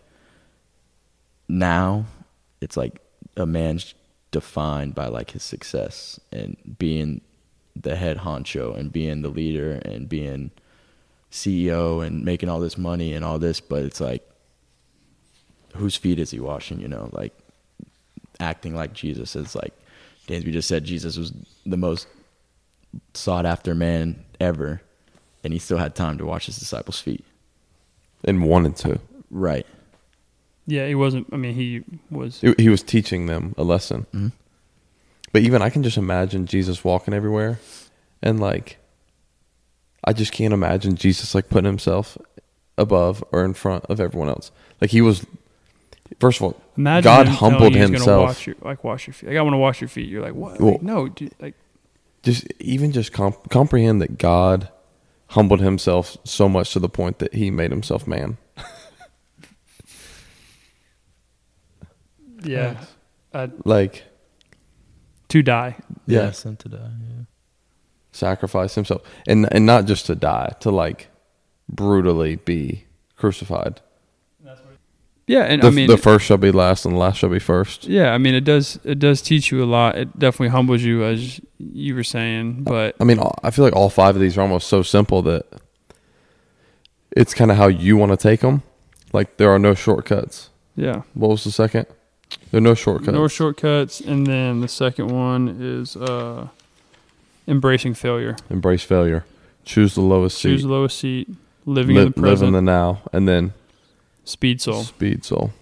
now, 1.49 2.07
it's 2.61 2.77
like 2.77 3.01
a 3.37 3.47
man's 3.47 3.95
defined 4.31 4.95
by 4.95 5.09
like 5.09 5.33
his 5.33 5.43
success 5.43 6.19
and 6.33 6.57
being 6.79 7.21
the 7.75 7.97
head 7.97 8.19
honcho 8.19 8.77
and 8.77 8.93
being 8.93 9.23
the 9.23 9.29
leader 9.29 9.73
and 9.85 10.09
being 10.09 10.51
CEO 11.31 12.07
and 12.07 12.25
making 12.25 12.49
all 12.49 12.61
this 12.61 12.77
money 12.77 13.15
and 13.15 13.25
all 13.25 13.39
this, 13.39 13.61
but 13.61 13.83
it's 13.83 14.01
like 14.01 14.29
whose 15.75 15.97
feet 15.97 16.19
is 16.19 16.31
he 16.31 16.41
washing? 16.41 16.81
You 16.81 16.89
know, 16.89 17.09
like 17.13 17.33
acting 18.43 18.75
like 18.75 18.93
Jesus 18.93 19.35
is 19.37 19.55
like 19.55 19.73
Dansby 20.29 20.53
just 20.53 20.69
said 20.69 20.85
Jesus 20.85 21.17
was 21.17 21.33
the 21.67 21.77
most 21.77 22.07
sought 23.15 23.47
after 23.47 23.75
man 23.75 24.25
ever, 24.41 24.83
and 25.43 25.53
he 25.53 25.59
still 25.59 25.79
had 25.79 25.95
time 25.95 26.19
to 26.19 26.27
wash 26.27 26.47
his 26.47 26.59
disciples' 26.59 27.01
feet. 27.01 27.25
and 28.25 28.45
wanted 28.45 28.77
to. 28.77 29.01
Right. 29.31 29.67
yeah, 30.67 30.87
he 30.87 30.95
wasn't. 30.95 31.27
I 31.33 31.37
mean, 31.37 31.55
he 31.55 31.83
was. 32.11 32.41
He- 32.41 32.55
He 32.57 32.69
was 32.69 32.83
teaching 32.85 33.27
them 33.27 33.53
a 33.59 33.65
lesson. 33.65 34.07
Mhm. 34.15 34.31
But 35.33 35.43
even 35.43 35.61
I 35.63 35.71
can 35.71 35.83
just 35.83 35.97
imagine 35.97 36.47
Jesus 36.47 36.85
walking 36.85 37.15
everywhere, 37.15 37.59
and 38.23 38.39
like, 38.39 38.79
I 40.05 40.13
just 40.13 40.31
can't 40.33 40.55
imagine 40.55 40.95
Jesus 40.95 41.35
like 41.35 41.49
putting 41.49 41.65
himself 41.67 42.17
above 42.79 43.25
or 43.33 43.45
in 43.45 43.55
front 43.55 43.85
of 43.87 43.99
everyone 44.01 44.29
else. 44.29 44.51
Like 44.81 44.91
he 44.91 45.01
was. 45.01 45.27
First 46.21 46.39
of 46.39 46.45
all, 46.45 46.61
Imagine 46.77 47.05
God 47.05 47.27
him 47.29 47.35
humbled 47.35 47.75
you 47.75 47.81
himself. 47.81 48.27
Wash 48.29 48.47
your, 48.47 48.57
like 48.63 48.85
wash 48.85 49.07
your 49.07 49.15
feet. 49.15 49.29
Like 49.31 49.39
I 49.39 49.43
want 49.43 49.55
to 49.55 49.59
wash 49.59 49.81
your 49.81 49.89
feet. 49.89 50.09
You're 50.09 50.23
like 50.23 50.35
what? 50.35 50.61
Well- 50.61 50.73
like, 50.73 50.83
no, 50.83 51.09
dude, 51.09 51.35
like 51.41 51.55
just 52.23 52.47
even 52.61 52.93
just 52.93 53.13
comp- 53.13 53.49
comprehend 53.51 54.01
that 54.03 54.19
God 54.19 54.69
humbled 55.29 55.61
himself 55.61 56.17
so 56.25 56.49
much 56.49 56.73
to 56.75 56.79
the 56.79 56.89
point 56.89 57.19
that 57.19 57.35
he 57.35 57.51
made 57.51 57.71
himself 57.71 58.07
man. 58.07 58.37
yeah, 62.45 62.85
uh, 63.33 63.49
Like 63.65 64.05
to 65.29 65.43
die. 65.43 65.77
Yeah. 66.07 66.25
Yeah, 66.25 66.31
sent 66.33 66.59
to 66.61 66.69
die. 66.69 66.91
Yeah. 67.01 67.23
sacrifice 68.13 68.75
himself 68.75 69.03
and 69.27 69.51
and 69.53 69.65
not 69.67 69.87
just 69.87 70.07
to 70.07 70.15
die, 70.15 70.55
to 70.61 70.71
like 70.71 71.09
brutally 71.69 72.37
be 72.37 72.85
crucified. 73.17 73.81
Yeah, 75.27 75.43
and 75.45 75.63
The, 75.63 75.69
I 75.69 75.71
mean, 75.71 75.87
the 75.89 75.97
first 75.97 76.25
shall 76.27 76.37
be 76.37 76.51
last 76.51 76.85
and 76.85 76.95
the 76.95 76.99
last 76.99 77.19
shall 77.19 77.31
be 77.31 77.39
first. 77.39 77.85
yeah, 77.87 78.13
I 78.13 78.19
mean, 78.19 78.35
it 78.35 78.43
does 78.45 78.79
it 78.85 78.99
does 78.99 79.23
teach 79.23 79.51
you 79.53 79.63
a 79.63 79.67
lot. 79.67 79.97
It 79.97 80.19
definitely 80.19 80.49
humbles 80.49 80.83
you, 80.83 81.05
as 81.05 81.41
you 81.59 81.95
were 81.95 82.03
saying. 82.05 82.65
But 82.65 82.97
I 83.01 83.05
mean, 83.05 83.21
I 83.43 83.51
feel 83.51 83.65
like 83.65 83.75
all 83.77 83.89
five 83.89 84.17
of 84.17 84.21
these 84.21 84.37
are 84.37 84.41
almost 84.43 84.67
so 84.69 84.83
simple 84.83 85.23
that 85.23 85.47
it's 87.17 87.35
kind 87.35 87.51
of 87.51 87.57
how 87.57 87.69
you 87.69 87.97
want 87.97 88.11
to 88.13 88.17
take 88.17 88.41
them. 88.41 88.63
Like 89.13 89.37
there 89.37 89.51
are 89.51 89.59
no 89.59 89.75
shortcuts. 89.75 90.51
yeah, 90.77 91.03
What 91.15 91.29
was 91.31 91.45
the 91.45 91.53
second? 91.53 91.87
There 92.51 92.59
are 92.59 92.63
no 92.63 92.75
shortcuts. 92.75 93.13
no 93.13 93.29
shortcuts. 93.29 94.01
And 94.01 94.27
then 94.27 94.61
the 94.61 94.69
second 94.69 95.09
one 95.09 95.57
is 95.61 95.97
uh, 95.97 96.49
embracing 97.47 97.95
failure. 97.95 98.37
Embrace 98.51 98.83
failure. 98.83 99.25
Choose 99.65 99.95
the 99.95 100.01
lowest 100.01 100.41
Choose 100.41 100.43
seat. 100.43 100.55
Choose 100.57 100.63
the 100.63 100.69
lowest 100.69 100.99
seat. 100.99 101.29
Living 101.67 101.95
Li- 101.97 102.03
in 102.03 102.13
the 102.13 102.21
live 102.21 102.29
present. 102.31 102.49
in 102.49 102.53
the 102.55 102.63
now, 102.63 103.03
and 103.13 103.29
then 103.29 103.53
speed 104.25 104.61
soul. 104.61 104.85
speed 104.85 105.25
soul. 105.25 105.53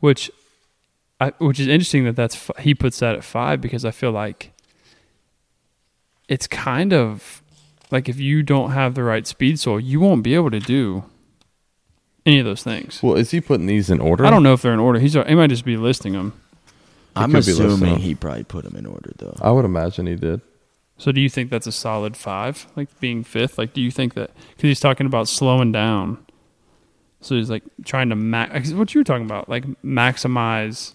which 0.00 0.30
I, 1.20 1.30
which 1.38 1.58
is 1.58 1.66
interesting 1.66 2.04
that 2.04 2.16
that's 2.16 2.36
f- 2.50 2.58
he 2.58 2.74
puts 2.74 2.98
that 2.98 3.14
at 3.14 3.24
five 3.24 3.60
because 3.60 3.84
I 3.84 3.90
feel 3.90 4.12
like 4.12 4.52
it's 6.28 6.46
kind 6.46 6.92
of 6.92 7.42
like 7.90 8.08
if 8.08 8.18
you 8.18 8.42
don't 8.42 8.72
have 8.72 8.94
the 8.94 9.02
right 9.02 9.26
speed 9.26 9.58
soul, 9.58 9.80
you 9.80 10.00
won't 10.00 10.22
be 10.22 10.34
able 10.34 10.50
to 10.50 10.60
do 10.60 11.04
any 12.24 12.38
of 12.40 12.44
those 12.44 12.62
things. 12.62 13.02
Well, 13.02 13.16
is 13.16 13.30
he 13.30 13.40
putting 13.40 13.66
these 13.66 13.88
in 13.88 14.00
order? 14.00 14.26
I 14.26 14.30
don't 14.30 14.42
know 14.42 14.52
if 14.52 14.62
they're 14.62 14.74
in 14.74 14.80
order. 14.80 14.98
He's 14.98 15.14
he 15.14 15.34
might 15.34 15.50
just 15.50 15.64
be 15.64 15.76
listing 15.76 16.12
them. 16.12 16.32
I'm 17.14 17.30
could 17.30 17.46
be 17.46 17.52
listed 17.52 17.66
assuming 17.66 17.98
he 17.98 18.14
probably 18.14 18.44
put 18.44 18.64
them 18.64 18.76
in 18.76 18.84
order 18.84 19.12
though. 19.16 19.36
I 19.40 19.50
would 19.50 19.64
imagine 19.64 20.06
he 20.06 20.16
did. 20.16 20.42
So 20.98 21.12
do 21.12 21.20
you 21.20 21.28
think 21.30 21.50
that's 21.50 21.66
a 21.66 21.72
solid 21.72 22.16
five, 22.16 22.66
like 22.74 22.88
being 23.00 23.22
fifth? 23.22 23.58
Like, 23.58 23.72
do 23.72 23.80
you 23.80 23.90
think 23.90 24.14
that 24.14 24.30
because 24.50 24.68
he's 24.68 24.80
talking 24.80 25.06
about 25.06 25.28
slowing 25.28 25.72
down? 25.72 26.18
So 27.20 27.34
he's 27.34 27.50
like 27.50 27.64
trying 27.84 28.10
to 28.10 28.16
max. 28.16 28.72
What 28.72 28.94
you 28.94 29.00
were 29.00 29.04
talking 29.04 29.24
about, 29.24 29.48
like 29.48 29.64
maximize 29.82 30.92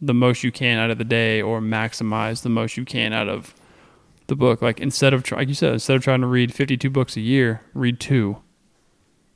the 0.00 0.14
most 0.14 0.44
you 0.44 0.52
can 0.52 0.78
out 0.78 0.90
of 0.90 0.98
the 0.98 1.04
day, 1.04 1.42
or 1.42 1.60
maximize 1.60 2.42
the 2.42 2.48
most 2.48 2.76
you 2.76 2.84
can 2.84 3.12
out 3.12 3.28
of 3.28 3.54
the 4.28 4.36
book. 4.36 4.62
Like 4.62 4.80
instead 4.80 5.12
of 5.12 5.30
like 5.32 5.48
you 5.48 5.54
said, 5.54 5.72
instead 5.72 5.96
of 5.96 6.02
trying 6.02 6.20
to 6.20 6.26
read 6.26 6.54
fifty-two 6.54 6.90
books 6.90 7.16
a 7.16 7.20
year, 7.20 7.62
read 7.74 7.98
two, 7.98 8.38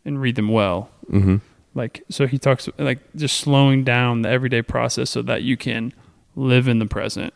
and 0.05 0.21
read 0.21 0.37
them 0.37 0.49
well. 0.49 0.91
Mm-hmm. 1.11 1.37
Like 1.75 2.05
so, 2.09 2.27
he 2.27 2.39
talks 2.39 2.69
like 2.79 3.01
just 3.17 3.39
slowing 3.39 3.83
down 3.83 4.23
the 4.23 4.29
everyday 4.29 4.63
process 4.63 5.11
so 5.11 5.23
that 5.23 5.43
you 5.43 5.57
can 5.57 5.93
live 6.37 6.69
in 6.69 6.79
the 6.79 6.87
present. 6.87 7.35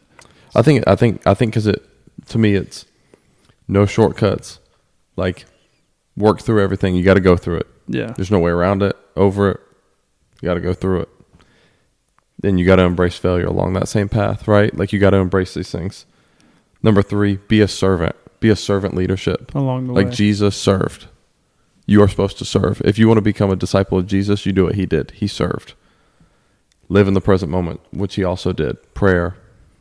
I 0.55 0.63
think. 0.63 0.87
I 0.87 0.95
think. 0.95 1.27
I 1.27 1.35
think 1.35 1.53
because 1.53 1.67
it 1.67 1.83
to 2.27 2.39
me 2.39 2.55
it's 2.55 2.87
no 3.67 3.85
shortcuts. 3.87 4.61
Like 5.17 5.47
work 6.17 6.41
through 6.41 6.63
everything. 6.63 6.95
You 6.95 7.03
got 7.03 7.15
to 7.15 7.21
go 7.21 7.37
through 7.37 7.57
it. 7.57 7.67
Yeah, 7.89 8.13
There's 8.17 8.31
no 8.31 8.39
way 8.39 8.51
around 8.51 8.83
it. 8.83 8.97
Over 9.15 9.51
it. 9.53 9.61
You 10.41 10.47
got 10.47 10.55
to 10.55 10.61
go 10.61 10.75
through 10.75 11.03
it. 11.03 11.09
Then 12.39 12.59
you 12.59 12.67
got 12.67 12.77
to 12.77 12.83
embrace 12.83 13.17
failure 13.17 13.47
along 13.47 13.73
that 13.75 13.89
same 13.89 14.09
path, 14.09 14.47
right? 14.47 14.77
Like 14.77 14.93
you 14.93 14.99
got 14.99 15.11
to 15.11 15.17
embrace 15.17 15.55
these 15.55 15.71
things. 15.71 16.05
Number 16.83 17.03
three, 17.03 17.37
be 17.49 17.61
a 17.61 17.69
servant. 17.69 18.15
Be 18.41 18.51
a 18.51 18.57
servant 18.57 18.95
leadership. 18.95 19.55
along 19.55 19.87
the 19.87 19.93
like 19.95 20.07
way. 20.09 20.13
Jesus 20.13 20.57
served. 20.57 21.07
You 21.87 22.03
are 22.03 22.09
supposed 22.09 22.37
to 22.39 22.45
serve. 22.45 22.83
If 22.85 22.99
you 22.99 23.07
want 23.09 23.19
to 23.19 23.23
become 23.23 23.51
a 23.51 23.57
disciple 23.57 23.99
of 23.99 24.07
Jesus, 24.07 24.45
you 24.45 24.53
do 24.53 24.65
what 24.65 24.75
he 24.75 24.87
did. 24.87 25.13
He 25.13 25.27
served. 25.27 25.75
Live 26.89 27.09
in 27.09 27.15
the 27.15 27.21
present 27.21 27.51
moment, 27.51 27.81
which 27.93 28.17
he 28.17 28.25
also 28.25 28.53
did. 28.53 28.77
Prayer, 28.95 29.37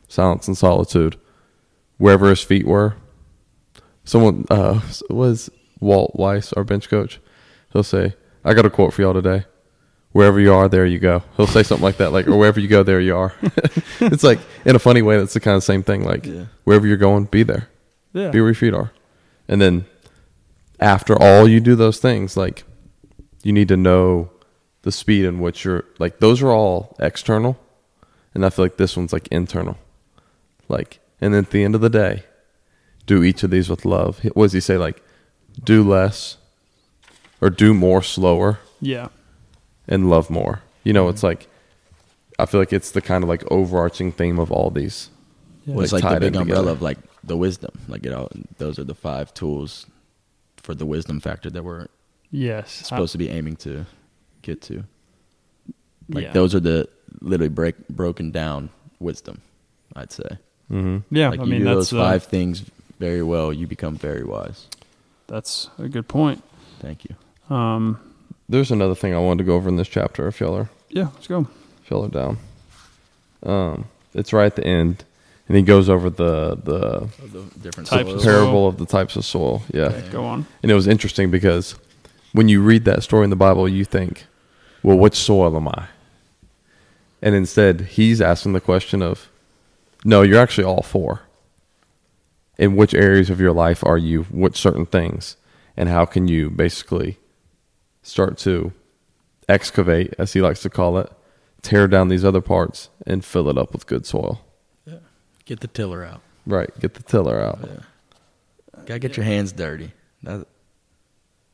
silence, 0.08 0.48
and 0.48 0.56
solitude. 0.56 1.16
Wherever 1.98 2.30
his 2.30 2.42
feet 2.42 2.66
were. 2.66 2.96
Someone 4.04 4.44
uh, 4.50 4.80
was 5.10 5.50
Walt 5.80 6.16
Weiss, 6.16 6.52
our 6.54 6.64
bench 6.64 6.88
coach. 6.88 7.20
He'll 7.76 7.82
say, 7.82 8.14
"I 8.42 8.54
got 8.54 8.64
a 8.64 8.70
quote 8.70 8.94
for 8.94 9.02
y'all 9.02 9.12
today. 9.12 9.44
Wherever 10.12 10.40
you 10.40 10.50
are, 10.54 10.66
there 10.66 10.86
you 10.86 10.98
go." 10.98 11.22
He'll 11.36 11.46
say 11.46 11.62
something 11.62 11.84
like 11.84 11.98
that, 11.98 12.10
like, 12.10 12.26
"Or 12.26 12.38
wherever 12.38 12.58
you 12.58 12.68
go, 12.68 12.82
there 12.82 13.00
you 13.02 13.14
are." 13.14 13.34
it's 14.00 14.24
like 14.24 14.38
in 14.64 14.74
a 14.74 14.78
funny 14.78 15.02
way. 15.02 15.18
That's 15.18 15.34
the 15.34 15.40
kind 15.40 15.56
of 15.58 15.62
same 15.62 15.82
thing. 15.82 16.04
Like 16.04 16.24
Yeah. 16.24 16.46
wherever 16.64 16.86
you're 16.86 16.96
going, 16.96 17.26
be 17.26 17.42
there 17.42 17.68
yeah, 18.14 18.30
be 18.30 18.40
where 18.40 18.48
your 18.48 18.54
feet 18.54 18.72
are. 18.72 18.92
And 19.46 19.60
then 19.60 19.84
after 20.80 21.20
all 21.20 21.46
you 21.46 21.60
do 21.60 21.74
those 21.74 21.98
things, 21.98 22.34
like 22.34 22.64
you 23.42 23.52
need 23.52 23.68
to 23.68 23.76
know 23.76 24.30
the 24.82 24.90
speed 24.90 25.26
in 25.26 25.38
which 25.40 25.64
you're 25.66 25.84
like 25.98 26.18
those 26.20 26.40
are 26.42 26.50
all 26.50 26.96
external. 26.98 27.58
And 28.34 28.44
I 28.46 28.48
feel 28.48 28.64
like 28.64 28.78
this 28.78 28.96
one's 28.96 29.12
like 29.12 29.28
internal. 29.28 29.76
Like 30.66 31.00
and 31.20 31.34
then 31.34 31.44
at 31.44 31.50
the 31.50 31.62
end 31.62 31.74
of 31.74 31.82
the 31.82 31.90
day, 31.90 32.24
do 33.04 33.22
each 33.22 33.42
of 33.42 33.50
these 33.50 33.68
with 33.68 33.84
love. 33.84 34.20
What 34.32 34.46
does 34.46 34.52
he 34.54 34.60
say? 34.60 34.78
Like 34.78 35.02
do 35.62 35.86
less 35.86 36.38
or 37.40 37.50
do 37.50 37.74
more 37.74 38.02
slower 38.02 38.58
yeah. 38.80 39.08
and 39.88 40.08
love 40.10 40.30
more. 40.30 40.62
You 40.84 40.92
know, 40.92 41.08
it's 41.08 41.22
like 41.22 41.48
I 42.38 42.46
feel 42.46 42.60
like 42.60 42.72
it's 42.72 42.90
the 42.92 43.00
kind 43.00 43.24
of 43.24 43.28
like 43.28 43.44
overarching 43.50 44.12
theme 44.12 44.38
of 44.38 44.50
all 44.52 44.70
these. 44.70 45.10
Well, 45.66 45.80
it's 45.82 45.92
like 45.92 46.04
like, 46.04 46.14
the 46.14 46.20
big 46.20 46.36
umbrella 46.36 46.62
together. 46.62 46.70
of 46.76 46.82
like 46.82 46.98
the 47.24 47.36
wisdom. 47.36 47.72
Like 47.88 48.04
you 48.04 48.10
know 48.10 48.28
those 48.58 48.78
are 48.78 48.84
the 48.84 48.94
five 48.94 49.34
tools 49.34 49.86
for 50.56 50.74
the 50.74 50.86
wisdom 50.86 51.20
factor 51.20 51.50
that 51.50 51.62
we're 51.64 51.86
Yes. 52.30 52.70
supposed 52.72 53.12
to 53.12 53.18
be 53.18 53.28
aiming 53.28 53.56
to 53.56 53.86
get 54.42 54.60
to. 54.62 54.84
Like 56.08 56.24
yeah. 56.24 56.32
those 56.32 56.54
are 56.54 56.60
the 56.60 56.88
literally 57.20 57.48
break 57.48 57.88
broken 57.88 58.30
down 58.30 58.70
wisdom. 59.00 59.40
I'd 59.94 60.12
say. 60.12 60.38
Mm-hmm. 60.70 61.14
Yeah, 61.14 61.30
like 61.30 61.40
I 61.40 61.44
you 61.44 61.50
mean 61.50 61.60
do 61.60 61.64
that's 61.66 61.90
those 61.90 61.92
uh, 61.94 62.02
five 62.02 62.24
things 62.24 62.64
very 62.98 63.22
well, 63.22 63.52
you 63.52 63.66
become 63.66 63.96
very 63.96 64.24
wise. 64.24 64.66
that's 65.26 65.68
a 65.78 65.88
good 65.88 66.08
point. 66.08 66.42
Thank 66.80 67.04
you. 67.04 67.14
Um, 67.50 67.98
There's 68.48 68.70
another 68.70 68.94
thing 68.94 69.14
I 69.14 69.18
wanted 69.18 69.38
to 69.38 69.44
go 69.44 69.54
over 69.56 69.68
in 69.68 69.76
this 69.76 69.88
chapter 69.88 70.26
if 70.28 70.40
y'all 70.40 70.56
are 70.56 70.68
yeah, 70.88 71.08
let's 71.14 71.26
go. 71.26 71.46
fill 71.82 72.04
it 72.04 72.12
down. 72.12 72.38
Um, 73.42 73.86
it's 74.14 74.32
right 74.32 74.46
at 74.46 74.56
the 74.56 74.64
end, 74.66 75.04
and 75.48 75.56
he 75.56 75.62
goes 75.62 75.88
over 75.88 76.08
the 76.10 76.56
the 76.56 77.08
the 77.26 77.42
different 77.60 77.88
Types 77.88 78.08
of 78.10 78.20
soils. 78.20 78.22
soil. 78.24 78.32
parable 78.44 78.66
of 78.68 78.78
the 78.78 78.86
types 78.86 79.16
of 79.16 79.24
soil. 79.24 79.62
Yeah, 79.72 79.84
Okay. 79.86 80.08
Go 80.10 80.24
on. 80.24 80.46
and 80.62 80.70
it 80.70 80.74
was 80.74 80.86
interesting 80.86 81.30
because 81.30 81.74
when 82.32 82.48
you 82.48 82.62
read 82.62 82.84
that 82.86 83.02
story 83.02 83.24
in 83.24 83.30
the 83.30 83.36
Bible, 83.36 83.68
you 83.68 83.84
think, 83.84 84.24
"Well, 84.82 84.96
which 84.98 85.16
soil 85.16 85.54
am 85.56 85.68
I?" 85.68 85.86
And 87.22 87.34
instead, 87.34 87.80
he's 87.82 88.20
asking 88.20 88.52
the 88.54 88.60
question 88.60 89.02
of, 89.02 89.28
"No, 90.04 90.22
you're 90.22 90.40
actually 90.40 90.64
all 90.64 90.82
four. 90.82 91.22
In 92.58 92.74
which 92.74 92.94
areas 92.94 93.28
of 93.28 93.38
your 93.40 93.52
life 93.52 93.84
are 93.84 93.98
you? 93.98 94.22
What 94.30 94.56
certain 94.56 94.86
things, 94.86 95.36
and 95.76 95.88
how 95.90 96.04
can 96.06 96.26
you 96.26 96.48
basically 96.48 97.18
start 98.06 98.38
to 98.38 98.72
excavate, 99.48 100.14
as 100.18 100.32
he 100.32 100.40
likes 100.40 100.62
to 100.62 100.70
call 100.70 100.98
it, 100.98 101.10
tear 101.62 101.88
down 101.88 102.08
these 102.08 102.24
other 102.24 102.40
parts 102.40 102.90
and 103.06 103.24
fill 103.24 103.48
it 103.48 103.58
up 103.58 103.72
with 103.72 103.86
good 103.86 104.06
soil. 104.06 104.40
Yeah. 104.84 104.98
Get 105.44 105.60
the 105.60 105.68
tiller 105.68 106.04
out. 106.04 106.20
Right. 106.46 106.70
Get 106.80 106.94
the 106.94 107.02
tiller 107.02 107.40
out. 107.40 107.58
Yeah. 107.62 107.80
Gotta 108.86 109.00
get 109.00 109.16
your 109.16 109.24
hands 109.24 109.52
dirty. 109.52 109.92
That, 110.22 110.46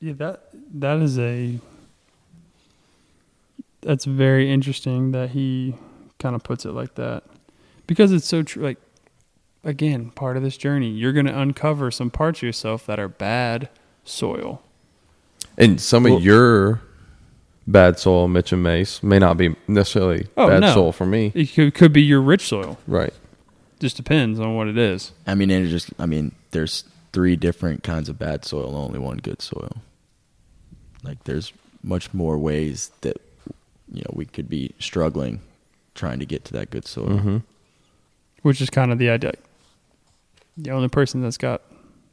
Yeah, 0.00 0.12
that 0.14 0.48
that 0.74 0.98
is 0.98 1.18
a 1.18 1.58
that's 3.80 4.04
very 4.04 4.50
interesting 4.50 5.12
that 5.12 5.30
he 5.30 5.74
kind 6.18 6.36
of 6.36 6.42
puts 6.42 6.64
it 6.64 6.72
like 6.72 6.94
that 6.96 7.24
because 7.86 8.12
it's 8.12 8.26
so 8.26 8.42
true. 8.42 8.62
Like 8.62 8.78
again, 9.64 10.10
part 10.10 10.36
of 10.36 10.42
this 10.42 10.56
journey, 10.56 10.90
you're 10.90 11.12
going 11.12 11.26
to 11.26 11.38
uncover 11.38 11.90
some 11.90 12.10
parts 12.10 12.40
of 12.40 12.42
yourself 12.42 12.84
that 12.86 12.98
are 12.98 13.08
bad 13.08 13.68
soil. 14.04 14.62
And 15.58 15.80
some 15.80 16.04
Well- 16.04 16.16
of 16.16 16.24
your 16.24 16.80
bad 17.66 17.98
soil, 17.98 18.26
Mitch 18.28 18.52
and 18.52 18.62
Mace, 18.62 19.02
may 19.02 19.18
not 19.18 19.36
be 19.36 19.54
necessarily 19.68 20.26
Oh, 20.36 20.48
bad 20.48 20.60
no. 20.60 20.74
soil 20.74 20.92
for 20.92 21.06
me. 21.06 21.30
It 21.34 21.46
could, 21.52 21.74
could 21.74 21.92
be 21.92 22.02
your 22.02 22.20
rich 22.20 22.46
soil. 22.48 22.78
Right. 22.86 23.12
Just 23.78 23.96
depends 23.96 24.40
on 24.40 24.54
what 24.56 24.68
it 24.68 24.78
is. 24.78 25.12
I 25.26 25.34
mean, 25.34 25.50
and 25.50 25.66
it 25.66 25.68
just, 25.70 25.90
I 25.98 26.06
mean, 26.06 26.32
there's 26.52 26.84
three 27.12 27.36
different 27.36 27.82
kinds 27.82 28.08
of 28.08 28.18
bad 28.18 28.44
soil, 28.44 28.74
only 28.76 28.98
one 28.98 29.18
good 29.18 29.42
soil. 29.42 29.76
Like, 31.04 31.24
there's 31.24 31.52
much 31.82 32.12
more 32.14 32.38
ways 32.38 32.90
that, 33.02 33.16
you 33.92 34.00
know, 34.02 34.10
we 34.12 34.24
could 34.24 34.48
be 34.48 34.72
struggling 34.78 35.40
trying 35.94 36.18
to 36.20 36.26
get 36.26 36.44
to 36.46 36.52
that 36.54 36.70
good 36.70 36.86
soil. 36.86 37.18
hmm 37.18 37.36
Which 38.42 38.60
is 38.60 38.70
kind 38.70 38.90
of 38.92 38.98
the 38.98 39.10
idea. 39.10 39.34
The 40.56 40.70
only 40.70 40.88
person 40.88 41.22
that's 41.22 41.36
got 41.38 41.60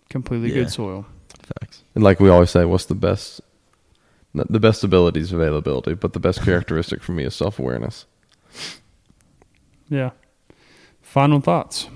completely 0.10 0.50
Yeah. 0.50 0.56
good 0.64 0.72
soil. 0.72 1.06
Facts. 1.60 1.84
And 1.96 2.04
like 2.04 2.20
we 2.20 2.30
always 2.30 2.50
say, 2.52 2.66
what's 2.66 2.86
the 2.86 2.96
best 2.96 3.42
The 4.34 4.60
best 4.60 4.84
ability 4.84 5.20
is 5.22 5.32
availability, 5.32 5.94
but 5.96 6.14
the 6.14 6.20
best 6.20 6.44
characteristic 6.44 7.02
for 7.02 7.12
me 7.14 7.24
is 7.26 7.34
self 7.36 7.58
awareness. 7.60 8.06
Yeah. 9.90 10.12
Final 11.02 11.40
thoughts. 11.42 11.88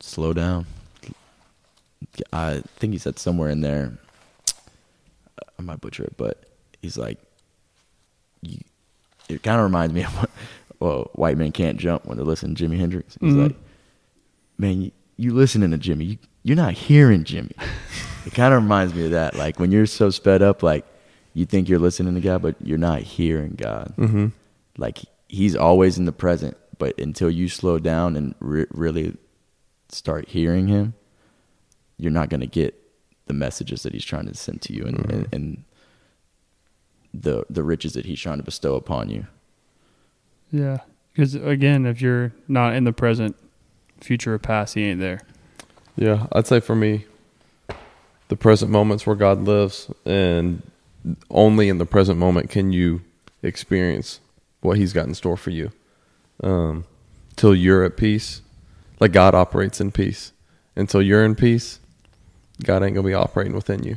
Slow 0.00 0.32
down. 0.32 0.66
I 2.32 2.62
think 2.76 2.92
he 2.92 2.98
said 2.98 3.18
somewhere 3.18 3.48
in 3.50 3.60
there. 3.60 3.92
I 5.58 5.62
might 5.62 5.80
butcher 5.80 6.04
it, 6.04 6.16
but 6.16 6.42
he's 6.82 6.98
like, 6.98 7.18
you, 8.42 8.58
it 9.28 9.42
kind 9.42 9.58
of 9.58 9.64
reminds 9.64 9.94
me 9.94 10.02
of 10.02 10.10
what 10.16 10.30
well, 10.80 11.10
white 11.14 11.36
men 11.36 11.52
can't 11.52 11.78
jump 11.78 12.06
when 12.06 12.16
they 12.18 12.24
listen 12.24 12.54
to 12.54 12.64
Jimi 12.68 12.78
Hendrix. 12.78 13.16
He's 13.20 13.34
Mhm. 13.34 13.42
like, 13.48 13.56
man, 14.58 14.82
you, 14.82 14.90
you 15.18 15.34
listening 15.34 15.70
to 15.70 15.78
Jimi, 15.78 16.06
you, 16.08 16.18
you're 16.42 16.56
not 16.56 16.72
hearing 16.74 17.24
Jimi. 17.24 17.52
it 18.26 18.34
kind 18.34 18.54
of 18.54 18.62
reminds 18.62 18.94
me 18.94 19.04
of 19.06 19.10
that. 19.12 19.34
Like 19.34 19.58
when 19.58 19.70
you're 19.72 19.86
so 19.86 20.10
sped 20.10 20.42
up, 20.42 20.62
like 20.62 20.84
you 21.34 21.46
think 21.46 21.68
you're 21.68 21.78
listening 21.78 22.14
to 22.14 22.20
God, 22.20 22.42
but 22.42 22.56
you're 22.62 22.78
not 22.78 23.02
hearing 23.02 23.54
God. 23.56 23.92
Mm-hmm. 23.96 24.28
Like 24.78 24.98
he's 25.28 25.54
always 25.54 25.98
in 25.98 26.04
the 26.06 26.12
present, 26.12 26.56
but 26.78 26.98
until 26.98 27.30
you 27.30 27.48
slow 27.48 27.78
down 27.78 28.16
and 28.16 28.34
re- 28.40 28.66
really 28.70 29.16
start 29.90 30.28
hearing 30.28 30.68
him, 30.68 30.94
you're 31.98 32.10
not 32.12 32.30
going 32.30 32.40
to 32.40 32.46
get 32.46 32.74
the 33.26 33.34
messages 33.34 33.82
that 33.82 33.92
he's 33.92 34.04
trying 34.04 34.26
to 34.26 34.34
send 34.34 34.62
to 34.62 34.72
you 34.74 34.84
and, 34.84 34.96
Mhm. 34.98 35.10
and, 35.12 35.28
and 35.32 35.64
the 37.12 37.44
the 37.50 37.62
riches 37.62 37.92
that 37.94 38.06
he's 38.06 38.20
trying 38.20 38.38
to 38.38 38.44
bestow 38.44 38.76
upon 38.76 39.08
you. 39.10 39.26
Yeah. 40.52 40.78
Because 41.12 41.34
again, 41.34 41.86
if 41.86 42.00
you're 42.00 42.32
not 42.48 42.74
in 42.74 42.84
the 42.84 42.92
present, 42.92 43.36
future 44.00 44.34
or 44.34 44.38
past, 44.38 44.74
he 44.74 44.84
ain't 44.84 45.00
there. 45.00 45.20
Yeah, 45.96 46.26
I'd 46.32 46.46
say 46.46 46.60
for 46.60 46.74
me, 46.74 47.04
the 48.28 48.36
present 48.36 48.70
moments 48.70 49.06
where 49.06 49.16
God 49.16 49.42
lives, 49.42 49.90
and 50.04 50.62
only 51.30 51.68
in 51.68 51.78
the 51.78 51.86
present 51.86 52.18
moment 52.18 52.50
can 52.50 52.72
you 52.72 53.02
experience 53.42 54.20
what 54.60 54.78
He's 54.78 54.92
got 54.92 55.06
in 55.06 55.14
store 55.14 55.36
for 55.36 55.50
you. 55.50 55.72
Um, 56.42 56.84
till 57.36 57.54
you're 57.54 57.84
at 57.84 57.96
peace, 57.96 58.42
like 58.98 59.12
God 59.12 59.34
operates 59.34 59.80
in 59.80 59.92
peace. 59.92 60.32
Until 60.76 61.02
you're 61.02 61.24
in 61.24 61.34
peace, 61.34 61.80
God 62.62 62.82
ain't 62.82 62.94
gonna 62.94 63.06
be 63.06 63.14
operating 63.14 63.54
within 63.54 63.82
you. 63.82 63.96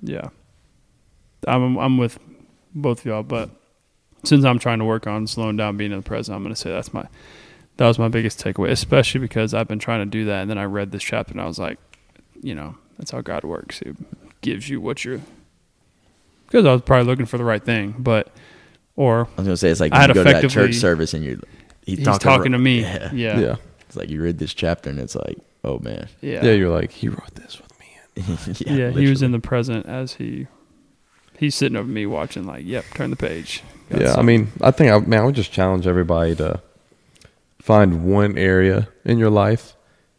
Yeah. 0.00 0.28
I'm 1.46 1.76
I'm 1.78 1.98
with 1.98 2.18
both 2.74 3.00
of 3.00 3.06
y'all, 3.06 3.22
but 3.22 3.50
since 4.24 4.44
I'm 4.44 4.58
trying 4.58 4.78
to 4.78 4.84
work 4.84 5.06
on 5.06 5.26
slowing 5.26 5.56
down 5.56 5.76
being 5.76 5.92
in 5.92 5.98
the 5.98 6.02
present, 6.02 6.36
I'm 6.36 6.42
gonna 6.42 6.56
say 6.56 6.70
that's 6.70 6.92
my 6.92 7.06
that 7.78 7.86
was 7.86 7.98
my 7.98 8.08
biggest 8.08 8.42
takeaway, 8.44 8.70
especially 8.70 9.20
because 9.20 9.54
I've 9.54 9.66
been 9.68 9.78
trying 9.78 10.00
to 10.00 10.06
do 10.06 10.26
that 10.26 10.42
and 10.42 10.50
then 10.50 10.58
I 10.58 10.64
read 10.64 10.90
this 10.92 11.02
chapter 11.02 11.32
and 11.32 11.40
I 11.40 11.46
was 11.46 11.58
like, 11.58 11.78
you 12.42 12.54
know, 12.54 12.76
that's 12.98 13.10
how 13.12 13.20
God 13.22 13.44
works. 13.44 13.78
He 13.80 13.92
gives 14.42 14.68
you 14.68 14.80
what 14.80 15.04
you're 15.04 15.20
because 16.46 16.64
I 16.66 16.72
was 16.72 16.82
probably 16.82 17.06
looking 17.06 17.26
for 17.26 17.38
the 17.38 17.44
right 17.44 17.62
thing, 17.62 17.94
but 17.98 18.30
or 18.96 19.28
I 19.36 19.40
was 19.40 19.46
gonna 19.46 19.56
say 19.56 19.70
it's 19.70 19.80
like 19.80 19.92
I 19.92 19.98
when 19.98 20.00
had 20.00 20.08
you 20.10 20.14
go 20.14 20.20
to 20.20 20.24
that 20.24 20.44
effectively- 20.44 20.68
church 20.72 20.76
service 20.80 21.14
and 21.14 21.24
you're 21.24 21.36
he's, 21.84 21.98
he's 21.98 22.04
talking, 22.06 22.20
talking, 22.28 22.52
to 22.52 22.58
me. 22.58 22.80
Yeah. 22.82 23.10
Yeah. 23.14 23.38
yeah, 23.40 23.56
It's 23.86 23.96
like 23.96 24.10
you 24.10 24.22
read 24.22 24.38
this 24.38 24.54
chapter 24.54 24.90
and 24.90 24.98
it's 24.98 25.14
like, 25.14 25.38
oh 25.64 25.78
man, 25.78 26.08
Yeah. 26.20 26.44
yeah. 26.44 26.52
You're 26.52 26.70
like 26.70 26.92
He 26.92 27.08
wrote 27.08 27.34
this 27.34 27.58
with 27.60 27.72
me. 27.78 28.64
Yeah, 28.76 28.90
he 28.90 29.08
was 29.08 29.22
in 29.22 29.30
the 29.32 29.38
present 29.40 29.86
as 29.86 30.14
he 30.14 30.46
he's 31.38 31.54
sitting 31.54 31.76
over 31.76 31.88
me 31.88 32.06
watching 32.06 32.44
like, 32.44 32.64
yep, 32.66 32.84
turn 32.94 33.10
the 33.10 33.16
page. 33.16 33.62
Got 33.90 34.00
yeah, 34.00 34.14
I 34.16 34.22
mean, 34.22 34.48
I 34.60 34.70
think 34.72 34.90
I 34.90 34.98
man, 34.98 35.20
I 35.20 35.24
would 35.24 35.36
just 35.36 35.52
challenge 35.52 35.86
everybody 35.86 36.34
to 36.36 36.60
find 37.68 38.02
one 38.02 38.38
area 38.38 38.88
in 39.04 39.18
your 39.18 39.28
life 39.28 39.74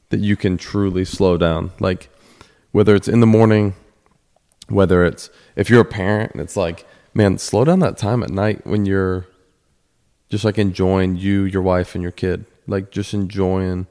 that 0.10 0.20
you 0.20 0.36
can 0.36 0.56
truly 0.56 1.04
slow 1.04 1.36
down. 1.36 1.72
Like 1.80 2.10
whether 2.72 2.94
it's 2.96 3.08
in 3.08 3.22
the 3.22 3.26
morning, 3.38 3.74
whether 4.68 5.04
it's 5.04 5.32
if 5.56 5.68
you're 5.68 5.82
a 5.82 5.86
parent 6.02 6.32
it's 6.36 6.56
like, 6.56 6.86
man, 7.16 7.40
slow 7.40 7.66
down 7.66 7.80
that 7.80 7.98
time 7.98 8.22
at 8.22 8.30
night 8.30 8.68
when 8.68 8.86
you're 8.86 9.26
just 10.30 10.46
like 10.46 10.60
enjoying 10.60 11.16
you, 11.16 11.44
your 11.44 11.64
wife, 11.64 11.96
and 11.96 12.04
your 12.04 12.12
kid. 12.12 12.46
Like 12.68 12.92
just 12.92 13.16
enjoying 13.16 13.88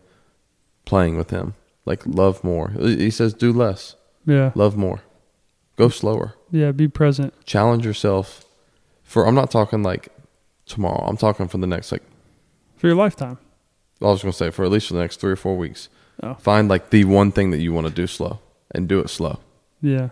playing 0.85 1.17
with 1.19 1.31
him. 1.31 1.55
Like 1.85 2.07
love 2.07 2.45
more. 2.45 2.69
He 2.79 3.11
says, 3.11 3.35
do 3.35 3.53
less, 3.53 3.97
Yeah. 4.25 4.53
love 4.55 4.77
more, 4.77 5.01
go 5.77 5.89
slower 5.89 6.35
Yeah, 6.53 6.71
be 6.71 6.87
present. 6.87 7.35
challenge 7.45 7.85
yourself 7.85 8.45
for 9.03 9.27
I'm 9.27 9.35
not 9.35 9.51
talking 9.51 9.83
like 9.83 10.11
tomorrow. 10.65 11.05
I'm 11.09 11.17
talking 11.17 11.49
for 11.49 11.59
the 11.59 11.67
next 11.67 11.91
like 11.91 12.05
For 12.77 12.87
your 12.87 12.95
lifetime. 12.97 13.39
I 14.01 14.07
was 14.07 14.23
gonna 14.23 14.33
say 14.33 14.51
for 14.51 14.65
at 14.65 14.71
least 14.71 14.89
for 14.89 14.95
the 14.95 15.01
next 15.01 15.21
three 15.21 15.33
or 15.33 15.37
four 15.37 15.57
weeks. 15.57 15.89
Oh. 16.23 16.35
Find 16.35 16.69
like 16.69 16.91
the 16.91 17.05
one 17.05 17.31
thing 17.33 17.51
that 17.53 17.59
you 17.59 17.73
want 17.73 17.87
to 17.87 17.93
do 17.93 18.07
slow 18.07 18.41
and 18.73 18.89
do 18.89 18.99
it 19.01 19.09
slow. 19.09 19.39
Yeah. 19.81 20.09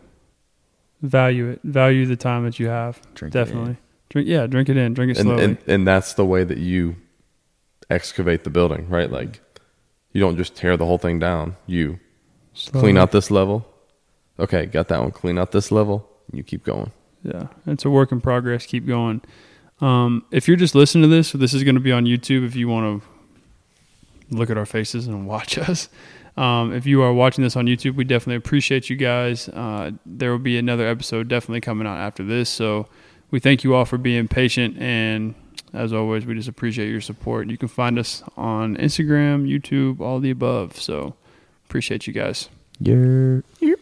Value 1.02 1.48
it. 1.50 1.60
Value 1.64 2.06
the 2.06 2.16
time 2.16 2.44
that 2.44 2.58
you 2.58 2.68
have. 2.68 3.00
Drink 3.14 3.34
it 3.34 3.38
in. 3.38 3.44
Definitely. 3.44 3.76
Drink 4.08 4.28
yeah, 4.28 4.46
drink 4.46 4.68
it 4.68 4.76
in. 4.76 4.94
Drink 4.94 5.12
it 5.12 5.18
And, 5.18 5.26
slowly. 5.26 5.44
and 5.44 5.58
and 5.66 5.86
that's 5.86 6.14
the 6.14 6.24
way 6.24 6.44
that 6.44 6.58
you 6.58 6.96
excavate 7.90 8.44
the 8.44 8.50
building, 8.50 8.88
right? 8.88 9.10
Like 9.10 9.40
you 10.12 10.20
don't 10.20 10.36
just 10.36 10.56
tear 10.56 10.76
the 10.76 10.86
whole 10.86 10.98
thing 10.98 11.18
down. 11.18 11.56
You 11.66 11.98
Slowly. 12.54 12.82
clean 12.84 12.96
out 12.98 13.12
this 13.12 13.30
level. 13.30 13.66
Okay, 14.38 14.66
got 14.66 14.88
that 14.88 15.00
one. 15.00 15.10
Clean 15.10 15.38
out 15.38 15.52
this 15.52 15.70
level. 15.70 16.08
You 16.32 16.42
keep 16.42 16.64
going. 16.64 16.92
Yeah. 17.22 17.48
It's 17.66 17.84
a 17.84 17.90
work 17.90 18.12
in 18.12 18.20
progress. 18.20 18.64
Keep 18.66 18.86
going. 18.86 19.20
Um, 19.80 20.24
if 20.30 20.48
you're 20.48 20.56
just 20.56 20.74
listening 20.74 21.02
to 21.02 21.08
this, 21.14 21.32
this 21.32 21.52
is 21.52 21.64
going 21.64 21.74
to 21.74 21.80
be 21.80 21.92
on 21.92 22.04
YouTube 22.04 22.46
if 22.46 22.54
you 22.56 22.68
want 22.68 23.02
to 23.02 23.08
look 24.30 24.50
at 24.50 24.58
our 24.58 24.66
faces 24.66 25.06
and 25.06 25.26
watch 25.28 25.58
us. 25.58 25.88
Um, 26.36 26.74
if 26.74 26.84
you 26.84 27.02
are 27.02 27.12
watching 27.12 27.42
this 27.44 27.56
on 27.56 27.66
YouTube, 27.66 27.94
we 27.94 28.04
definitely 28.04 28.36
appreciate 28.36 28.90
you 28.90 28.96
guys. 28.96 29.48
Uh, 29.48 29.92
there 30.04 30.30
will 30.30 30.38
be 30.38 30.58
another 30.58 30.86
episode 30.86 31.28
definitely 31.28 31.62
coming 31.62 31.86
out 31.86 31.96
after 31.98 32.22
this. 32.22 32.50
So 32.50 32.88
we 33.30 33.40
thank 33.40 33.64
you 33.64 33.74
all 33.74 33.86
for 33.86 33.96
being 33.96 34.28
patient. 34.28 34.76
And 34.78 35.34
as 35.72 35.92
always, 35.92 36.26
we 36.26 36.34
just 36.34 36.48
appreciate 36.48 36.90
your 36.90 37.00
support. 37.00 37.48
You 37.48 37.56
can 37.56 37.68
find 37.68 37.98
us 37.98 38.22
on 38.36 38.76
Instagram, 38.76 39.48
YouTube, 39.48 40.00
all 40.00 40.20
the 40.20 40.30
above. 40.30 40.78
So 40.78 41.14
appreciate 41.66 42.06
you 42.06 42.12
guys. 42.12 42.50
Yeah. 43.60 43.75